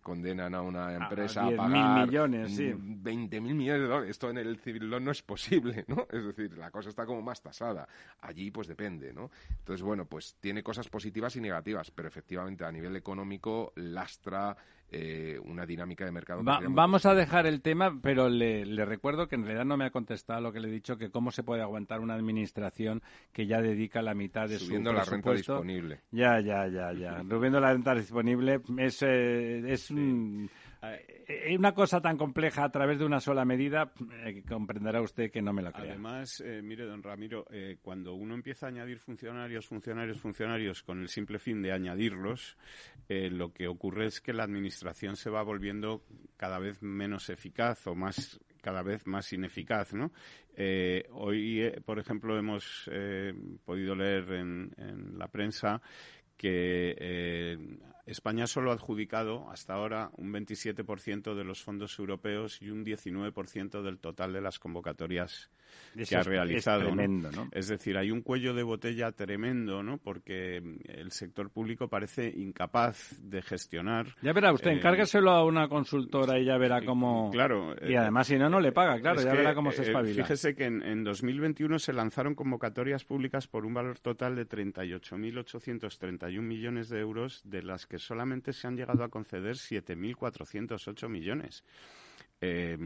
condenan 0.02 0.56
a 0.56 0.64
una 0.64 0.96
empresa 0.96 1.46
a, 1.46 1.56
pagar 1.56 2.08
millones, 2.08 2.56
sí. 2.56 2.74
20 2.76 3.40
mil 3.40 3.56
millones 3.56 3.84
de 3.84 3.88
dólares 3.88 4.01
esto 4.04 4.30
en 4.30 4.38
el 4.38 4.58
civil 4.58 4.90
law 4.90 5.00
no 5.00 5.12
es 5.12 5.22
posible, 5.22 5.86
¿no? 5.88 6.08
Es 6.12 6.26
decir, 6.26 6.58
la 6.58 6.72
cosa 6.72 6.90
está 6.90 7.06
como 7.06 7.22
más 7.22 7.42
tasada. 7.42 7.88
Allí, 8.22 8.52
pues 8.52 8.68
depende, 8.68 9.14
¿no? 9.14 9.32
Entonces, 9.50 9.82
bueno, 9.84 10.06
pues 10.06 10.36
tiene 10.40 10.64
cosas 10.64 10.90
positivas 10.90 11.36
y 11.36 11.42
negativas, 11.42 11.92
pero 11.92 12.08
efectivamente 12.08 12.66
a 12.66 12.72
nivel 12.72 12.96
económico 12.96 13.74
lastra 13.76 14.56
eh, 14.94 15.40
una 15.46 15.66
dinámica 15.66 16.04
de 16.04 16.12
mercado. 16.12 16.42
vamos 16.44 17.06
a 17.06 17.14
dejar 17.14 17.46
el 17.46 17.62
tema, 17.62 17.98
pero 18.02 18.28
le, 18.28 18.66
recuerdo 18.84 19.30
que 19.30 19.36
en 19.36 19.46
realidad 19.46 19.64
no 19.64 19.78
me 19.78 19.86
ha 19.86 19.90
contestado 19.90 20.42
lo 20.42 20.52
que 20.52 20.60
le 20.60 20.68
he 20.68 20.72
dicho, 20.72 20.98
que 20.98 21.10
cómo 21.10 21.32
se 21.32 21.44
puede 21.44 21.62
aguantar 21.62 22.02
una 22.02 22.14
administración 22.14 23.02
que 23.32 23.48
ya 23.48 23.62
dedica 23.62 24.02
la 24.02 24.14
mitad 24.14 24.50
de 24.50 24.60
Subiendo 24.60 24.90
su 24.90 24.98
la 24.98 25.06
renta 25.06 25.32
disponible. 25.32 26.02
Ya, 26.12 26.42
ya, 26.42 26.68
ya, 26.68 26.92
ya. 26.92 27.22
Subiendo 27.22 27.62
la 27.62 27.72
renta 27.72 27.96
disponible 27.96 28.60
es, 28.80 29.02
eh, 29.04 29.64
es 29.72 29.92
un 29.92 30.50
una 31.56 31.74
cosa 31.74 32.02
tan 32.02 32.18
compleja 32.18 32.64
a 32.64 32.72
través 32.72 33.00
de 33.00 33.06
una 33.06 33.20
sola 33.20 33.46
medida, 33.46 33.92
eh, 34.26 34.44
comprenderá 34.48 35.02
usted 35.02 35.32
que 35.32 35.42
no 35.42 35.54
me 35.54 35.62
la 35.62 35.72
creo. 35.72 35.92
Además, 35.92 36.42
eh, 36.46 36.62
mire, 36.64 36.86
don 36.86 37.04
Ramiro, 37.04 37.46
cuando 37.82 38.14
uno 38.14 38.34
empieza 38.34 38.66
a 38.66 38.70
añadir 38.70 39.00
funcionarios, 39.00 39.68
funcionarios, 39.68 40.20
funcionarios 40.20 40.84
con 40.84 41.02
el 41.02 41.08
simple 41.08 41.40
fin 41.40 41.62
de 41.62 41.72
añadirlos, 41.72 42.58
lo 43.08 43.54
que 43.54 43.68
ocurre 43.68 44.08
es 44.08 44.22
que 44.22 44.34
la 44.34 44.44
administración 44.44 45.16
se 45.16 45.30
va 45.30 45.44
volviendo 45.44 46.04
cada 46.38 46.60
vez 46.60 46.82
menos 46.82 47.30
eficaz 47.30 47.86
o 47.88 47.96
más 47.96 48.40
cada 48.62 48.84
vez 48.84 49.08
más 49.08 49.34
ineficaz, 49.34 49.92
hoy, 51.12 51.72
por 51.84 51.98
ejemplo, 51.98 52.38
hemos 52.38 52.90
podido 53.66 53.96
leer 53.96 54.32
en, 54.34 54.72
en 54.78 55.18
la 55.18 55.28
prensa 55.28 55.82
que 56.42 56.96
eh, 56.98 57.58
España 58.06 58.48
solo 58.48 58.72
ha 58.72 58.74
adjudicado 58.74 59.50
hasta 59.52 59.74
ahora 59.74 60.12
un 60.18 60.34
27% 60.34 61.36
de 61.36 61.44
los 61.44 61.62
fondos 61.62 61.98
europeos 62.00 62.62
y 62.62 62.70
un 62.70 62.84
19% 62.84 63.82
del 63.84 64.00
total 64.00 64.34
de 64.34 64.42
las 64.42 64.60
convocatorias 64.60 65.50
que 66.08 66.16
ha 66.16 66.24
realizado. 66.24 66.82
Es, 66.82 66.88
tremendo, 66.88 67.32
¿no? 67.32 67.50
es 67.52 67.68
decir, 67.68 67.98
hay 67.98 68.12
un 68.12 68.22
cuello 68.22 68.54
de 68.54 68.64
botella 68.64 69.12
tremendo, 69.12 69.84
¿no? 69.84 69.98
Porque 69.98 70.58
el 70.86 71.12
sector 71.12 71.50
público 71.50 71.88
parece 71.88 72.28
incapaz 72.30 73.18
de 73.22 73.42
gestionar. 73.42 74.08
Ya 74.22 74.34
verá, 74.34 74.54
usted, 74.54 74.72
eh, 74.72 74.76
encárgueselo 74.76 75.32
a 75.32 75.46
una 75.46 75.68
consultora 75.68 76.40
y 76.40 76.46
ya 76.46 76.58
verá 76.58 76.84
cómo. 76.84 77.30
Claro. 77.32 77.76
Y 77.88 77.96
además, 77.96 78.28
si 78.28 78.38
no, 78.38 78.50
no 78.50 78.60
le 78.60 78.72
paga, 78.72 79.00
claro, 79.00 79.22
ya 79.22 79.34
verá 79.34 79.54
cómo 79.54 79.72
se 79.72 79.84
eh, 79.84 79.88
espabila. 79.88 80.24
fíjese 80.24 80.56
que 80.56 80.66
en, 80.66 80.82
en 80.84 81.04
2021 81.04 81.80
se 81.80 81.94
lanzaron 81.94 82.36
convocatorias 82.36 83.04
públicas 83.04 83.48
por 83.48 83.66
un 83.66 83.74
valor 83.74 84.00
total 84.00 84.36
de 84.36 84.48
38.831 84.48 86.42
millones 86.42 86.90
de 86.90 87.00
euros, 87.00 87.42
de 87.44 87.64
las 87.64 87.86
que 87.86 87.98
solamente 87.98 88.54
se 88.54 88.68
han 88.68 88.76
llegado 88.76 89.04
a 89.04 89.10
conceder 89.10 89.56
7.408 89.56 91.10
millones. 91.10 91.64
Eh, 92.42 92.78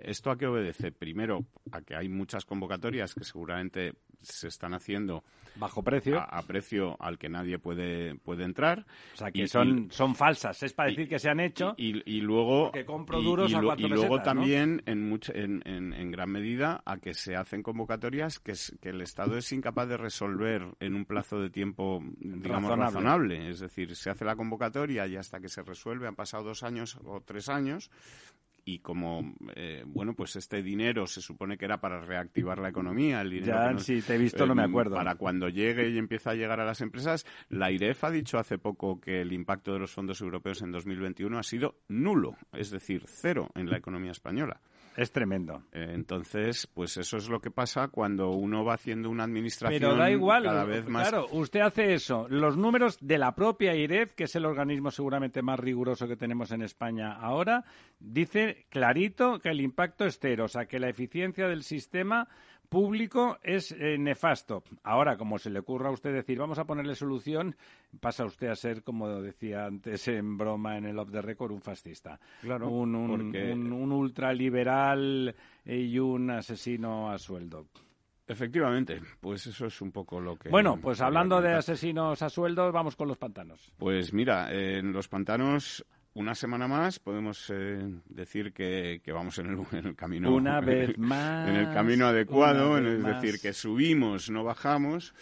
¿Esto 0.00 0.30
a 0.30 0.36
qué 0.36 0.46
obedece? 0.46 0.90
Primero, 0.90 1.46
a 1.70 1.80
que 1.80 1.94
hay 1.94 2.08
muchas 2.08 2.44
convocatorias 2.44 3.14
que 3.14 3.24
seguramente 3.24 3.94
se 4.20 4.48
están 4.48 4.74
haciendo 4.74 5.22
bajo 5.56 5.82
precio. 5.82 6.20
a, 6.20 6.42
precio 6.42 6.96
al 7.00 7.18
que 7.18 7.28
nadie 7.28 7.58
puede 7.58 8.16
puede 8.16 8.44
entrar. 8.44 8.84
O 9.14 9.16
sea 9.16 9.30
que 9.30 9.46
son 9.46 9.88
son 9.90 10.14
falsas. 10.14 10.62
Es 10.62 10.72
para 10.72 10.90
decir 10.90 11.08
que 11.08 11.18
se 11.18 11.30
han 11.30 11.40
hecho 11.40 11.74
y, 11.76 12.20
luego 12.20 12.72
que 12.72 12.84
compro 12.84 13.22
duros 13.22 13.54
a 13.54 13.58
y 13.76 13.88
luego 13.88 14.20
también 14.22 14.82
en, 14.86 15.18
en, 15.34 15.92
en, 15.94 16.10
gran 16.10 16.30
medida 16.30 16.82
a 16.84 16.98
que 16.98 17.14
se 17.14 17.36
hacen 17.36 17.62
convocatorias 17.62 18.38
que, 18.38 18.54
que 18.80 18.88
el 18.90 19.00
Estado 19.00 19.36
es 19.36 19.52
incapaz 19.52 19.88
de 19.88 19.96
resolver 19.96 20.66
en 20.80 20.94
un 20.94 21.04
plazo 21.04 21.40
de 21.40 21.50
tiempo 21.50 22.02
digamos 22.18 22.76
razonable. 22.76 23.50
es 23.50 23.60
decir 23.60 23.94
se 23.94 24.10
hace 24.10 24.24
la 24.24 24.36
convocatoria 24.36 25.06
y 25.06 25.16
hasta 25.16 25.40
que 25.40 25.48
se 25.48 25.62
resuelve 25.62 26.08
han 26.08 26.16
pasado 26.16 26.44
dos 26.44 26.62
años 26.62 26.98
o 27.04 27.20
tres 27.20 27.48
años 27.48 27.90
y 28.68 28.80
como 28.80 29.32
eh, 29.54 29.84
bueno 29.86 30.14
pues 30.14 30.34
este 30.34 30.60
dinero 30.60 31.06
se 31.06 31.22
supone 31.22 31.56
que 31.56 31.64
era 31.64 31.80
para 31.80 32.00
reactivar 32.00 32.58
la 32.58 32.68
economía 32.68 33.20
el 33.20 33.30
dinero 33.30 33.72
ya 33.72 33.78
sí 33.78 34.02
te 34.02 34.16
he 34.16 34.18
visto 34.18 34.44
no 34.44 34.56
me 34.56 34.62
eh, 34.62 34.66
acuerdo. 34.66 34.96
para 34.96 35.14
cuando 35.14 35.48
llegue 35.48 35.88
y 35.88 35.96
empiece 35.98 36.28
a 36.30 36.34
llegar 36.34 36.58
a 36.58 36.64
las 36.64 36.80
empresas 36.80 37.24
la 37.48 37.70
IREF 37.70 38.02
ha 38.02 38.10
dicho 38.10 38.38
hace 38.38 38.58
poco 38.58 39.00
que 39.00 39.20
el 39.20 39.32
impacto 39.32 39.72
de 39.72 39.78
los 39.78 39.92
fondos 39.92 40.20
europeos 40.20 40.62
en 40.62 40.72
2021 40.72 41.38
ha 41.38 41.44
sido 41.44 41.76
nulo 41.86 42.36
es 42.52 42.70
decir 42.70 43.04
cero 43.06 43.50
en 43.54 43.70
la 43.70 43.78
economía 43.78 44.10
española 44.10 44.60
es 44.96 45.12
tremendo. 45.12 45.62
Eh, 45.72 45.90
entonces, 45.92 46.66
pues 46.66 46.96
eso 46.96 47.18
es 47.18 47.28
lo 47.28 47.40
que 47.40 47.50
pasa 47.50 47.88
cuando 47.88 48.30
uno 48.30 48.64
va 48.64 48.74
haciendo 48.74 49.10
una 49.10 49.24
administración 49.24 49.80
Pero 49.80 49.96
da 49.96 50.10
igual, 50.10 50.44
cada 50.44 50.64
vez 50.64 50.88
más. 50.88 51.08
Claro, 51.08 51.26
usted 51.32 51.60
hace 51.60 51.92
eso. 51.92 52.26
Los 52.30 52.56
números 52.56 52.96
de 53.00 53.18
la 53.18 53.34
propia 53.34 53.74
IREF, 53.74 54.14
que 54.14 54.24
es 54.24 54.34
el 54.36 54.46
organismo 54.46 54.90
seguramente 54.90 55.42
más 55.42 55.60
riguroso 55.60 56.08
que 56.08 56.16
tenemos 56.16 56.50
en 56.50 56.62
España 56.62 57.12
ahora, 57.12 57.64
dice 57.98 58.66
clarito 58.70 59.38
que 59.38 59.50
el 59.50 59.60
impacto 59.60 60.06
es 60.06 60.18
cero, 60.18 60.44
o 60.44 60.48
sea, 60.48 60.66
que 60.66 60.80
la 60.80 60.88
eficiencia 60.88 61.46
del 61.46 61.62
sistema 61.62 62.28
público 62.68 63.38
es 63.42 63.72
eh, 63.72 63.96
nefasto. 63.98 64.62
Ahora, 64.82 65.16
como 65.16 65.38
se 65.38 65.50
le 65.50 65.60
ocurra 65.60 65.88
a 65.88 65.92
usted 65.92 66.12
decir, 66.12 66.38
vamos 66.38 66.58
a 66.58 66.64
ponerle 66.64 66.94
solución, 66.94 67.56
pasa 68.00 68.24
usted 68.24 68.48
a 68.48 68.56
ser, 68.56 68.82
como 68.82 69.08
decía 69.20 69.66
antes 69.66 70.08
en 70.08 70.36
broma 70.36 70.76
en 70.76 70.86
el 70.86 70.98
off 70.98 71.10
the 71.10 71.22
record, 71.22 71.52
un 71.52 71.62
fascista. 71.62 72.20
Claro, 72.40 72.68
un, 72.68 72.94
un, 72.94 73.92
ultraliberal 73.92 75.34
y 75.64 75.98
un 75.98 76.30
asesino 76.30 77.10
a 77.10 77.18
sueldo. 77.18 77.66
Efectivamente, 78.28 79.00
pues 79.20 79.46
eso 79.46 79.66
es 79.66 79.80
un 79.80 79.92
poco 79.92 80.20
lo 80.20 80.36
que. 80.36 80.48
Bueno, 80.48 80.78
pues 80.80 81.00
hablando 81.00 81.40
de 81.40 81.54
asesinos 81.54 82.20
a 82.22 82.28
sueldo, 82.28 82.72
vamos 82.72 82.96
con 82.96 83.06
los 83.06 83.18
pantanos. 83.18 83.72
Pues 83.78 84.12
mira, 84.12 84.52
en 84.52 84.92
los 84.92 85.06
pantanos 85.06 85.86
una 86.16 86.34
semana 86.34 86.66
más 86.66 86.98
podemos 86.98 87.50
eh, 87.50 87.78
decir 88.08 88.52
que, 88.52 89.00
vamos 89.12 89.38
en 89.38 89.66
el, 89.72 89.94
camino 89.94 90.34
una 90.34 90.60
vez 90.62 90.96
más 90.96 91.48
en 91.48 91.56
el 91.56 91.72
camino 91.74 92.06
adecuado 92.06 92.78
es 92.78 93.04
decir 93.04 93.38
que 93.38 93.52
subimos 93.52 94.30
no 94.30 94.42
bajamos 94.42 95.14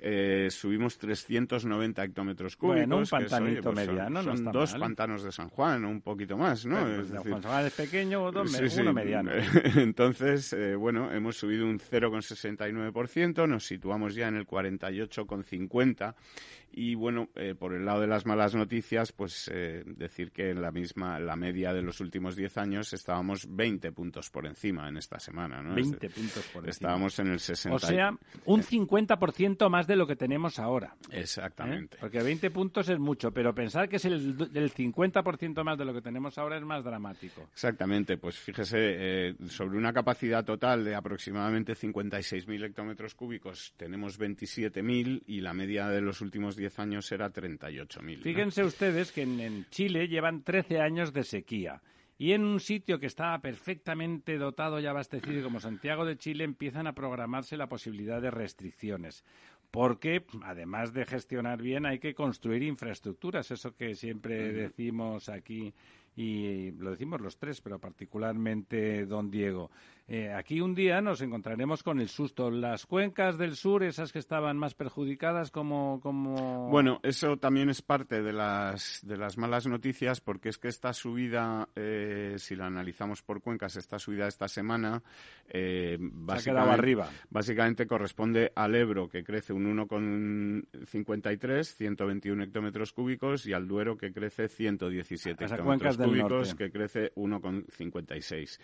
eh, 0.00 0.48
subimos 0.50 0.98
390 0.98 2.04
hectómetros 2.04 2.56
cúbicos. 2.56 2.78
Bueno, 2.78 2.98
un 2.98 3.06
pantanito 3.06 3.72
pues 3.72 3.86
mediano, 3.86 4.22
son, 4.22 4.44
no 4.44 4.52
dos 4.52 4.74
pantanos 4.74 5.22
de 5.22 5.32
San 5.32 5.48
Juan, 5.48 5.84
un 5.84 6.00
poquito 6.00 6.36
más, 6.36 6.64
¿no? 6.66 6.78
es 6.88 7.10
decir, 7.10 7.32
San 7.32 7.42
Juan 7.42 7.66
es 7.66 7.74
pequeño, 7.74 8.32
dos, 8.32 8.78
uno 8.78 8.92
mediano. 8.92 9.32
Entonces, 9.76 10.52
eh, 10.52 10.74
bueno, 10.76 11.12
hemos 11.12 11.36
subido 11.36 11.66
un 11.66 11.78
0,69%, 11.78 13.48
nos 13.48 13.64
situamos 13.64 14.14
ya 14.14 14.28
en 14.28 14.36
el 14.36 14.46
48,50% 14.46 16.14
y 16.72 16.94
bueno, 16.94 17.28
eh, 17.34 17.54
por 17.58 17.74
el 17.74 17.84
lado 17.84 18.02
de 18.02 18.06
las 18.06 18.26
malas 18.26 18.54
noticias, 18.54 19.10
pues 19.12 19.50
eh, 19.52 19.82
decir 19.84 20.30
que 20.30 20.50
en 20.50 20.62
la 20.62 20.70
misma, 20.70 21.18
la 21.18 21.34
media 21.34 21.72
de 21.72 21.82
los 21.82 22.00
últimos 22.00 22.36
10 22.36 22.56
años 22.58 22.92
estábamos 22.92 23.46
20 23.48 23.90
puntos 23.92 24.30
por 24.30 24.46
encima 24.46 24.88
en 24.88 24.96
esta 24.96 25.18
semana, 25.18 25.62
¿no? 25.62 25.74
20 25.74 26.08
puntos 26.10 26.44
por 26.52 26.64
encima. 26.64 26.70
Estábamos 26.70 27.18
en 27.18 27.28
el 27.28 27.40
60. 27.40 27.74
O 27.74 27.78
sea, 27.78 28.10
un 28.44 28.62
50% 28.62 29.68
más 29.70 29.87
de 29.88 29.96
lo 29.96 30.06
que 30.06 30.14
tenemos 30.14 30.60
ahora. 30.60 30.94
Exactamente. 31.10 31.96
¿eh? 31.96 31.98
Porque 32.00 32.22
20 32.22 32.50
puntos 32.50 32.88
es 32.88 32.98
mucho, 33.00 33.32
pero 33.32 33.52
pensar 33.52 33.88
que 33.88 33.96
es 33.96 34.04
el, 34.04 34.36
el 34.54 34.72
50% 34.72 35.64
más 35.64 35.76
de 35.76 35.84
lo 35.84 35.92
que 35.92 36.02
tenemos 36.02 36.38
ahora 36.38 36.56
es 36.56 36.62
más 36.62 36.84
dramático. 36.84 37.48
Exactamente, 37.52 38.18
pues 38.18 38.38
fíjese, 38.38 38.76
eh, 38.78 39.34
sobre 39.48 39.78
una 39.78 39.92
capacidad 39.92 40.44
total 40.44 40.84
de 40.84 40.94
aproximadamente 40.94 41.72
56.000 41.72 42.66
hectómetros 42.66 43.14
cúbicos 43.14 43.72
tenemos 43.76 44.20
27.000 44.20 45.24
y 45.26 45.40
la 45.40 45.54
media 45.54 45.88
de 45.88 46.00
los 46.00 46.20
últimos 46.20 46.54
10 46.54 46.78
años 46.78 47.10
era 47.10 47.32
38.000. 47.32 48.22
Fíjense 48.22 48.62
ustedes 48.62 49.10
que 49.10 49.22
en, 49.22 49.40
en 49.40 49.66
Chile 49.70 50.06
llevan 50.06 50.42
13 50.42 50.80
años 50.80 51.12
de 51.12 51.24
sequía. 51.24 51.82
Y 52.20 52.32
en 52.32 52.44
un 52.44 52.58
sitio 52.58 52.98
que 52.98 53.06
estaba 53.06 53.38
perfectamente 53.38 54.38
dotado 54.38 54.80
y 54.80 54.86
abastecido 54.86 55.40
como 55.44 55.60
Santiago 55.60 56.04
de 56.04 56.16
Chile 56.16 56.42
empiezan 56.42 56.88
a 56.88 56.92
programarse 56.92 57.56
la 57.56 57.68
posibilidad 57.68 58.20
de 58.20 58.32
restricciones. 58.32 59.24
Porque, 59.70 60.24
además 60.42 60.92
de 60.92 61.04
gestionar 61.04 61.60
bien, 61.60 61.84
hay 61.84 61.98
que 61.98 62.14
construir 62.14 62.62
infraestructuras. 62.62 63.50
Eso 63.50 63.74
que 63.76 63.94
siempre 63.94 64.52
decimos 64.52 65.28
aquí 65.28 65.74
y 66.16 66.72
lo 66.72 66.90
decimos 66.90 67.20
los 67.20 67.36
tres, 67.36 67.60
pero 67.60 67.78
particularmente 67.78 69.06
don 69.06 69.30
Diego. 69.30 69.70
Eh, 70.10 70.32
aquí 70.32 70.62
un 70.62 70.74
día 70.74 71.02
nos 71.02 71.20
encontraremos 71.20 71.82
con 71.82 72.00
el 72.00 72.08
susto. 72.08 72.50
Las 72.50 72.86
cuencas 72.86 73.36
del 73.36 73.56
sur, 73.56 73.82
esas 73.82 74.10
que 74.10 74.18
estaban 74.18 74.56
más 74.56 74.74
perjudicadas, 74.74 75.50
como, 75.50 76.00
como... 76.00 76.70
Bueno, 76.70 76.98
eso 77.02 77.36
también 77.36 77.68
es 77.68 77.82
parte 77.82 78.22
de 78.22 78.32
las, 78.32 79.06
de 79.06 79.18
las 79.18 79.36
malas 79.36 79.66
noticias, 79.66 80.22
porque 80.22 80.48
es 80.48 80.56
que 80.56 80.68
esta 80.68 80.94
subida, 80.94 81.68
eh, 81.76 82.36
si 82.38 82.56
la 82.56 82.64
analizamos 82.68 83.20
por 83.20 83.42
cuencas, 83.42 83.76
esta 83.76 83.98
subida 83.98 84.26
esta 84.26 84.48
semana, 84.48 85.02
eh, 85.46 85.98
básicamente, 86.00 86.72
arriba. 86.72 87.10
básicamente 87.28 87.86
corresponde 87.86 88.50
al 88.54 88.74
Ebro, 88.76 89.10
que 89.10 89.22
crece 89.22 89.52
un 89.52 89.66
1,53, 89.66 91.64
121 91.64 92.44
hectómetros 92.44 92.94
cúbicos, 92.94 93.44
y 93.44 93.52
al 93.52 93.68
Duero, 93.68 93.98
que 93.98 94.10
crece 94.10 94.48
117 94.48 95.44
hectómetros 95.44 95.98
cúbicos, 95.98 96.54
que 96.54 96.70
crece 96.70 97.12
1,56. 97.14 98.58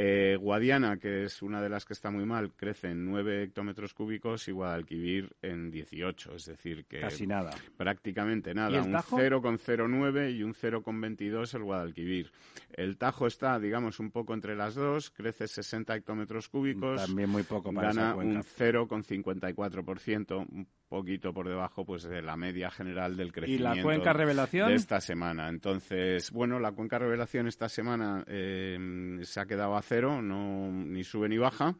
Eh, 0.00 0.36
Guadiana, 0.40 0.98
que 0.98 1.24
es 1.24 1.42
una 1.42 1.60
de 1.60 1.68
las 1.68 1.84
que 1.84 1.92
está 1.92 2.12
muy 2.12 2.24
mal, 2.24 2.52
crece 2.52 2.90
en 2.90 3.04
9 3.04 3.42
hectómetros 3.42 3.94
cúbicos 3.94 4.46
y 4.46 4.52
Guadalquivir 4.52 5.34
en 5.42 5.72
18. 5.72 6.36
Es 6.36 6.44
decir, 6.44 6.84
que. 6.84 7.00
Casi 7.00 7.26
nada. 7.26 7.50
Prácticamente 7.76 8.54
nada. 8.54 8.80
Un 8.80 8.92
0,09 8.92 10.36
y 10.36 10.44
un 10.44 10.54
0,22 10.54 11.52
el 11.52 11.64
Guadalquivir. 11.64 12.30
El 12.70 12.96
Tajo 12.96 13.26
está, 13.26 13.58
digamos, 13.58 13.98
un 13.98 14.12
poco 14.12 14.34
entre 14.34 14.54
las 14.54 14.76
dos, 14.76 15.10
crece 15.10 15.48
60 15.48 15.96
hectómetros 15.96 16.48
cúbicos. 16.48 17.04
También 17.04 17.28
muy 17.28 17.42
poco 17.42 17.72
para 17.72 17.88
Gana 17.88 18.02
esa 18.02 18.14
cuenca. 18.14 18.38
un 18.38 18.44
0,54%, 18.44 20.46
un 20.48 20.68
poquito 20.88 21.32
por 21.32 21.48
debajo 21.48 21.84
pues 21.84 22.04
de 22.04 22.22
la 22.22 22.36
media 22.36 22.70
general 22.70 23.16
del 23.16 23.28
¿Y 23.28 23.32
crecimiento 23.32 23.76
la 23.76 23.82
cuenca 23.82 24.12
revelación? 24.12 24.68
de 24.68 24.74
esta 24.74 25.00
semana. 25.00 25.48
Entonces, 25.48 26.30
bueno, 26.30 26.58
la 26.58 26.72
cuenca 26.72 26.98
revelación 26.98 27.46
esta 27.46 27.68
semana 27.68 28.24
eh, 28.26 29.18
se 29.22 29.40
ha 29.40 29.46
quedado 29.46 29.76
a 29.76 29.82
cero, 29.82 30.22
no 30.22 30.70
ni 30.72 31.04
sube 31.04 31.28
ni 31.28 31.36
baja, 31.38 31.74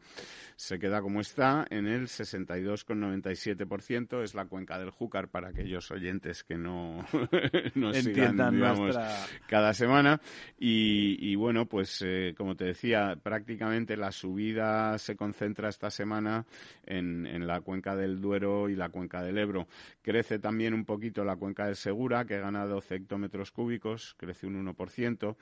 se 0.55 0.77
queda 0.77 1.01
como 1.01 1.21
está 1.21 1.65
en 1.69 1.87
el 1.87 2.07
62,97%. 2.07 4.23
Es 4.23 4.35
la 4.35 4.45
cuenca 4.45 4.77
del 4.77 4.91
Júcar 4.91 5.29
para 5.29 5.49
aquellos 5.49 5.89
oyentes 5.91 6.43
que 6.43 6.57
no 6.57 7.05
nos 7.75 7.95
sigan, 7.97 8.09
Entiendan 8.09 8.55
digamos, 8.55 8.95
nuestra... 8.95 9.15
cada 9.47 9.73
semana. 9.73 10.21
Y, 10.59 11.17
y 11.19 11.35
bueno, 11.35 11.65
pues 11.65 12.03
eh, 12.05 12.33
como 12.37 12.55
te 12.55 12.65
decía, 12.65 13.17
prácticamente 13.21 13.97
la 13.97 14.11
subida 14.11 14.97
se 14.97 15.15
concentra 15.15 15.69
esta 15.69 15.89
semana 15.89 16.45
en, 16.85 17.25
en 17.25 17.47
la 17.47 17.61
cuenca 17.61 17.95
del 17.95 18.19
Duero 18.21 18.69
y 18.69 18.75
la 18.75 18.89
cuenca 18.89 18.98
del 19.07 19.37
Ebro. 19.37 19.67
Crece 20.01 20.39
también 20.39 20.73
un 20.73 20.85
poquito 20.85 21.23
la 21.23 21.35
cuenca 21.35 21.65
del 21.65 21.75
Segura, 21.75 22.25
que 22.25 22.39
gana 22.39 22.65
12 22.65 22.95
hectómetros 22.95 23.51
cúbicos, 23.51 24.15
crece 24.17 24.47
un 24.47 24.65
1%. 24.65 25.35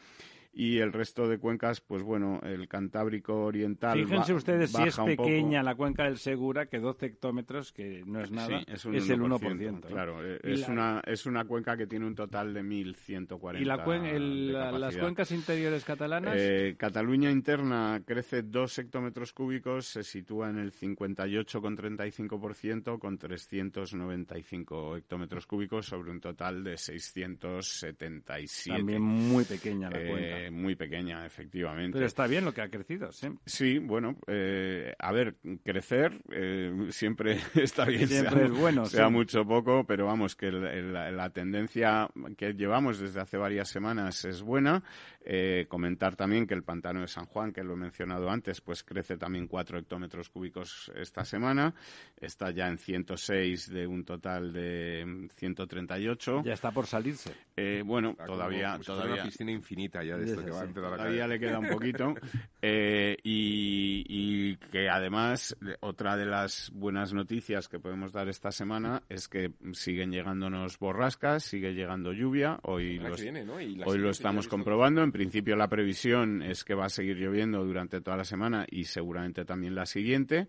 Y 0.60 0.80
el 0.80 0.92
resto 0.92 1.28
de 1.28 1.38
cuencas, 1.38 1.82
pues 1.82 2.02
bueno, 2.02 2.40
el 2.42 2.68
Cantábrico 2.68 3.46
Oriental. 3.46 4.04
Fíjense 4.04 4.34
ustedes 4.34 4.72
si 4.72 4.82
es 4.88 4.98
pequeña 4.98 5.62
la 5.62 5.76
cuenca 5.76 6.06
del 6.06 6.18
Segura, 6.18 6.66
que 6.66 6.80
12 6.80 7.06
hectómetros, 7.06 7.72
que 7.72 8.02
no 8.08 8.22
es 8.22 8.32
nada, 8.32 8.62
Sí, 8.62 8.66
es, 8.68 8.84
un 8.86 8.96
el 8.96 9.04
1%, 9.04 9.40
1%. 9.40 9.72
¿no? 9.72 9.82
Claro, 9.82 10.26
eh, 10.26 10.40
Y 10.44 10.54
es, 10.54 10.62
la- 10.62 10.68
una, 10.74 11.00
es 11.06 11.28
una 11.28 11.46
cuenca 11.46 11.78
que 11.78 11.86
tiene 11.86 12.08
un 12.08 12.16
total 12.16 12.56
de 12.56 12.64
1.140 12.64 13.62
¿Y 13.62 13.66
la 13.66 13.86
cuen- 13.86 14.06
el- 14.06 14.48
de 14.48 14.80
las 14.80 14.98
cuencas 14.98 15.32
interiores 15.32 15.84
catalanas? 15.84 16.34
Eh, 16.36 16.74
Cataluña 16.76 17.30
interna 17.30 18.02
crece 18.04 18.42
2 18.42 18.80
hectómetros 18.80 19.34
cúbicos, 19.34 19.86
se 19.86 20.02
sitúa 20.02 20.50
en 20.50 20.58
el 20.58 20.72
58,35% 20.72 22.98
con 23.00 23.20
395 23.20 24.98
hectómetros 24.98 25.46
cúbicos 25.46 25.86
sobre 25.86 26.10
un 26.10 26.20
total 26.20 26.64
de 26.64 26.78
677. 26.78 28.76
También 28.78 29.04
muy 29.04 29.44
pequeña 29.44 29.92
la 29.92 30.00
Eh, 30.00 30.47
muy 30.52 30.76
pequeña, 30.76 31.26
efectivamente. 31.26 31.94
Pero 31.94 32.06
está 32.06 32.28
bien 32.28 32.46
lo 32.46 32.54
que 32.54 32.62
ha 32.62 32.70
crecido, 32.70 33.12
sí. 33.12 33.28
Sí, 33.46 33.80
bueno, 33.80 34.18
eh, 34.28 34.94
a 34.98 35.12
ver, 35.12 35.36
crecer 35.64 36.14
eh, 36.32 36.88
siempre 36.90 37.40
está 37.56 37.86
bien, 37.86 38.08
Siempre 38.08 38.36
sea, 38.36 38.46
es 38.46 38.52
bueno, 38.52 38.86
sea 38.86 39.08
sí. 39.08 39.12
mucho 39.12 39.42
o 39.42 39.48
poco, 39.48 39.86
pero 39.86 40.06
vamos, 40.06 40.36
que 40.36 40.52
la, 40.52 41.12
la 41.12 41.30
tendencia 41.32 42.10
que 42.38 42.54
llevamos 42.54 43.00
desde 43.00 43.22
hace 43.22 43.38
varias 43.38 43.70
semanas 43.70 44.26
es 44.26 44.42
buena. 44.42 44.84
Eh, 45.30 45.66
comentar 45.68 46.16
también 46.16 46.48
que 46.48 46.54
el 46.54 46.64
pantano 46.64 47.02
de 47.02 47.10
San 47.10 47.26
Juan, 47.26 47.52
que 47.52 47.62
lo 47.62 47.74
he 47.74 47.76
mencionado 47.76 48.30
antes, 48.30 48.62
pues 48.62 48.82
crece 48.82 49.18
también 49.18 49.48
4 49.48 49.78
hectómetros 49.80 50.30
cúbicos 50.30 50.90
esta 50.96 51.26
semana. 51.26 51.74
Está 52.16 52.52
ya 52.52 52.70
en 52.70 52.78
106 52.78 53.70
de 53.70 53.86
un 53.88 54.06
total 54.06 54.54
de 54.54 55.04
mm, 55.06 55.28
138. 55.32 56.44
Ya 56.46 56.54
está 56.54 56.72
por 56.72 56.86
salirse. 56.88 57.34
Eh, 57.58 57.84
bueno, 57.86 58.12
Está 58.12 58.26
como- 58.26 58.38
todavía, 58.38 58.72
como 58.72 58.84
todavía, 58.86 59.14
una 59.16 59.24
piscina 59.24 59.52
infinita 59.52 60.02
ya 60.02 60.16
de 60.16 60.26
esto 60.32 60.46
que 60.46 60.52
va 60.52 60.62
Sí, 60.64 60.70
a 60.70 60.74
Todavía 60.74 61.28
le 61.28 61.40
queda 61.40 61.60
un 61.60 61.68
poquito. 61.68 62.14
Eh, 62.70 63.16
y, 63.24 64.04
y 64.10 64.56
que 64.72 64.90
además, 64.90 65.56
eh, 65.66 65.76
otra 65.82 66.18
de 66.18 66.26
las 66.26 66.72
buenas 66.74 67.14
noticias 67.14 67.68
que 67.70 67.80
podemos 67.80 68.12
dar 68.12 68.28
esta 68.28 68.52
semana 68.52 69.04
es 69.10 69.28
que 69.28 69.52
siguen 69.74 70.12
llegándonos 70.12 70.78
borrascas, 70.80 71.44
sigue 71.44 71.74
llegando 71.74 72.14
lluvia. 72.14 72.60
Hoy, 72.64 73.00
viene, 73.22 73.46
¿no? 73.46 73.56
Hoy 73.86 73.98
lo 73.98 74.10
estamos 74.10 74.48
comprobando. 74.48 75.02
En 75.04 75.12
principio, 75.18 75.56
la 75.56 75.68
previsión 75.68 76.44
es 76.44 76.64
que 76.64 76.76
va 76.76 76.86
a 76.86 76.90
seguir 76.90 77.18
lloviendo 77.18 77.66
durante 77.66 78.02
toda 78.02 78.18
la 78.18 78.24
semana 78.24 78.68
y 78.70 78.84
seguramente 78.84 79.46
también 79.46 79.74
la 79.74 79.88
siguiente. 79.88 80.48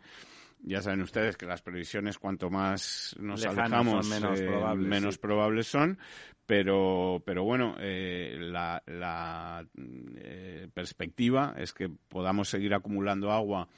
Ya 0.61 0.83
saben 0.83 1.01
ustedes 1.01 1.39
que 1.39 1.47
las 1.47 1.63
previsiones, 1.63 2.19
cuanto 2.19 2.51
más 2.51 3.17
nos 3.19 3.41
Lejanas 3.41 3.73
alejamos, 3.73 4.09
menos 4.09 4.41
eh, 4.41 4.45
probables, 4.45 4.89
menos 4.89 5.15
sí. 5.15 5.21
probables 5.21 5.67
son. 5.67 5.99
Pero, 6.45 7.23
pero 7.25 7.45
bueno, 7.45 7.77
eh, 7.79 8.37
la, 8.41 8.83
la, 8.87 9.67
eh, 10.17 10.69
perspectiva 10.75 11.55
es 11.57 11.73
que 11.73 11.89
podamos 11.89 12.51
seguir 12.51 12.75
acumulando 12.75 13.31
agua 13.31 13.69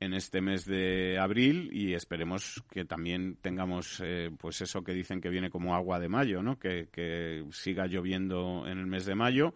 en 0.00 0.14
este 0.14 0.40
mes 0.40 0.64
de 0.64 1.18
abril 1.20 1.70
y 1.72 1.94
esperemos 1.94 2.64
que 2.70 2.84
también 2.84 3.36
tengamos 3.40 4.02
eh, 4.04 4.30
pues 4.36 4.60
eso 4.60 4.82
que 4.82 4.92
dicen 4.92 5.20
que 5.20 5.28
viene 5.28 5.50
como 5.50 5.76
agua 5.76 6.00
de 6.00 6.08
mayo, 6.08 6.42
¿no? 6.42 6.58
Que, 6.58 6.88
que 6.90 7.44
siga 7.52 7.86
lloviendo 7.86 8.66
en 8.66 8.78
el 8.78 8.86
mes 8.86 9.06
de 9.06 9.14
mayo 9.14 9.54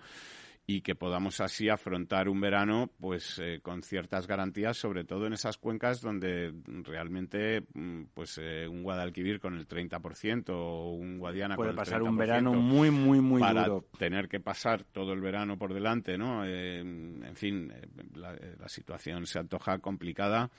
y 0.69 0.81
que 0.81 0.95
podamos 0.97 1.41
así 1.41 1.69
afrontar 1.69 2.29
un 2.29 2.41
verano 2.41 2.91
pues 2.99 3.39
eh, 3.39 3.61
con 3.63 3.83
ciertas 3.83 4.27
garantías 4.27 4.77
sobre 4.77 5.05
todo 5.05 5.27
en 5.27 5.33
esas 5.33 5.59
cuencas 5.59 6.01
donde 6.01 6.53
realmente 6.83 7.63
mm, 7.73 8.07
pues 8.15 8.39
eh, 8.43 8.67
un 8.67 8.83
Guadalquivir 8.83 9.39
con 9.39 9.55
el 9.55 9.69
30% 9.69 10.51
o 10.51 10.91
un 10.91 11.19
Guadiana 11.19 11.55
Puede 11.55 11.69
con 11.71 11.79
el 11.79 11.85
pasar 11.85 12.01
30% 12.03 12.09
un 12.09 12.17
verano 12.17 12.53
muy, 12.55 12.91
muy, 12.91 13.21
muy 13.21 13.41
para 13.41 13.65
duro. 13.67 13.87
tener 13.99 14.29
que 14.29 14.41
pasar 14.41 14.85
todo 14.85 15.13
el 15.13 15.21
verano 15.21 15.57
por 15.57 15.73
delante, 15.73 16.19
¿no? 16.19 16.45
Eh, 16.45 16.81
en 16.81 17.37
fin, 17.37 17.71
eh, 17.71 17.87
la, 18.15 18.35
eh, 18.35 18.57
la 18.59 18.69
situación 18.69 19.27
se 19.27 19.39
antoja 19.39 19.79
complicada 19.79 20.51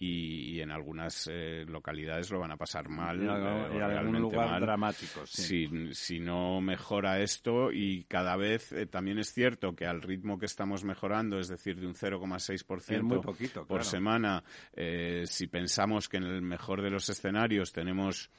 y, 0.00 0.54
y 0.56 0.60
en 0.60 0.70
algunas 0.70 1.28
eh, 1.30 1.64
localidades 1.66 2.30
lo 2.30 2.38
van 2.38 2.52
a 2.52 2.56
pasar 2.56 2.88
mal, 2.88 3.20
Y 3.20 3.26
eh, 3.26 3.82
algún 3.82 4.20
lugar 4.20 4.50
mal. 4.50 4.60
dramático, 4.60 5.26
sí. 5.26 5.66
Si, 5.68 5.94
si 5.94 6.20
no 6.20 6.60
mejora 6.60 7.20
esto 7.20 7.72
y 7.72 8.04
cada 8.04 8.36
vez 8.36 8.72
eh, 8.72 8.86
también 8.86 9.18
es 9.18 9.32
cierto 9.32 9.74
que 9.74 9.86
al 9.86 10.00
ritmo 10.02 10.38
que 10.38 10.46
estamos 10.46 10.84
mejorando, 10.84 11.38
es 11.38 11.48
decir, 11.48 11.80
de 11.80 11.86
un 11.86 11.92
Es 11.92 12.02
muy 12.02 12.18
0,6% 12.18 13.20
poquito, 13.22 13.60
por 13.66 13.78
claro. 13.80 13.84
semana, 13.84 14.44
eh, 14.74 15.22
si 15.26 15.46
pensamos 15.48 16.08
que 16.08 16.18
en 16.18 16.24
el 16.24 16.42
mejor 16.42 16.82
de 16.82 16.90
los 16.90 17.08
escenarios 17.08 17.72
tenemos 17.72 18.30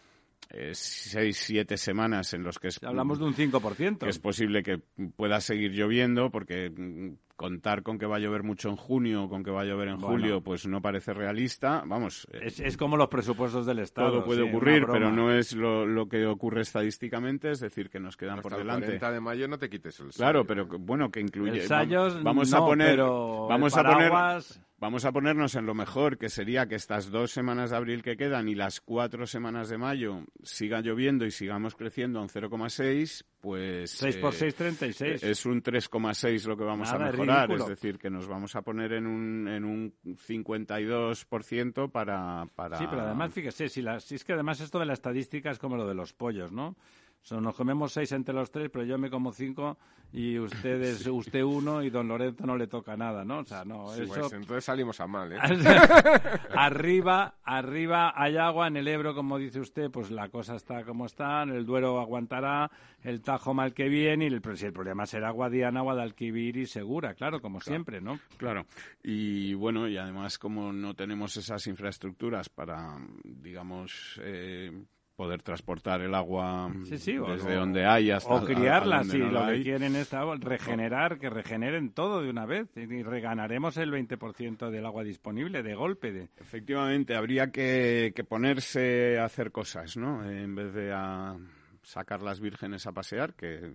eh, 0.52 0.72
seis, 0.74 1.38
siete 1.38 1.78
semanas 1.78 2.34
en 2.34 2.44
los 2.44 2.58
que 2.58 2.70
es 2.70 2.82
Hablamos 2.84 3.20
de 3.20 3.26
un 3.26 3.36
5%. 3.36 4.00
que 4.00 4.10
es 4.10 4.20
posible 4.20 4.64
que 4.64 4.80
pueda 5.16 5.42
seguir 5.42 5.72
lloviendo 5.74 6.32
porque 6.32 6.70
mm, 6.70 7.14
contar 7.40 7.84
con 7.84 7.98
que 7.98 8.06
va 8.06 8.18
a 8.18 8.20
llover 8.20 8.44
mucho 8.44 8.68
en 8.68 8.76
junio, 8.76 9.30
con 9.30 9.46
que 9.46 9.50
va 9.50 9.62
a 9.62 9.64
llover 9.64 9.88
en 9.88 9.98
julio, 9.98 10.42
pues 10.42 10.68
no 10.68 10.82
parece 10.82 11.14
realista. 11.14 11.84
Vamos. 11.86 12.28
Es, 12.34 12.60
es, 12.60 12.76
como 12.76 12.98
los 12.98 13.08
presupuestos 13.08 13.66
del 13.66 13.80
Estado. 13.80 14.12
Todo 14.12 14.26
puede 14.26 14.42
ocurrir, 14.42 14.86
pero 14.92 15.10
no 15.10 15.32
es 15.32 15.56
lo, 15.56 15.86
lo, 15.86 16.10
que 16.10 16.26
ocurre 16.26 16.64
estadísticamente, 16.64 17.52
es 17.52 17.62
decir, 17.62 17.90
que 17.90 18.02
nos 18.02 18.18
quedan 18.18 18.42
por 18.42 18.58
delante. 18.58 18.88
El 18.88 19.00
40 19.00 19.12
de 19.14 19.20
mayo 19.22 19.48
no 19.48 19.58
te 19.58 19.70
quites 19.70 20.02
el 20.02 20.10
Claro, 20.10 20.46
pero 20.46 20.68
bueno, 20.68 21.10
que 21.12 21.22
incluye. 21.22 21.62
Ensayos, 21.62 22.22
vamos 22.22 22.52
no, 22.52 22.58
a 22.58 22.66
poner. 22.66 22.90
Pero 22.90 23.48
vamos 23.48 23.74
el 23.74 23.80
a 23.80 23.84
poner. 23.84 24.12
paraguas- 24.12 24.62
Vamos 24.82 25.04
a 25.04 25.12
ponernos 25.12 25.56
en 25.56 25.66
lo 25.66 25.74
mejor, 25.74 26.18
que 26.18 26.30
sería 26.30 26.66
que 26.68 26.76
estas 26.76 27.12
dos 27.12 27.32
semanas 27.32 27.72
de 27.72 27.76
abril 27.76 28.02
que 28.02 28.16
quedan 28.16 28.48
y 28.48 28.56
las 28.56 28.80
cuatro 28.80 29.28
semanas 29.28 29.68
de 29.68 29.78
mayo 29.78 30.24
siga 30.42 30.80
lloviendo 30.80 31.26
y 31.26 31.32
sigamos 31.32 31.76
creciendo 31.76 32.20
a 32.20 32.22
un 32.22 32.30
0,6, 32.30 33.26
pues... 33.40 33.92
6 33.92 34.18
por 34.18 34.34
eh, 34.34 34.38
6, 34.38 34.56
36. 34.56 35.24
Es 35.24 35.46
un 35.46 35.62
3,6 35.64 36.46
lo 36.46 36.58
que 36.58 36.64
vamos 36.64 36.92
Nada, 36.92 37.06
a 37.06 37.10
es 37.10 37.14
mejorar, 37.14 37.48
ridículo. 37.50 37.64
es 37.64 37.70
decir, 37.70 37.98
que 37.98 38.10
nos 38.10 38.28
vamos 38.28 38.56
a 38.56 38.62
poner 38.62 38.94
en 38.94 39.08
un, 39.08 39.48
en 39.48 39.66
un 39.66 39.94
52% 40.04 41.92
para, 41.92 42.46
para... 42.56 42.78
Sí, 42.78 42.86
pero 42.90 43.02
además, 43.04 43.34
fíjese, 43.34 43.70
si, 43.70 43.82
la, 43.82 44.00
si 44.00 44.16
es 44.16 44.24
que 44.24 44.34
además 44.34 44.60
esto 44.62 44.80
de 44.80 44.86
la 44.86 44.94
estadística 44.94 45.52
es 45.52 45.60
como 45.60 45.78
lo 45.78 45.88
de 45.88 45.96
los 45.96 46.14
pollos, 46.14 46.52
¿no? 46.52 46.76
O 47.22 47.26
sea, 47.26 47.40
nos 47.40 47.56
comemos 47.56 47.92
seis 47.92 48.12
entre 48.12 48.34
los 48.34 48.50
tres, 48.50 48.70
pero 48.72 48.86
yo 48.86 48.98
me 48.98 49.10
como 49.10 49.32
cinco 49.32 49.78
y 50.12 50.40
ustedes, 50.40 51.06
usted 51.08 51.44
uno 51.44 51.84
y 51.84 51.90
don 51.90 52.08
Lorenzo 52.08 52.46
no 52.46 52.58
le 52.58 52.68
toca 52.68 52.96
nada, 52.98 53.24
¿no? 53.24 53.40
O 53.40 53.46
sea, 53.46 53.64
no, 53.66 53.90
Sí, 53.90 54.04
eso... 54.04 54.14
pues 54.14 54.34
entonces 54.34 54.64
salimos 54.64 55.00
a 55.00 55.08
mal, 55.08 55.32
¿eh? 55.34 55.38
arriba, 56.56 57.36
arriba 57.44 58.14
hay 58.16 58.38
agua 58.38 58.68
en 58.68 58.78
el 58.78 58.88
Ebro, 58.88 59.14
como 59.14 59.38
dice 59.38 59.60
usted, 59.60 59.92
pues 59.92 60.10
la 60.12 60.30
cosa 60.30 60.56
está 60.56 60.84
como 60.84 61.06
está, 61.06 61.44
el 61.44 61.66
Duero 61.66 62.00
aguantará, 62.00 62.72
el 63.04 63.22
Tajo 63.22 63.54
mal 63.54 63.74
que 63.74 63.90
bien 63.90 64.22
y 64.22 64.26
el, 64.26 64.42
si 64.56 64.66
el 64.66 64.74
problema 64.74 65.06
será 65.06 65.32
Guadiana, 65.32 65.82
Guadalquivir 65.82 66.58
y 66.58 66.66
Segura, 66.66 67.14
claro, 67.14 67.42
como 67.42 67.62
siempre, 67.62 68.02
¿no? 68.02 68.20
Claro, 68.38 68.66
y 69.04 69.54
bueno, 69.54 69.88
y 69.88 69.98
además 69.98 70.40
como 70.40 70.74
no 70.74 70.96
tenemos 70.96 71.38
esas 71.38 71.68
infraestructuras 71.68 72.50
para, 72.50 72.98
digamos, 73.24 74.20
eh, 74.24 74.72
poder 75.20 75.42
transportar 75.44 76.00
el 76.00 76.16
agua 76.16 76.72
Sí, 76.86 76.98
sí, 76.98 77.18
desde 77.18 77.58
o- 77.58 77.60
donde 77.60 77.86
hay 77.86 78.10
hasta 78.10 78.30
O 78.34 78.38
a- 78.38 78.42
a 78.42 78.46
criarlas, 78.46 79.06
donde 79.10 79.26
si 79.26 79.32
no 79.34 79.46
lo 79.46 79.52
que 79.52 79.64
quieren 79.64 79.96
es 79.98 80.10
regenerar, 80.40 81.20
que 81.20 81.30
regeneren 81.30 81.90
todo 81.92 82.22
de 82.22 82.30
una 82.30 82.46
vez 82.46 82.70
y 82.78 83.04
reganaremos 83.04 83.76
el 83.76 83.92
20% 83.92 84.70
del 84.72 84.86
agua 84.86 85.04
disponible 85.04 85.62
de 85.62 85.76
golpe. 85.76 86.14
De... 86.14 86.30
Efectivamente, 86.40 87.18
habría 87.18 87.52
que, 87.52 88.14
que 88.16 88.24
ponerse 88.24 89.20
a 89.20 89.26
hacer 89.26 89.52
cosas, 89.52 89.98
¿no? 89.98 90.24
En 90.24 90.56
vez 90.56 90.74
de 90.74 90.94
a 90.94 91.36
sacar 91.82 92.22
las 92.22 92.40
vírgenes 92.40 92.88
a 92.88 92.94
pasear, 92.94 93.34
que 93.34 93.74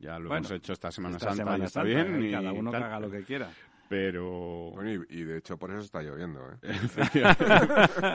ya 0.00 0.18
lo 0.18 0.28
Bueno, 0.28 0.38
hemos 0.46 0.50
hecho 0.50 0.72
esta 0.72 0.90
Semana 0.90 1.18
Esta 1.18 1.28
Santa 1.28 1.42
Semana 1.44 1.58
y 1.62 1.66
está 1.66 1.82
Santa, 1.84 2.02
bien. 2.02 2.24
¿eh? 2.24 2.28
y 2.28 2.32
cada 2.32 2.52
uno 2.52 2.70
haga 2.72 2.98
lo 2.98 3.10
que 3.10 3.22
quiera. 3.22 3.48
Pero... 3.90 4.70
Bueno, 4.72 5.04
y, 5.10 5.18
y 5.18 5.24
de 5.24 5.38
hecho 5.38 5.58
por 5.58 5.72
eso 5.72 5.80
está 5.80 6.00
lloviendo, 6.00 6.40
¿eh? 6.48 6.56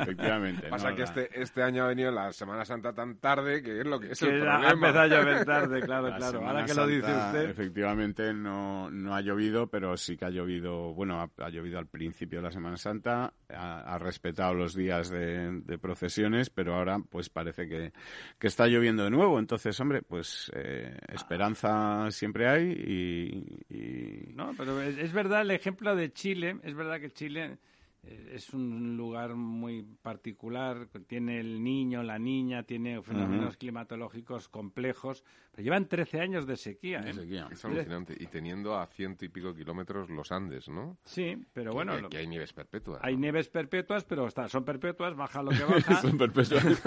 Efectivamente. 0.04 0.70
Pasa 0.70 0.90
no, 0.90 0.96
que 0.96 1.02
la- 1.02 1.06
este, 1.08 1.42
este 1.42 1.62
año 1.64 1.84
ha 1.84 1.88
venido 1.88 2.12
la 2.12 2.32
Semana 2.32 2.64
Santa 2.64 2.94
tan 2.94 3.18
tarde 3.18 3.62
que 3.62 3.82
es 3.82 3.86
lo 3.86 4.00
que 4.00 4.12
es 4.14 4.20
Que 4.20 4.28
el 4.30 4.48
ha 4.48 4.54
problema. 4.60 4.72
empezado 4.72 5.00
a 5.02 5.08
llover 5.08 5.46
tarde, 5.46 5.82
claro, 5.82 6.08
La 6.10 6.16
claro. 6.16 6.32
Semana 6.40 6.52
Ahora 6.62 6.66
que 6.66 6.74
lo 6.74 6.88
dice 6.88 7.12
usted. 7.14 7.50
Efectivamente 7.50 8.34
no, 8.34 8.90
no 8.90 9.14
ha 9.16 9.20
llovido, 9.22 9.68
pero 9.68 9.98
sí 9.98 10.16
que 10.16 10.24
ha 10.26 10.30
llovido, 10.30 10.94
bueno, 10.94 11.20
ha, 11.22 11.30
ha 11.44 11.50
llovido 11.50 11.78
al 11.78 11.88
principio 11.88 12.40
de 12.40 12.44
la 12.44 12.52
Semana 12.52 12.78
Santa, 12.78 13.34
ha, 13.50 13.80
ha 13.82 13.98
respetado 14.00 14.54
los 14.54 14.76
días 14.76 15.10
de, 15.10 15.60
de 15.62 15.78
procesiones, 15.78 16.50
pero 16.50 16.76
ahora 16.76 17.00
pues 17.10 17.30
parece 17.30 17.68
que, 17.68 17.92
que 18.40 18.48
está 18.48 18.68
lloviendo 18.68 19.04
de 19.04 19.10
nuevo. 19.12 19.40
Entonces, 19.40 19.78
hombre, 19.82 20.02
pues 20.04 20.50
eh, 20.56 20.98
esperanza 21.10 22.10
siempre 22.12 22.48
hay 22.48 22.72
y... 22.72 23.76
y- 23.76 24.34
No, 24.36 24.54
pero 24.58 24.82
es, 24.82 24.98
es 24.98 25.12
verdad 25.12 25.42
el 25.42 25.52
ejemplo 25.66 25.96
de 25.96 26.14
Chile, 26.14 26.58
es 26.64 26.76
verdad 26.76 27.00
que 27.00 27.10
Chile 27.12 27.58
eh, 28.04 28.34
es 28.36 28.54
un 28.54 28.96
lugar 28.98 29.34
muy 29.34 29.82
particular, 30.04 30.88
tiene 31.08 31.40
el 31.40 31.64
niño, 31.64 32.04
la 32.04 32.20
niña, 32.20 32.62
tiene 32.64 33.02
fenómenos 33.02 33.58
climatológicos 33.58 34.48
complejos, 34.48 35.24
pero 35.52 35.64
llevan 35.64 35.88
13 35.88 36.20
años 36.22 36.46
de 36.46 36.56
sequía. 36.56 37.00
¿eh? 37.00 37.06
de 37.06 37.14
sequía. 37.14 37.48
Es 37.52 37.66
alucinante. 37.66 38.16
Y 38.20 38.28
teniendo 38.28 38.78
a 38.78 38.86
ciento 38.86 39.26
y 39.26 39.30
pico 39.30 39.56
kilómetros 39.56 40.10
los 40.12 40.32
Andes, 40.32 40.70
¿no? 40.70 40.98
Sí, 41.04 41.36
pero 41.52 41.74
bueno, 41.74 41.96
que, 41.96 42.02
lo- 42.04 42.10
que 42.10 42.18
hay 42.18 42.28
nieves 42.28 42.54
perpetuas. 42.54 43.00
hay 43.04 43.16
¿no? 43.16 43.22
nieves 43.22 43.50
perpetuas, 43.50 44.04
pero 44.06 44.28
está, 44.28 44.48
son 44.50 44.64
perpetuas, 44.64 45.16
baja 45.16 45.42
lo 45.42 45.50
que 45.50 45.64
baja. 45.66 46.02
Son 46.02 46.16
perpetuas. 46.16 46.64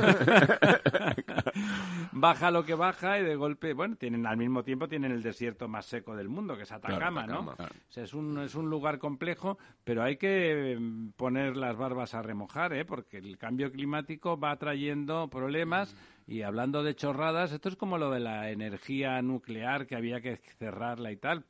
baja 2.20 2.50
lo 2.50 2.64
que 2.64 2.74
baja 2.74 3.18
y 3.18 3.24
de 3.24 3.36
golpe, 3.36 3.72
bueno, 3.72 3.96
tienen 3.96 4.26
al 4.26 4.36
mismo 4.36 4.62
tiempo 4.62 4.88
tienen 4.88 5.12
el 5.12 5.22
desierto 5.22 5.68
más 5.68 5.86
seco 5.86 6.16
del 6.16 6.28
mundo, 6.28 6.56
que 6.56 6.62
es 6.62 6.72
Atacama, 6.72 7.24
Claro, 7.24 7.42
¿no? 7.42 7.50
Atacama. 7.50 7.70
O 7.88 7.92
sea, 7.92 8.04
es 8.04 8.14
un, 8.14 8.38
es 8.38 8.54
un 8.54 8.70
lugar 8.70 8.98
complejo, 8.98 9.58
pero 9.84 10.02
hay 10.02 10.16
que 10.16 10.76
mm, 10.78 11.10
poner 11.16 11.56
las 11.56 11.76
barbas 11.76 12.14
a 12.14 12.22
remojar, 12.22 12.72
¿eh? 12.72 12.84
Porque 12.84 13.18
el 13.18 13.38
cambio 13.38 13.70
climático 13.70 14.38
va 14.38 14.56
trayendo 14.56 15.28
problemas 15.28 15.94
y 16.26 16.42
hablando 16.42 16.82
de 16.82 16.94
chorradas, 16.94 17.52
esto 17.52 17.68
es 17.68 17.76
como 17.76 17.98
lo 17.98 18.10
de 18.10 18.20
la 18.20 18.50
energía 18.50 19.20
nuclear 19.22 19.86
que 19.86 19.96
había 19.96 20.20
que 20.20 20.36
cerrarla 20.36 21.10
y 21.10 21.16
tal. 21.16 21.44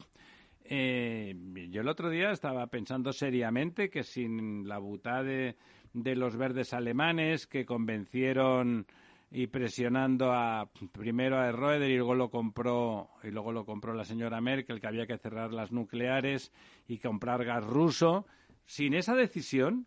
Eh, 0.64 1.35
yo 1.71 1.81
el 1.81 1.89
otro 1.89 2.11
día 2.11 2.31
estaba 2.31 2.66
pensando 2.66 3.12
seriamente 3.12 3.89
que 3.89 4.03
sin 4.03 4.69
la 4.69 4.79
butá 4.79 5.23
de, 5.23 5.57
de 5.95 6.14
los 6.14 6.37
verdes 6.37 6.75
alemanes 6.75 7.47
que 7.47 7.64
convencieron 7.64 8.87
y 9.31 9.47
presionando 9.49 10.33
a 10.33 10.70
primero 10.93 11.39
a 11.39 11.53
Roeder 11.53 11.91
y 11.91 11.97
luego 11.97 12.14
lo 12.14 12.31
compró 12.31 13.11
y 13.22 13.31
luego 13.31 13.53
lo 13.53 13.64
compró 13.66 13.93
la 13.95 14.05
señora 14.05 14.41
Merkel 14.41 14.81
que 14.81 14.87
había 14.87 15.07
que 15.07 15.18
cerrar 15.18 15.53
las 15.53 15.70
nucleares 15.70 16.53
y 16.87 16.99
comprar 16.99 17.45
gas 17.45 17.64
ruso. 17.64 18.26
Sin 18.64 18.95
esa 18.95 19.14
decisión, 19.14 19.87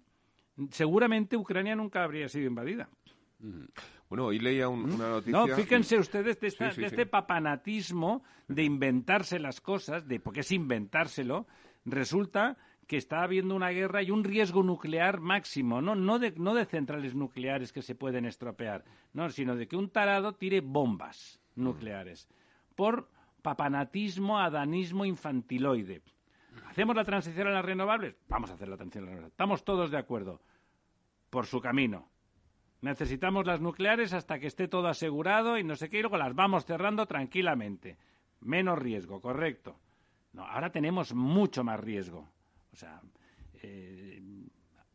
seguramente 0.69 1.37
Ucrania 1.37 1.75
nunca 1.75 2.03
habría 2.03 2.27
sido 2.29 2.47
invadida. 2.47 2.89
Bueno, 4.09 4.25
hoy 4.25 4.39
leía 4.39 4.67
un- 4.69 4.91
una 4.91 5.09
noticia... 5.09 5.31
No, 5.39 5.47
fíjense 5.55 5.97
ustedes 5.97 6.39
de, 6.39 6.47
esta- 6.47 6.69
Sí, 6.69 6.75
sí, 6.75 6.81
de 6.81 6.89
sí. 6.89 6.95
este 6.95 7.05
papanatismo 7.07 8.23
de 8.47 8.63
inventarse 8.63 9.39
las 9.39 9.61
cosas, 9.61 10.07
de 10.07 10.19
porque 10.19 10.41
es 10.41 10.51
inventárselo, 10.51 11.47
resulta 11.85 12.57
que 12.91 12.97
está 12.97 13.23
habiendo 13.23 13.55
una 13.55 13.69
guerra 13.69 14.03
y 14.03 14.11
un 14.11 14.25
riesgo 14.25 14.63
nuclear 14.63 15.21
máximo, 15.21 15.81
no, 15.81 15.95
no, 15.95 16.19
de, 16.19 16.31
no 16.31 16.53
de 16.53 16.65
centrales 16.65 17.15
nucleares 17.15 17.71
que 17.71 17.81
se 17.81 17.95
pueden 17.95 18.25
estropear, 18.25 18.83
no, 19.13 19.29
sino 19.29 19.55
de 19.55 19.65
que 19.65 19.77
un 19.77 19.89
tarado 19.89 20.33
tire 20.33 20.59
bombas 20.59 21.39
nucleares 21.55 22.27
por 22.75 23.07
papanatismo, 23.41 24.39
adanismo 24.39 25.05
infantiloide. 25.05 26.01
¿Hacemos 26.67 26.93
la 26.93 27.05
transición 27.05 27.47
a 27.47 27.51
las 27.51 27.63
renovables? 27.63 28.17
Vamos 28.27 28.51
a 28.51 28.55
hacer 28.55 28.67
la 28.67 28.75
transición 28.75 29.05
a 29.05 29.07
las 29.07 29.13
renovables. 29.13 29.31
Estamos 29.31 29.63
todos 29.63 29.89
de 29.89 29.97
acuerdo. 29.97 30.41
Por 31.29 31.45
su 31.45 31.61
camino. 31.61 32.09
Necesitamos 32.81 33.45
las 33.45 33.61
nucleares 33.61 34.11
hasta 34.11 34.37
que 34.37 34.47
esté 34.47 34.67
todo 34.67 34.89
asegurado 34.89 35.57
y 35.57 35.63
no 35.63 35.77
sé 35.77 35.87
qué, 35.87 35.99
y 35.99 36.01
luego 36.01 36.17
las 36.17 36.35
vamos 36.35 36.65
cerrando 36.65 37.05
tranquilamente. 37.05 37.97
Menos 38.41 38.77
riesgo, 38.77 39.21
correcto. 39.21 39.79
No, 40.33 40.45
ahora 40.45 40.73
tenemos 40.73 41.13
mucho 41.13 41.63
más 41.63 41.79
riesgo. 41.79 42.27
O 42.71 42.75
sea, 42.75 43.01
eh, 43.61 44.21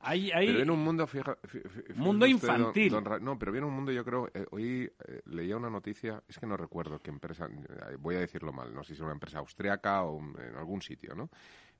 hay, 0.01 0.31
hay- 0.31 0.47
Pero 0.47 0.61
en 0.61 0.71
un 0.71 0.79
mundo, 0.85 1.07
fija- 1.07 1.37
fi- 1.45 1.61
fi- 1.61 1.69
fíjese 1.69 1.95
Mundo 1.95 2.27
don- 2.27 2.31
infantil. 2.31 2.91
don 2.91 3.25
no, 3.25 3.39
pero 3.39 3.53
viene 3.53 3.67
un 3.67 3.75
mundo, 3.75 3.93
yo 3.93 4.05
creo, 4.05 4.29
eh, 4.35 4.47
hoy 4.51 4.91
eh, 5.09 5.21
leía 5.27 5.57
una 5.57 5.71
noticia, 5.71 6.23
es 6.29 6.39
que 6.39 6.47
no 6.47 6.57
recuerdo 6.57 7.01
qué 7.01 7.11
empresa, 7.11 7.47
eh, 7.47 7.97
voy 7.99 8.17
a 8.17 8.21
decirlo 8.21 8.53
mal, 8.53 8.73
no 8.75 8.83
sé 8.83 8.89
si 8.89 8.95
es 8.95 9.01
una 9.01 9.13
empresa 9.13 9.39
austriaca 9.39 10.03
o 10.05 10.13
un- 10.17 10.37
en 10.41 10.57
algún 10.57 10.83
sitio, 10.83 11.15
¿no? 11.15 11.31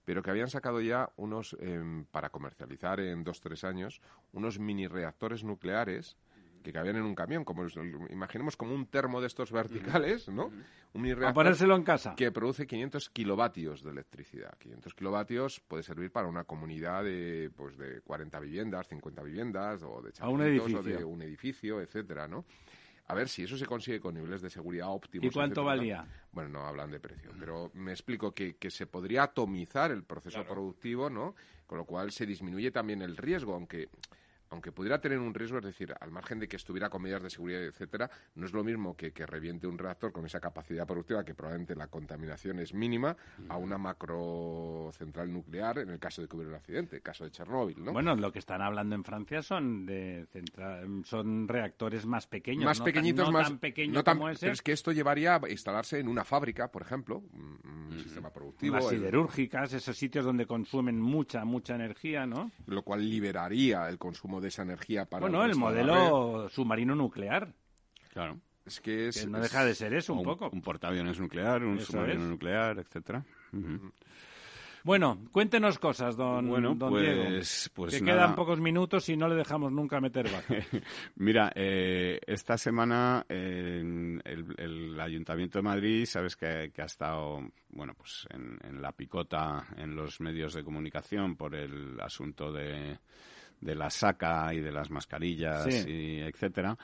Pero 0.05 0.23
que 0.23 0.31
habían 0.31 0.49
sacado 0.49 0.81
ya 0.81 1.11
unos, 1.17 1.57
em, 1.61 2.05
para 2.05 2.31
comercializar 2.31 3.01
en 3.01 3.25
dos, 3.25 3.41
tres 3.41 3.65
años, 3.65 4.01
unos 4.33 4.59
mini 4.59 4.87
reactores 4.87 5.43
nucleares 5.43 6.17
que 6.67 6.73
cabían 6.73 6.97
en 6.97 7.05
un 7.05 7.15
camión, 7.15 7.45
como 7.45 7.65
imaginemos 8.11 8.57
como 8.57 8.75
un 8.75 8.87
termo 8.87 9.21
de 9.21 9.29
estos 9.29 9.53
verticales, 9.53 10.29
¿no? 10.29 10.47
Un 10.95 11.01
mini 11.01 11.13
a 11.13 11.15
reactor 11.15 11.35
ponérselo 11.35 11.77
en 11.77 11.85
casa. 11.85 12.17
que 12.17 12.33
produce 12.33 12.67
500 12.67 13.09
kilovatios 13.11 13.85
de 13.85 13.91
electricidad. 13.93 14.59
500 14.59 14.93
kilovatios 14.95 15.61
puede 15.61 15.85
servir 15.85 16.11
para 16.11 16.27
una 16.27 16.43
comunidad 16.43 17.05
de, 17.05 17.53
pues, 17.55 17.79
de 17.79 18.01
40 18.01 18.41
viviendas, 18.41 18.89
50 18.89 19.23
viviendas, 19.23 19.85
o 19.85 20.03
de 20.03 20.13
A 20.19 20.29
un 20.29 20.41
chapelitos, 20.41 20.67
o 20.67 20.79
edificio. 20.79 20.99
de 20.99 21.05
un 21.05 21.23
edificio, 21.23 21.81
etcétera, 21.81 22.27
¿no? 22.27 22.45
A 23.07 23.15
ver 23.15 23.29
si 23.29 23.45
eso 23.45 23.57
se 23.57 23.67
consigue 23.67 24.01
con 24.01 24.15
niveles 24.15 24.43
de 24.43 24.51
seguridad 24.51 24.89
óptimos. 24.89 25.25
¿Y 25.25 25.31
cuánto 25.31 25.61
etcétera, 25.61 25.77
valía? 25.77 26.07
Bueno, 26.33 26.51
no 26.51 26.67
hablan 26.67 26.91
de 26.91 26.99
precio, 26.99 27.31
pero 27.39 27.71
me 27.75 27.93
explico 27.93 28.33
que, 28.35 28.57
que 28.57 28.71
se 28.73 28.89
podría 28.89 29.23
atomizar 29.23 29.93
el 29.93 30.03
proceso 30.03 30.43
productivo, 30.43 31.09
¿no? 31.09 31.37
Con 31.65 31.79
lo 31.79 31.85
cual 31.85 32.11
se 32.11 32.27
disminuye 32.27 32.73
también 32.73 33.03
el 33.03 33.17
riesgo, 33.17 33.55
aunque 33.55 33.89
aunque 34.51 34.73
pudiera 34.73 35.01
tener 35.01 35.19
un 35.19 35.35
riesgo, 35.35 35.59
es 35.59 35.65
decir, 35.65 35.95
al 36.01 36.11
margen 36.11 36.39
de 36.39 36.49
que 36.49 36.57
estuviera 36.57 36.89
con 36.89 37.03
medidas 37.03 37.23
de 37.23 37.31
seguridad, 37.31 37.63
etcétera, 37.65 38.11
no 38.35 38.47
es 38.47 38.53
lo 38.53 38.63
mismo 38.65 38.97
que, 38.97 39.13
que 39.13 39.27
reviente 39.27 39.67
un 39.67 39.79
reactor 39.79 40.13
con 40.13 40.25
esa 40.27 40.41
capacidad 40.41 40.87
productiva, 40.87 41.25
que 41.25 41.35
probablemente 41.35 41.75
la 41.75 41.89
contaminación 41.89 42.59
es 42.61 42.73
mínima, 42.75 43.17
a 43.49 43.57
una 43.57 43.79
macro 43.79 44.91
central 44.97 45.33
nuclear 45.33 45.79
en 45.79 45.91
el 45.91 45.99
caso 45.99 46.23
de 46.23 46.29
que 46.29 46.37
hubiera 46.37 46.51
un 46.51 46.57
accidente, 46.57 47.01
caso 47.01 47.25
de 47.25 47.31
Chernóbil, 47.31 47.85
¿no? 47.85 47.93
Bueno, 47.93 48.15
lo 48.17 48.33
que 48.33 48.39
están 48.39 48.63
hablando 48.63 48.95
en 48.95 49.05
Francia 49.05 49.43
son 49.43 49.87
de 49.87 50.27
central, 50.33 51.03
son 51.05 51.49
reactores 51.49 52.07
más 52.07 52.27
pequeños, 52.27 52.65
más 52.65 52.79
no 52.79 52.85
pequeñitos, 52.85 53.25
tan, 53.25 53.33
no 53.33 53.39
más 53.39 53.49
tan 53.49 53.59
pequeño 53.59 53.93
no 53.95 54.05
tan- 54.05 54.17
como 54.19 54.29
ese. 54.31 54.41
pero 54.41 54.53
es 54.53 54.63
que 54.63 54.73
esto 54.73 54.93
llevaría 54.93 55.37
a 55.37 55.49
instalarse 55.51 55.99
en 55.99 56.09
una 56.09 56.25
fábrica, 56.25 56.71
por 56.71 56.83
ejemplo, 56.83 57.23
un, 57.33 57.57
sistema 58.03 58.31
productivo, 58.31 58.77
las 58.77 58.93
el- 58.93 58.99
siderúrgicas, 58.99 59.73
esos 59.73 59.97
sitios 59.97 60.25
donde 60.25 60.47
consumen 60.47 61.01
mucha, 61.01 61.45
mucha 61.45 61.75
energía, 61.75 62.27
¿no? 62.27 62.51
lo 62.67 62.83
cual 62.83 63.09
liberaría 63.09 63.89
el 63.89 63.99
consumo 63.99 64.36
de 64.41 64.49
esa 64.49 64.63
energía 64.63 65.05
para 65.07 65.21
Bueno, 65.23 65.45
el 65.45 65.55
modelo 65.57 66.49
submarino 66.49 66.95
nuclear, 66.95 67.53
Claro. 68.13 68.39
Es 68.65 68.81
que 68.81 69.09
es, 69.09 69.21
que 69.21 69.27
no 69.31 69.39
es- 69.39 69.45
deja 69.45 69.65
de 69.65 69.75
ser 69.75 69.95
eso 69.95 70.13
O 70.13 70.17
un 70.17 70.25
poco. 70.25 70.49
Un 70.51 70.61
portaaviones 70.63 71.21
nuclear, 71.21 71.63
un 71.63 71.77
Eso 71.79 71.93
submarino 71.93 72.23
es. 72.25 72.29
nuclear, 72.31 72.79
etcétera. 72.79 73.25
Bueno, 74.83 75.19
cuéntenos 75.33 75.81
cosas, 75.81 76.17
don, 76.17 76.49
Bueno, 76.49 76.75
don 76.77 76.91
pues, 76.91 77.03
Diego. 77.05 77.41
pues 77.75 77.95
que 77.95 78.01
nada. 78.03 78.19
quedan 78.23 78.35
pocos 78.37 78.61
minutos 78.61 79.09
y 79.09 79.17
no 79.17 79.27
le 79.29 79.35
dejamos 79.35 79.73
nunca 79.73 80.01
meter 80.01 80.31
bajo. 80.31 80.55
Mira, 81.17 81.51
eh, 81.57 82.21
esta 82.25 82.57
semana 82.57 83.27
eh, 83.29 83.81
el, 84.25 84.55
el 84.57 85.01
Ayuntamiento 85.01 85.59
de 85.59 85.63
Madrid, 85.65 86.05
sabes 86.07 86.37
que, 86.37 86.71
que 86.73 86.83
ha 86.83 86.87
estado, 86.87 87.41
bueno, 87.71 87.95
pues 87.95 88.29
en, 88.31 88.59
en 88.63 88.81
la 88.81 88.93
picota 88.93 89.67
en 89.77 89.97
los 89.97 90.21
medios 90.21 90.55
de 90.55 90.63
comunicación 90.63 91.35
por 91.35 91.57
el 91.57 92.01
asunto 92.01 92.53
de, 92.53 93.01
de 93.61 93.75
la 93.75 93.91
saca 93.91 94.53
y 94.55 94.61
de 94.61 94.73
las 94.73 94.91
mascarillas 94.91 95.65
Sí. 95.65 95.91
y 95.91 96.21
etcétera. 96.21 96.77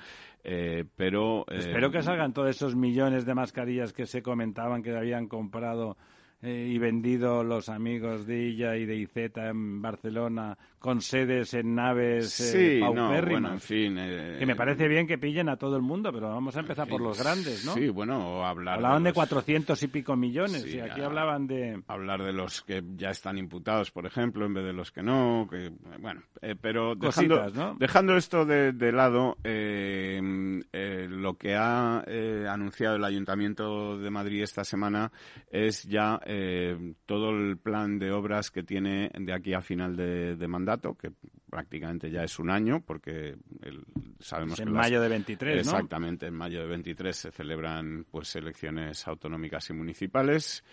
Eh, 0.45 0.85
pero 0.97 1.43
eh, 1.49 1.59
Espero 1.59 1.91
que 1.91 2.03
salgan 2.03 2.33
todos 2.33 2.51
esos 2.51 2.75
millones 2.75 3.25
de 3.25 3.35
mascarillas 3.35 3.93
que 3.93 4.07
se 4.07 4.23
comentaban 4.23 4.83
que 4.83 4.97
habían 4.97 5.29
comprado 5.29 5.97
eh, 6.43 6.69
y 6.73 6.79
vendido 6.79 7.45
los 7.45 7.69
amigos 7.69 8.27
de 8.27 8.49
ella 8.49 8.77
y 8.77 8.85
de 8.87 8.97
IZ 8.97 9.17
en 9.37 9.81
Barcelona 9.81 10.59
con 10.83 11.01
sedes 11.01 11.55
en 11.55 11.75
naves 11.75 12.39
eh, 12.41 12.79
Sí, 12.79 12.81
no, 12.95 13.09
bueno, 13.09 13.53
en 13.53 13.61
fin. 13.61 13.97
eh, 13.99 14.37
que 14.39 14.45
me 14.47 14.57
parece 14.57 14.89
bien 14.89 15.07
que 15.07 15.17
pillen 15.17 15.49
a 15.49 15.57
todo 15.57 15.77
el 15.77 15.83
mundo, 15.83 16.13
pero 16.13 16.29
vamos 16.29 16.57
a 16.57 16.61
empezar 16.61 16.89
por 16.89 17.01
los 17.01 17.19
grandes, 17.19 17.65
¿no? 17.65 17.73
Sí, 17.75 17.89
bueno, 17.89 18.45
hablar 18.45 18.75
Hablaban 18.77 19.05
de 19.05 19.11
los- 19.11 19.15
400 19.15 19.83
y 19.83 19.87
pico 19.89 20.17
millones 20.17 20.63
Sí, 20.63 20.77
y 20.77 20.81
aquí 20.81 21.01
hablaban 21.01 21.47
de... 21.47 21.81
hablar 21.87 22.23
de 22.23 22.33
los 22.33 22.63
que 22.63 22.83
ya 22.97 23.11
están 23.11 23.39
imputados, 23.39 23.91
por 23.91 24.05
ejemplo, 24.07 24.45
en 24.45 24.55
vez 24.55 24.65
de 24.65 24.73
los 24.73 24.91
que 24.91 25.03
no, 25.03 25.47
que 25.49 25.71
bueno, 26.01 26.23
eh, 26.41 26.57
pero 26.61 26.99
Cositas, 26.99 27.53
dejando, 27.53 27.73
¿no? 27.73 27.77
dejando 27.79 28.17
esto 28.17 28.45
de, 28.45 28.73
de 28.73 28.93
lado, 28.93 29.37
eh, 29.45 30.61
eh, 30.73 31.07
lo 31.09 31.35
que 31.39 31.55
ha 31.55 32.03
eh, 32.07 32.47
anunciado 32.49 32.97
el 32.97 33.05
Ayuntamiento 33.05 33.99
de 33.99 34.11
Madrid 34.11 34.43
esta 34.43 34.65
semana 34.65 35.13
es 35.51 35.85
ya 35.85 36.21
eh, 36.27 36.95
todo 37.07 37.31
el 37.31 37.57
plan 37.59 37.99
de 37.99 38.11
obras 38.11 38.51
que 38.51 38.63
tiene 38.63 39.11
de 39.15 39.33
aquí 39.33 39.55
a 39.55 39.61
final 39.61 39.97
de, 39.97 40.35
de 40.37 40.49
mandato, 40.49 40.72
que 40.81 41.13
prácticamente 41.51 42.11
ya 42.11 42.23
es 42.25 42.39
un 42.39 42.51
año, 42.51 42.83
porque 42.85 43.37
el- 43.63 43.85
sabemos 44.21 44.55
Es 44.59 44.65
que 44.65 44.69
en 44.69 44.75
las- 44.75 44.85
mayo 44.87 45.01
de 45.01 45.09
23, 45.09 45.67
¿no? 45.67 45.73
Exactamente, 45.73 46.27
en 46.27 46.35
mayo 46.35 46.61
de 46.61 46.67
23 46.69 47.15
se 47.17 47.31
celebran 47.31 48.07
pues 48.11 48.35
elecciones 48.37 49.07
autonómicas 49.07 49.69
y 49.71 49.73
municipales. 49.75 50.65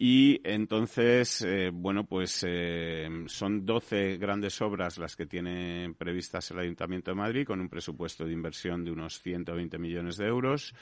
Y 0.00 0.40
entonces, 0.44 1.42
eh, 1.42 1.70
bueno, 1.72 2.04
pues 2.04 2.44
eh, 2.46 3.08
son 3.26 3.66
12 3.66 4.16
grandes 4.16 4.60
obras 4.62 4.96
las 4.98 5.16
que 5.16 5.26
tiene 5.26 5.92
previstas 5.98 6.50
el 6.52 6.60
Ayuntamiento 6.60 7.10
de 7.10 7.16
Madrid, 7.16 7.44
con 7.44 7.60
un 7.60 7.68
presupuesto 7.68 8.24
de 8.24 8.32
inversión 8.32 8.84
de 8.84 8.92
unos 8.92 9.20
120 9.20 9.76
millones 9.76 10.16
de 10.16 10.26
euros, 10.26 10.72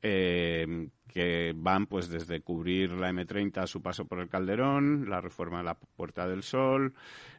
eh, 0.00 0.88
que 1.12 1.52
van 1.54 1.86
pues 1.86 2.08
desde 2.08 2.40
cubrir 2.40 2.92
la 2.92 3.10
M30 3.10 3.58
a 3.58 3.66
su 3.66 3.82
paso 3.82 4.06
por 4.06 4.20
el 4.20 4.30
Calderón, 4.30 5.10
la 5.10 5.20
reforma 5.20 5.58
de 5.58 5.64
la 5.64 5.74
Puerta 5.74 6.26
del 6.26 6.42
Sol, 6.42 6.94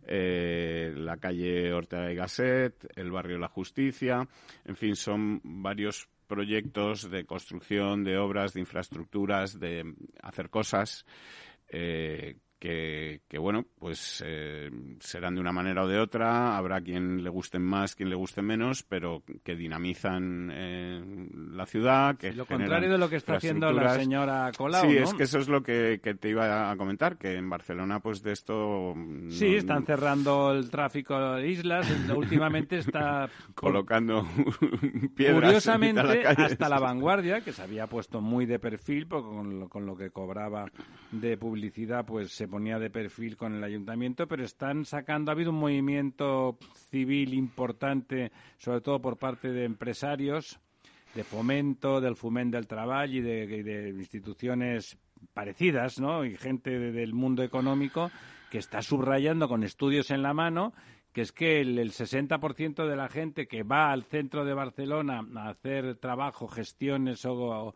eh, 0.06 0.94
la 0.96 1.18
calle 1.18 1.74
Ortega 1.74 2.12
y 2.12 2.16
Gasset, 2.16 2.88
el 2.96 3.10
barrio 3.10 3.40
La 3.40 3.48
Justicia, 3.48 4.28
en 4.66 4.76
fin, 4.76 4.96
son 4.96 5.42
varios 5.44 6.08
proyectos 6.28 7.10
de 7.10 7.26
construcción, 7.26 8.04
de 8.04 8.18
obras, 8.18 8.54
de 8.54 8.60
infraestructuras, 8.60 9.60
de 9.60 9.96
hacer 10.22 10.50
cosas 10.50 11.06
eh, 11.68 12.38
que, 12.64 13.20
que, 13.28 13.38
bueno, 13.40 13.66
pues 13.78 14.24
eh, 14.26 14.72
serán 15.02 15.36
de 15.36 15.42
una 15.42 15.52
manera 15.52 15.84
o 15.84 15.88
de 15.90 16.00
otra. 16.00 16.56
Habrá 16.56 16.80
quien 16.80 17.22
le 17.22 17.30
gusten 17.30 17.62
más, 17.62 17.94
quien 17.94 18.08
le 18.10 18.16
guste 18.16 18.42
menos, 18.42 18.84
pero 18.84 19.22
que 19.44 19.58
dinamizan 19.58 20.50
eh, 20.50 21.28
la 21.52 21.66
ciudad. 21.66 22.16
Que 22.16 22.30
Y 22.30 22.36
lo 22.36 22.46
contrario 22.46 22.90
de 22.90 22.98
lo 22.98 23.10
que 23.10 23.18
está 23.18 23.36
haciendo 23.36 23.70
la 23.74 23.96
señora 23.96 24.50
Colau, 24.58 24.90
Sí, 24.90 24.96
¿no? 24.98 25.04
es 25.04 25.14
que 25.14 25.24
eso 25.24 25.40
es 25.40 25.50
lo 25.50 25.62
que, 25.62 26.00
que 26.02 26.16
te 26.16 26.30
iba 26.30 26.72
a 26.72 26.78
comentar, 26.78 27.18
que 27.18 27.36
en 27.36 27.50
Barcelona, 27.50 28.00
pues 28.00 28.24
de 28.24 28.32
esto. 28.32 28.94
Sí, 29.28 29.50
no- 29.52 29.58
están 29.58 29.86
cerrando 29.86 30.54
el 30.54 30.70
tráfico 30.70 31.20
de 31.34 31.50
islas. 31.50 31.86
Últimamente 32.16 32.78
está... 32.78 33.30
colocando 33.56 34.26
piedras. 35.18 35.36
Curiosamente, 35.44 36.00
en 36.00 36.08
la 36.08 36.22
calle. 36.22 36.44
hasta 36.46 36.70
la 36.70 36.80
vanguardia, 36.80 37.42
que 37.42 37.52
se 37.52 37.62
había 37.62 37.88
puesto 37.88 38.22
muy 38.22 38.46
de 38.46 38.58
perfil, 38.58 39.06
porque 39.08 39.28
con 39.28 39.60
lo, 39.60 39.68
con 39.68 39.86
lo 39.86 39.98
que 39.98 40.12
cobraba 40.12 40.72
de 41.12 41.36
publicidad, 41.36 42.06
pues 42.06 42.32
se 42.32 42.53
ponía 42.54 42.78
de 42.80 42.90
perfil 42.90 43.36
con 43.36 43.56
el 43.56 43.64
ayuntamiento, 43.64 44.28
pero 44.28 44.44
están 44.44 44.86
sacando, 44.86 45.32
ha 45.32 45.34
habido 45.34 45.50
un 45.52 45.60
movimiento 45.60 46.58
civil 46.92 47.34
importante, 47.34 48.32
sobre 48.58 48.82
todo 48.82 49.02
por 49.02 49.18
parte 49.18 49.50
de 49.52 49.66
empresarios, 49.66 50.60
de 51.16 51.24
fomento, 51.24 52.00
del 52.00 52.16
Foment 52.16 52.54
del 52.54 52.68
Trabajo 52.68 53.12
y 53.12 53.22
de, 53.22 53.90
instituciones 53.90 54.98
parecidas, 55.34 56.00
¿no? 56.00 56.24
Y 56.26 56.38
gente 56.38 56.70
de- 56.78 56.92
del 56.92 57.14
mundo 57.14 57.44
económico 57.44 58.12
que 58.52 58.60
está 58.60 58.82
subrayando 58.82 59.48
con 59.48 59.64
estudios 59.64 60.12
en 60.12 60.22
la 60.22 60.34
mano 60.34 60.74
que 61.12 61.22
es 61.22 61.32
que 61.32 61.62
el, 61.62 61.78
el 61.78 61.92
60% 61.92 62.88
de 62.88 62.96
la 62.96 63.08
gente 63.08 63.46
que 63.48 63.62
va 63.62 63.92
al 63.92 64.04
centro 64.04 64.46
de 64.46 64.56
Barcelona 64.56 65.22
a 65.36 65.50
hacer 65.50 65.96
trabajo, 65.98 66.48
gestiones 66.48 67.24
o 67.26 67.76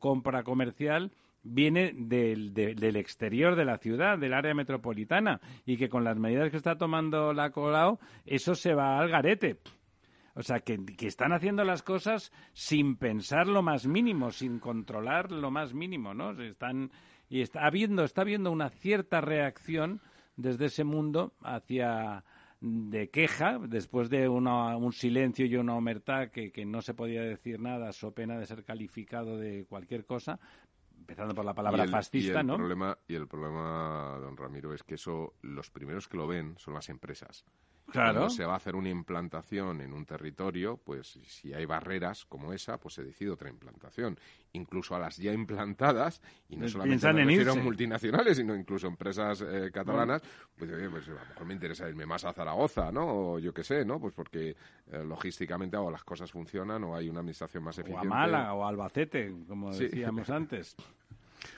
compra 0.00 0.42
comercial 0.42 1.10
viene 1.48 1.92
del, 1.96 2.52
de- 2.54 2.74
del 2.74 2.96
exterior 2.96 3.56
de 3.56 3.64
la 3.64 3.78
ciudad, 3.78 4.18
del 4.18 4.34
área 4.34 4.54
metropolitana, 4.54 5.40
y 5.66 5.76
que 5.76 5.88
con 5.88 6.04
las 6.04 6.18
medidas 6.18 6.50
que 6.50 6.56
está 6.56 6.76
tomando 6.76 7.32
la 7.32 7.50
Colau, 7.50 7.98
eso 8.24 8.54
se 8.54 8.74
va 8.74 8.98
al 8.98 9.08
garete. 9.08 9.58
O 10.34 10.42
sea, 10.42 10.60
que, 10.60 10.78
que 10.96 11.08
están 11.08 11.32
haciendo 11.32 11.64
las 11.64 11.82
cosas 11.82 12.30
sin 12.52 12.96
pensar 12.96 13.48
lo 13.48 13.62
más 13.62 13.86
mínimo, 13.88 14.30
sin 14.30 14.60
controlar 14.60 15.32
lo 15.32 15.50
más 15.50 15.74
mínimo, 15.74 16.14
¿no? 16.14 16.34
Se 16.36 16.46
Están, 16.46 16.92
y 17.28 17.40
está 17.40 17.66
habiendo, 17.66 18.04
está 18.04 18.20
habiendo 18.22 18.52
una 18.52 18.70
cierta 18.70 19.20
reacción 19.20 20.00
desde 20.36 20.66
ese 20.66 20.84
mundo 20.84 21.32
hacia 21.42 22.22
de 22.60 23.08
queja, 23.10 23.58
después 23.68 24.10
de 24.10 24.28
una- 24.28 24.76
un 24.76 24.92
silencio 24.92 25.46
y 25.46 25.56
una 25.56 25.74
omertad 25.76 26.28
que, 26.30 26.50
que 26.52 26.64
no 26.64 26.82
se 26.82 26.94
podía 26.94 27.22
decir 27.22 27.60
nada, 27.60 27.92
so 27.92 28.12
pena 28.12 28.36
de 28.38 28.46
ser 28.46 28.64
calificado 28.64 29.36
de 29.36 29.64
cualquier 29.68 30.04
cosa, 30.04 30.38
empezando 30.98 31.34
por 31.34 31.44
la 31.44 31.54
palabra 31.54 31.84
el- 31.84 31.90
fascista, 31.90 32.38
y 32.38 32.40
el 32.40 32.46
¿no? 32.46 32.56
Problema, 32.56 32.98
y 33.06 33.14
el 33.14 33.26
problema, 33.28 34.18
don 34.20 34.36
Ramiro, 34.36 34.74
es 34.74 34.82
que 34.82 34.94
eso, 34.96 35.34
los 35.42 35.70
primeros 35.70 36.08
que 36.08 36.16
lo 36.16 36.26
ven 36.26 36.56
son 36.58 36.74
las 36.74 36.88
empresas. 36.88 37.44
Claro. 37.90 38.12
Cuando 38.18 38.30
se 38.30 38.44
va 38.44 38.52
a 38.52 38.56
hacer 38.56 38.76
una 38.76 38.90
implantación 38.90 39.80
en 39.80 39.94
un 39.94 40.04
territorio, 40.04 40.76
pues 40.76 41.18
si 41.26 41.54
hay 41.54 41.64
barreras 41.64 42.26
como 42.26 42.52
esa, 42.52 42.78
pues 42.78 42.94
se 42.94 43.02
decide 43.02 43.30
otra 43.30 43.48
implantación. 43.48 44.18
Incluso 44.52 44.94
a 44.94 44.98
las 44.98 45.16
ya 45.16 45.32
implantadas, 45.32 46.20
y 46.50 46.56
no 46.56 46.60
Pues 46.62 46.72
solamente 46.72 47.06
me 47.12 47.24
refiero 47.24 47.52
irse. 47.52 47.62
multinacionales, 47.64 48.36
sino 48.36 48.54
incluso 48.54 48.86
empresas 48.88 49.40
eh, 49.40 49.70
catalanas, 49.72 50.22
pues, 50.56 50.70
oye, 50.70 50.90
pues 50.90 51.08
a 51.08 51.12
lo 51.12 51.20
mejor 51.20 51.46
me 51.46 51.54
interesa 51.54 51.88
irme 51.88 52.04
más 52.06 52.24
a 52.26 52.32
Zaragoza, 52.34 52.92
¿no? 52.92 53.06
O 53.32 53.38
yo 53.38 53.54
qué 53.54 53.64
sé, 53.64 53.84
¿no? 53.86 53.98
Pues 53.98 54.12
porque 54.12 54.50
eh, 54.90 55.04
logísticamente 55.04 55.76
o 55.78 55.90
las 55.90 56.04
cosas 56.04 56.30
funcionan 56.30 56.84
o 56.84 56.94
hay 56.94 57.08
una 57.08 57.20
administración 57.20 57.62
más 57.64 57.78
O 57.78 57.80
a 57.80 57.82
eficiente. 57.84 58.08
Málaga 58.08 58.52
o 58.54 58.64
a 58.64 58.68
Albacete, 58.68 59.34
como 59.48 59.72
Sí. 59.72 59.84
decíamos 59.84 60.28
antes. 60.30 60.76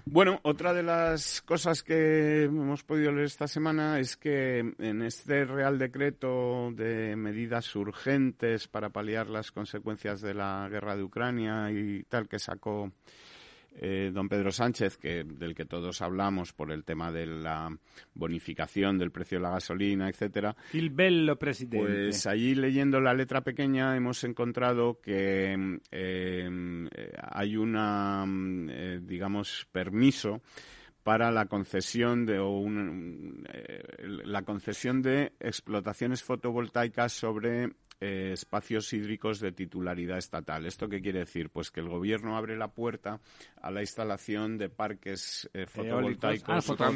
Bueno, 0.05 0.41
otra 0.43 0.73
de 0.73 0.83
las 0.83 1.43
cosas 1.43 1.83
que 1.83 2.45
hemos 2.45 2.83
podido 2.83 3.13
leer 3.13 3.27
esta 3.27 3.49
semana 3.49 3.99
es 3.99 4.17
que 4.17 4.59
en 4.79 5.03
este 5.03 5.45
Real 5.45 5.79
Decreto 5.79 6.71
de 6.73 7.17
medidas 7.17 7.75
urgentes 7.77 8.67
para 8.67 8.91
paliar 8.91 9.29
las 9.29 9.53
consecuencias 9.53 10.21
de 10.21 10.35
la 10.35 10.69
guerra 10.71 10.97
de 10.97 11.03
Ucrania 11.03 11.71
y 11.71 12.03
tal 12.05 12.29
que 12.29 12.39
sacó 12.39 12.93
eh, 13.77 14.11
don 14.13 14.29
Pedro 14.29 14.51
Sánchez, 14.51 14.97
que, 14.97 15.25
del 15.25 15.55
que 15.55 15.65
todos 15.65 16.03
hablamos 16.03 16.53
por 16.53 16.73
el 16.73 16.85
tema 16.85 17.11
de 17.13 17.27
la 17.27 17.77
bonificación 18.15 18.99
del 18.99 19.11
precio 19.11 19.39
de 19.39 19.43
la 19.43 19.51
gasolina, 19.51 20.09
etcétera, 20.09 20.57
Il 20.73 20.91
bello 20.91 21.37
presidente. 21.37 21.87
pues 21.87 22.27
allí 22.27 22.55
leyendo 22.55 23.01
la 23.01 23.15
letra 23.15 23.43
pequeña 23.43 23.97
hemos 23.97 24.23
encontrado 24.25 25.01
que 25.01 25.57
mm, 25.57 25.77
eh, 25.91 27.13
hay 27.33 27.57
una, 27.57 28.25
mm, 28.27 28.69
eh, 28.71 29.01
digamos, 29.03 29.67
permiso 29.73 30.43
para 31.03 31.31
la 31.31 31.47
concesión 31.47 32.27
de 32.27 32.37
eh, 32.37 33.83
la 34.25 34.43
concesión 34.43 35.03
de 35.03 35.33
explotaciones 35.41 36.23
fotovoltaicas 36.23 37.13
sobre 37.13 37.71
eh, 38.01 38.31
espacios 38.33 38.93
hídricos 38.93 39.41
de 39.41 39.53
titularidad 39.53 40.19
estatal. 40.19 40.67
¿Esto 40.67 40.89
qué 40.89 41.01
quiere 41.01 41.21
decir? 41.21 41.51
Pues 41.51 41.71
que 41.71 41.81
el 41.81 41.89
gobierno 41.89 42.37
abre 42.37 42.57
la 42.57 42.69
puerta 42.69 43.21
a 43.61 43.71
la 43.71 43.81
instalación 43.81 44.57
de 44.57 44.69
parques 44.69 45.49
eh, 45.53 45.67
fotovoltaicos, 45.67 46.71
ah, 46.81 46.93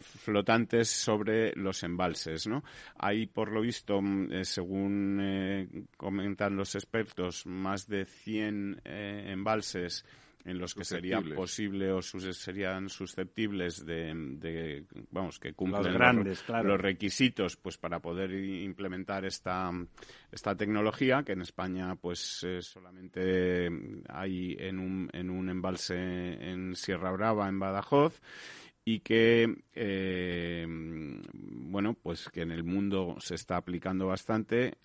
flotantes 0.00 0.88
sobre 0.88 1.52
los 1.54 1.82
embalses. 1.82 2.46
¿no? 2.46 2.64
Hay, 2.96 3.26
por 3.26 3.52
lo 3.52 3.60
visto, 3.60 4.00
mm, 4.02 4.42
según 4.42 5.88
comentan 5.96 6.56
los 6.56 6.74
expertos, 6.74 7.46
más 7.46 7.86
de 7.86 8.04
100 8.04 8.80
embalses 8.84 10.04
en 10.44 10.58
los 10.58 10.74
que 10.74 10.84
sería 10.84 11.20
posible 11.20 11.92
o 11.92 12.02
serían 12.02 12.88
susceptibles 12.88 13.84
de, 13.84 14.84
vamos 15.10 15.38
que 15.38 15.52
cumplen 15.52 15.98
los, 16.64 16.80
requisitos 16.80 17.56
pues 17.56 17.76
para 17.78 18.00
poder 18.00 18.32
implementar 18.32 19.24
esta 19.24 19.70
esta 20.30 20.56
tecnología 20.56 21.22
que 21.22 21.32
en 21.32 21.42
España 21.42 21.94
pues 21.96 22.42
eh, 22.44 22.62
solamente 22.62 23.68
hay 24.08 24.56
en 24.58 24.78
un 24.78 25.10
en 25.12 25.30
un 25.30 25.50
embalse 25.50 25.96
en 25.96 26.74
Sierra 26.74 27.12
Brava 27.12 27.48
en 27.48 27.58
Badajoz 27.58 28.20
y 28.84 29.00
que 29.00 29.62
eh, 29.74 30.66
bueno 30.68 31.94
pues 31.94 32.28
que 32.30 32.42
en 32.42 32.50
el 32.50 32.64
mundo 32.64 33.16
se 33.20 33.34
está 33.34 33.56
aplicando 33.56 34.06
bastante 34.06 34.78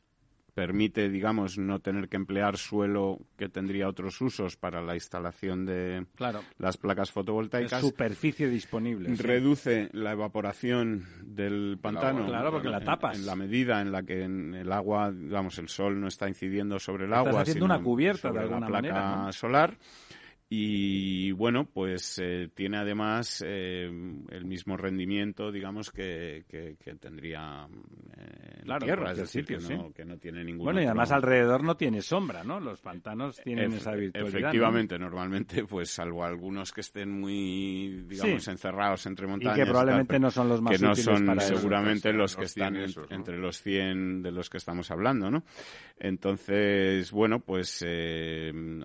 permite, 0.56 1.10
digamos, 1.10 1.58
no 1.58 1.80
tener 1.80 2.08
que 2.08 2.16
emplear 2.16 2.58
suelo 2.58 3.20
que 3.38 3.50
tendría 3.50 3.90
otros 3.90 4.22
usos 4.22 4.56
para 4.56 4.82
la 4.82 4.96
instalación 4.96 5.66
de 5.66 6.06
las 6.58 6.78
placas 6.78 7.12
fotovoltaicas. 7.12 7.82
superficie 7.82 8.48
disponible. 8.48 9.14
Reduce 9.18 9.90
la 9.92 10.14
evaporación 10.14 11.06
del 11.22 11.78
pantano. 11.82 12.26
Claro, 12.26 12.52
porque 12.52 12.70
la 12.70 12.80
tapas. 12.80 13.20
En, 13.20 13.26
la 13.26 13.36
medida 13.36 13.82
en 13.82 13.92
la 13.92 14.04
que 14.04 14.24
el 14.24 14.72
agua, 14.72 15.12
digamos, 15.12 15.60
el 15.60 15.68
sol 15.68 16.00
no 16.00 16.08
está 16.08 16.30
incidiendo 16.30 16.80
sobre 16.80 17.04
el 17.04 17.14
agua. 17.14 17.42
haciendo 17.42 17.66
una 17.66 17.84
cubierta 17.84 18.32
de 18.32 18.40
alguna 18.40 18.70
la 18.70 18.80
placa 18.80 19.32
solar 19.34 19.78
y 20.58 21.32
bueno, 21.34 21.66
pues 21.66 22.18
eh, 22.24 22.50
tiene 22.54 22.78
además 22.78 23.44
eh, 23.46 23.86
el 24.30 24.46
mismo 24.46 24.78
rendimiento, 24.78 25.52
digamos, 25.52 25.92
que, 25.92 26.46
que, 26.48 26.96
tendría 26.96 27.68
eh, 28.16 28.62
claro, 28.64 28.86
tierra, 28.86 29.12
es 29.12 29.18
decir, 29.18 29.44
que, 29.44 29.58
no, 29.58 29.92
que 29.92 30.06
no 30.06 30.18
tiene 30.18 30.46
ningún 30.46 30.64
Bueno, 30.64 30.82
y 30.82 30.86
además 30.86 31.12
alrededor 31.12 31.62
no 31.62 31.76
tiene 31.76 32.02
sombra, 32.02 32.46
¿no? 32.46 32.62
Los 32.62 32.80
pantanos 32.80 33.42
tienen 33.44 33.74
esa 33.74 33.92
virtualidad. 33.96 34.40
Efectivamente, 34.40 34.98
normalmente, 34.98 35.66
pues 35.66 35.90
salvo 35.90 36.24
algunos 36.24 36.72
que 36.72 36.82
estén 36.82 37.12
muy, 37.12 38.06
digamos, 38.08 38.48
encerrados 38.48 39.06
entre 39.08 39.28
montañas. 39.28 39.58
Y 39.58 39.62
que 39.62 39.66
probablemente 39.66 40.20
no 40.20 40.32
son 40.32 40.48
los 40.48 40.62
más 40.62 40.78
Que 40.78 40.86
no 40.86 40.96
son 40.96 41.38
seguramente 41.42 42.14
los 42.14 42.36
que 42.36 42.46
están 42.46 42.78
entre 43.10 43.38
los 43.38 43.62
100 43.62 44.22
de 44.22 44.32
los 44.32 44.50
que 44.50 44.58
estamos 44.58 44.90
hablando, 44.90 45.30
¿no? 45.30 45.44
Entonces, 46.00 47.12
bueno, 47.12 47.42
pues 47.42 47.86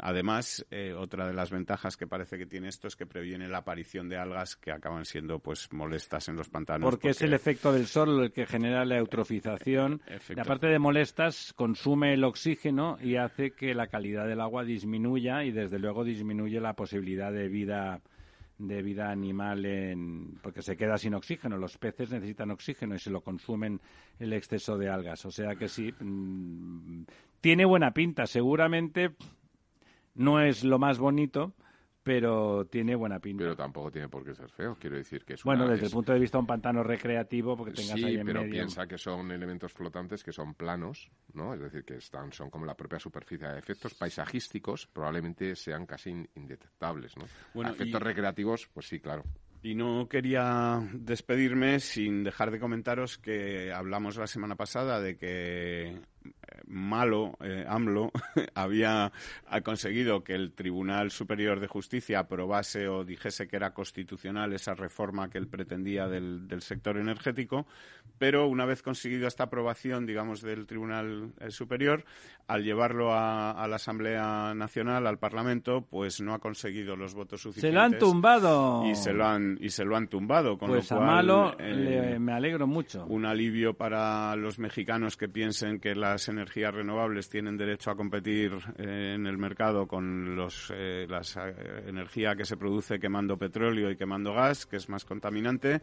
además, 0.01 0.66
otra 0.97 1.29
de 1.29 1.35
las 1.35 1.51
ventajas 1.51 1.60
que 1.99 2.07
parece 2.07 2.39
que 2.39 2.47
tiene 2.47 2.69
esto 2.69 2.89
es 2.89 2.97
que 2.97 3.07
previene 3.07 3.49
la 3.49 3.59
aparición 3.59 4.09
de 4.09 4.17
algas 4.17 4.57
que 4.57 4.73
acaban 4.73 5.05
siendo 5.05 5.39
pues 5.39 5.73
molestas 5.73 6.29
en 6.29 6.37
los 6.37 6.49
pantanos. 6.49 6.89
Porque, 6.89 7.11
es 7.11 7.23
el 7.23 7.33
efecto 7.33 7.73
del 7.73 7.87
sol 7.87 8.23
el 8.25 8.33
que 8.33 8.47
genera 8.47 8.85
la 8.85 8.99
eutrofización. 8.99 10.01
Y 10.35 10.39
aparte 10.39 10.67
de 10.67 10.79
molestas, 10.79 11.53
consume 11.55 12.15
el 12.15 12.25
oxígeno 12.25 12.99
y 13.03 13.17
hace 13.17 13.53
que 13.53 13.75
la 13.75 13.87
calidad 13.89 14.27
del 14.27 14.41
agua 14.41 14.65
disminuya 14.65 15.45
y 15.45 15.53
desde 15.53 15.79
luego 15.79 16.05
disminuye 16.05 16.61
la 16.61 16.75
posibilidad 16.75 17.33
de 17.33 17.49
vida 17.49 18.01
de 18.61 18.83
vida 18.83 19.11
animal 19.11 19.65
en, 19.65 20.39
porque 20.43 20.61
se 20.61 20.77
queda 20.77 20.99
sin 20.99 21.15
oxígeno. 21.15 21.57
Los 21.57 21.79
peces 21.79 22.11
necesitan 22.11 22.51
oxígeno 22.51 22.95
y 22.95 22.99
se 22.99 23.11
lo 23.11 23.23
consumen 23.23 23.81
el 24.19 24.35
exceso 24.35 24.77
de 24.77 24.91
algas. 24.91 25.25
O 25.25 25.31
sea 25.31 25.55
que 25.57 25.67
sí, 25.67 25.93
mm, 25.99 27.05
tiene 27.41 27.65
buena 27.65 27.93
pinta. 27.93 28.27
Seguramente 28.27 29.15
no 30.21 30.39
es 30.39 30.64
lo 30.64 30.79
más 30.79 30.99
bonito, 30.99 31.55
pero 32.03 32.66
tiene 32.66 32.95
buena 32.95 33.21
pinta. 33.21 33.43
Pero 33.43 33.57
tampoco 33.57 33.91
tiene 33.91 34.09
por 34.09 34.23
qué 34.23 34.35
ser 34.35 34.51
feo, 34.51 34.77
quiero 34.79 34.97
decir 34.97 35.25
que 35.25 35.35
es 35.35 35.45
Bueno, 35.45 35.66
desde 35.66 35.87
el 35.87 35.93
punto 35.93 36.12
de 36.12 36.18
vista 36.18 36.37
de 36.37 36.41
un 36.41 36.47
pantano 36.47 36.83
recreativo, 36.83 37.57
porque 37.57 37.73
tengas 37.73 37.95
ahí 37.95 38.16
en 38.16 38.27
pero 38.27 38.43
piensa 38.43 38.87
que 38.87 38.99
son 38.99 39.31
elementos 39.31 39.73
flotantes 39.73 40.23
que 40.23 40.33
son 40.33 40.55
planos, 40.55 41.11
¿no? 41.33 41.55
Es 41.55 41.61
decir, 41.61 41.85
que 41.85 41.97
están, 41.97 42.33
son 42.33 42.51
como 42.51 42.66
la 42.66 42.75
propia 42.75 42.99
superficie. 42.99 43.49
de 43.49 43.59
efectos 43.59 43.95
paisajísticos 43.95 44.87
probablemente 44.87 45.57
sean 45.57 45.87
casi 45.87 46.11
indetectables, 46.35 47.16
¿no? 47.16 47.25
Bueno, 47.55 47.71
efectos 47.71 48.03
recreativos, 48.03 48.68
pues 48.75 48.89
sí, 48.89 49.01
claro. 49.01 49.25
Y 49.62 49.75
no 49.75 50.09
quería 50.09 50.81
despedirme 50.93 51.81
sin 51.81 52.25
dejar 52.25 52.51
de 52.51 52.59
comentaros 52.59 53.18
que 53.18 53.73
hablamos 53.73 54.16
la 54.16 54.27
semana 54.27 54.57
pasada 54.57 55.01
de 55.01 55.16
que 55.16 56.01
malo, 56.66 57.37
eh, 57.41 57.64
AMLO, 57.68 58.11
había 58.55 59.12
conseguido 59.64 60.23
que 60.23 60.35
el 60.35 60.53
Tribunal 60.53 61.11
Superior 61.11 61.61
de 61.61 61.66
Justicia 61.66 62.21
aprobase 62.21 62.89
o 62.89 63.05
dijese 63.05 63.49
que 63.49 63.57
era 63.57 63.75
constitucional 63.75 64.53
esa 64.53 64.75
reforma 64.75 65.29
que 65.29 65.39
él 65.39 65.49
pretendía 65.49 66.09
del, 66.09 66.49
sector 66.61 66.99
energético, 66.99 67.66
pero 68.18 68.47
una 68.47 68.66
vez 68.66 68.83
conseguido 68.83 69.27
esta 69.27 69.45
aprobación, 69.45 70.07
digamos, 70.07 70.43
del 70.43 70.66
Tribunal 70.66 71.33
eh, 71.41 71.51
Superior, 71.51 72.05
al 72.47 72.64
llevarlo 72.64 73.12
a, 73.12 73.66
la 73.68 73.77
Asamblea 73.77 74.55
Nacional, 74.55 75.07
al 75.07 75.18
Parlamento, 75.18 75.87
pues 75.89 76.21
no 76.21 76.35
ha 76.35 76.39
conseguido 76.39 76.97
los 76.97 77.14
votos 77.14 77.43
suficientes. 77.43 77.71
Se 77.71 77.75
lo 77.75 77.81
han 77.81 77.99
tumbado. 77.99 78.85
Y 78.87 78.95
se 78.95 79.12
lo 79.12 79.25
han, 79.25 79.57
y 79.61 79.71
se 79.71 79.85
lo 79.85 79.97
han 79.97 80.09
tumbado, 80.09 80.59
con 80.59 80.68
pues 80.68 80.91
lo 80.91 80.97
cual... 80.97 81.09
a 81.09 81.12
malo 81.12 81.57
eh, 81.59 82.18
me 82.18 82.33
alegro 82.33 82.66
mucho. 82.66 83.07
Un 83.07 83.25
alivio 83.25 83.75
para 83.75 84.35
los 84.37 84.59
mexicanos 84.59 85.16
que 85.16 85.29
piensen 85.29 85.79
que 85.79 85.95
las 86.11 86.29
energías 86.29 86.75
renovables 86.75 87.29
tienen 87.29 87.57
derecho 87.57 87.91
a 87.93 87.97
competir 87.97 88.53
eh, 88.79 89.13
en 89.15 89.27
el 89.27 89.39
mercado 89.39 89.87
con 89.87 90.35
los, 90.35 90.73
eh, 90.75 91.07
la 91.09 91.21
eh, 91.21 91.85
energía 91.87 92.35
que 92.35 92.45
se 92.45 92.57
produce 92.57 92.99
quemando 92.99 93.37
petróleo 93.37 93.91
y 93.91 93.97
quemando 93.97 94.35
gas, 94.35 94.67
que 94.67 94.77
es 94.77 94.89
más 94.89 95.05
contaminante. 95.05 95.81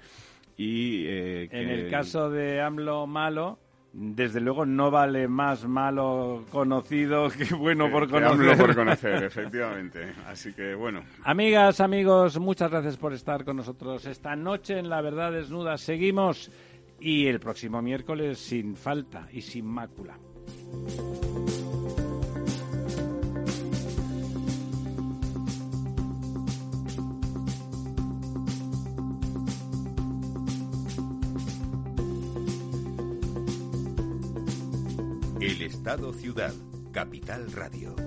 Y, 0.57 1.07
En 1.07 1.69
el 1.69 1.89
caso 1.89 2.29
de 2.29 2.61
AMLO 2.61 3.07
malo, 3.07 3.59
desde 3.93 4.41
luego 4.41 4.65
no 4.65 4.91
vale 4.91 5.27
más 5.27 5.65
malo 5.65 6.43
conocido 6.51 7.29
que 7.29 7.55
bueno 7.55 7.89
por 7.89 8.09
conocer. 8.09 8.57
por 8.57 8.75
conocer, 8.75 9.23
efectivamente. 9.23 10.13
Así 10.27 10.51
que 10.51 10.75
bueno. 10.75 11.03
Amigas, 11.23 11.79
amigos, 11.79 12.37
muchas 12.37 12.69
gracias 12.69 12.97
por 12.97 13.13
estar 13.13 13.45
con 13.45 13.57
nosotros 13.57 14.05
esta 14.05 14.35
noche 14.35 14.77
en 14.77 14.89
La 14.89 15.01
Verdad 15.01 15.31
Desnuda. 15.31 15.77
Seguimos 15.77 16.51
y 16.99 17.27
el 17.27 17.39
próximo 17.39 17.81
miércoles 17.81 18.39
sin 18.39 18.75
falta 18.75 19.27
y 19.31 19.41
sin 19.41 19.65
mácula. 19.65 20.17
El 35.39 35.61
Estado 35.61 36.13
Ciudad, 36.13 36.53
Capital 36.91 37.51
Radio. 37.51 38.06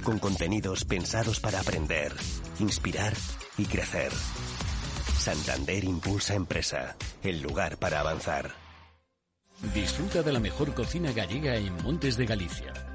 con 0.00 0.18
contenidos 0.18 0.84
pensados 0.84 1.40
para 1.40 1.60
aprender, 1.60 2.12
inspirar 2.58 3.12
y 3.56 3.66
crecer. 3.66 4.12
Santander 5.18 5.84
Impulsa 5.84 6.34
Empresa, 6.34 6.96
el 7.22 7.42
lugar 7.42 7.76
para 7.78 8.00
avanzar. 8.00 8.52
Disfruta 9.74 10.22
de 10.22 10.32
la 10.32 10.40
mejor 10.40 10.72
cocina 10.74 11.12
gallega 11.12 11.56
en 11.56 11.74
Montes 11.82 12.16
de 12.16 12.26
Galicia. 12.26 12.72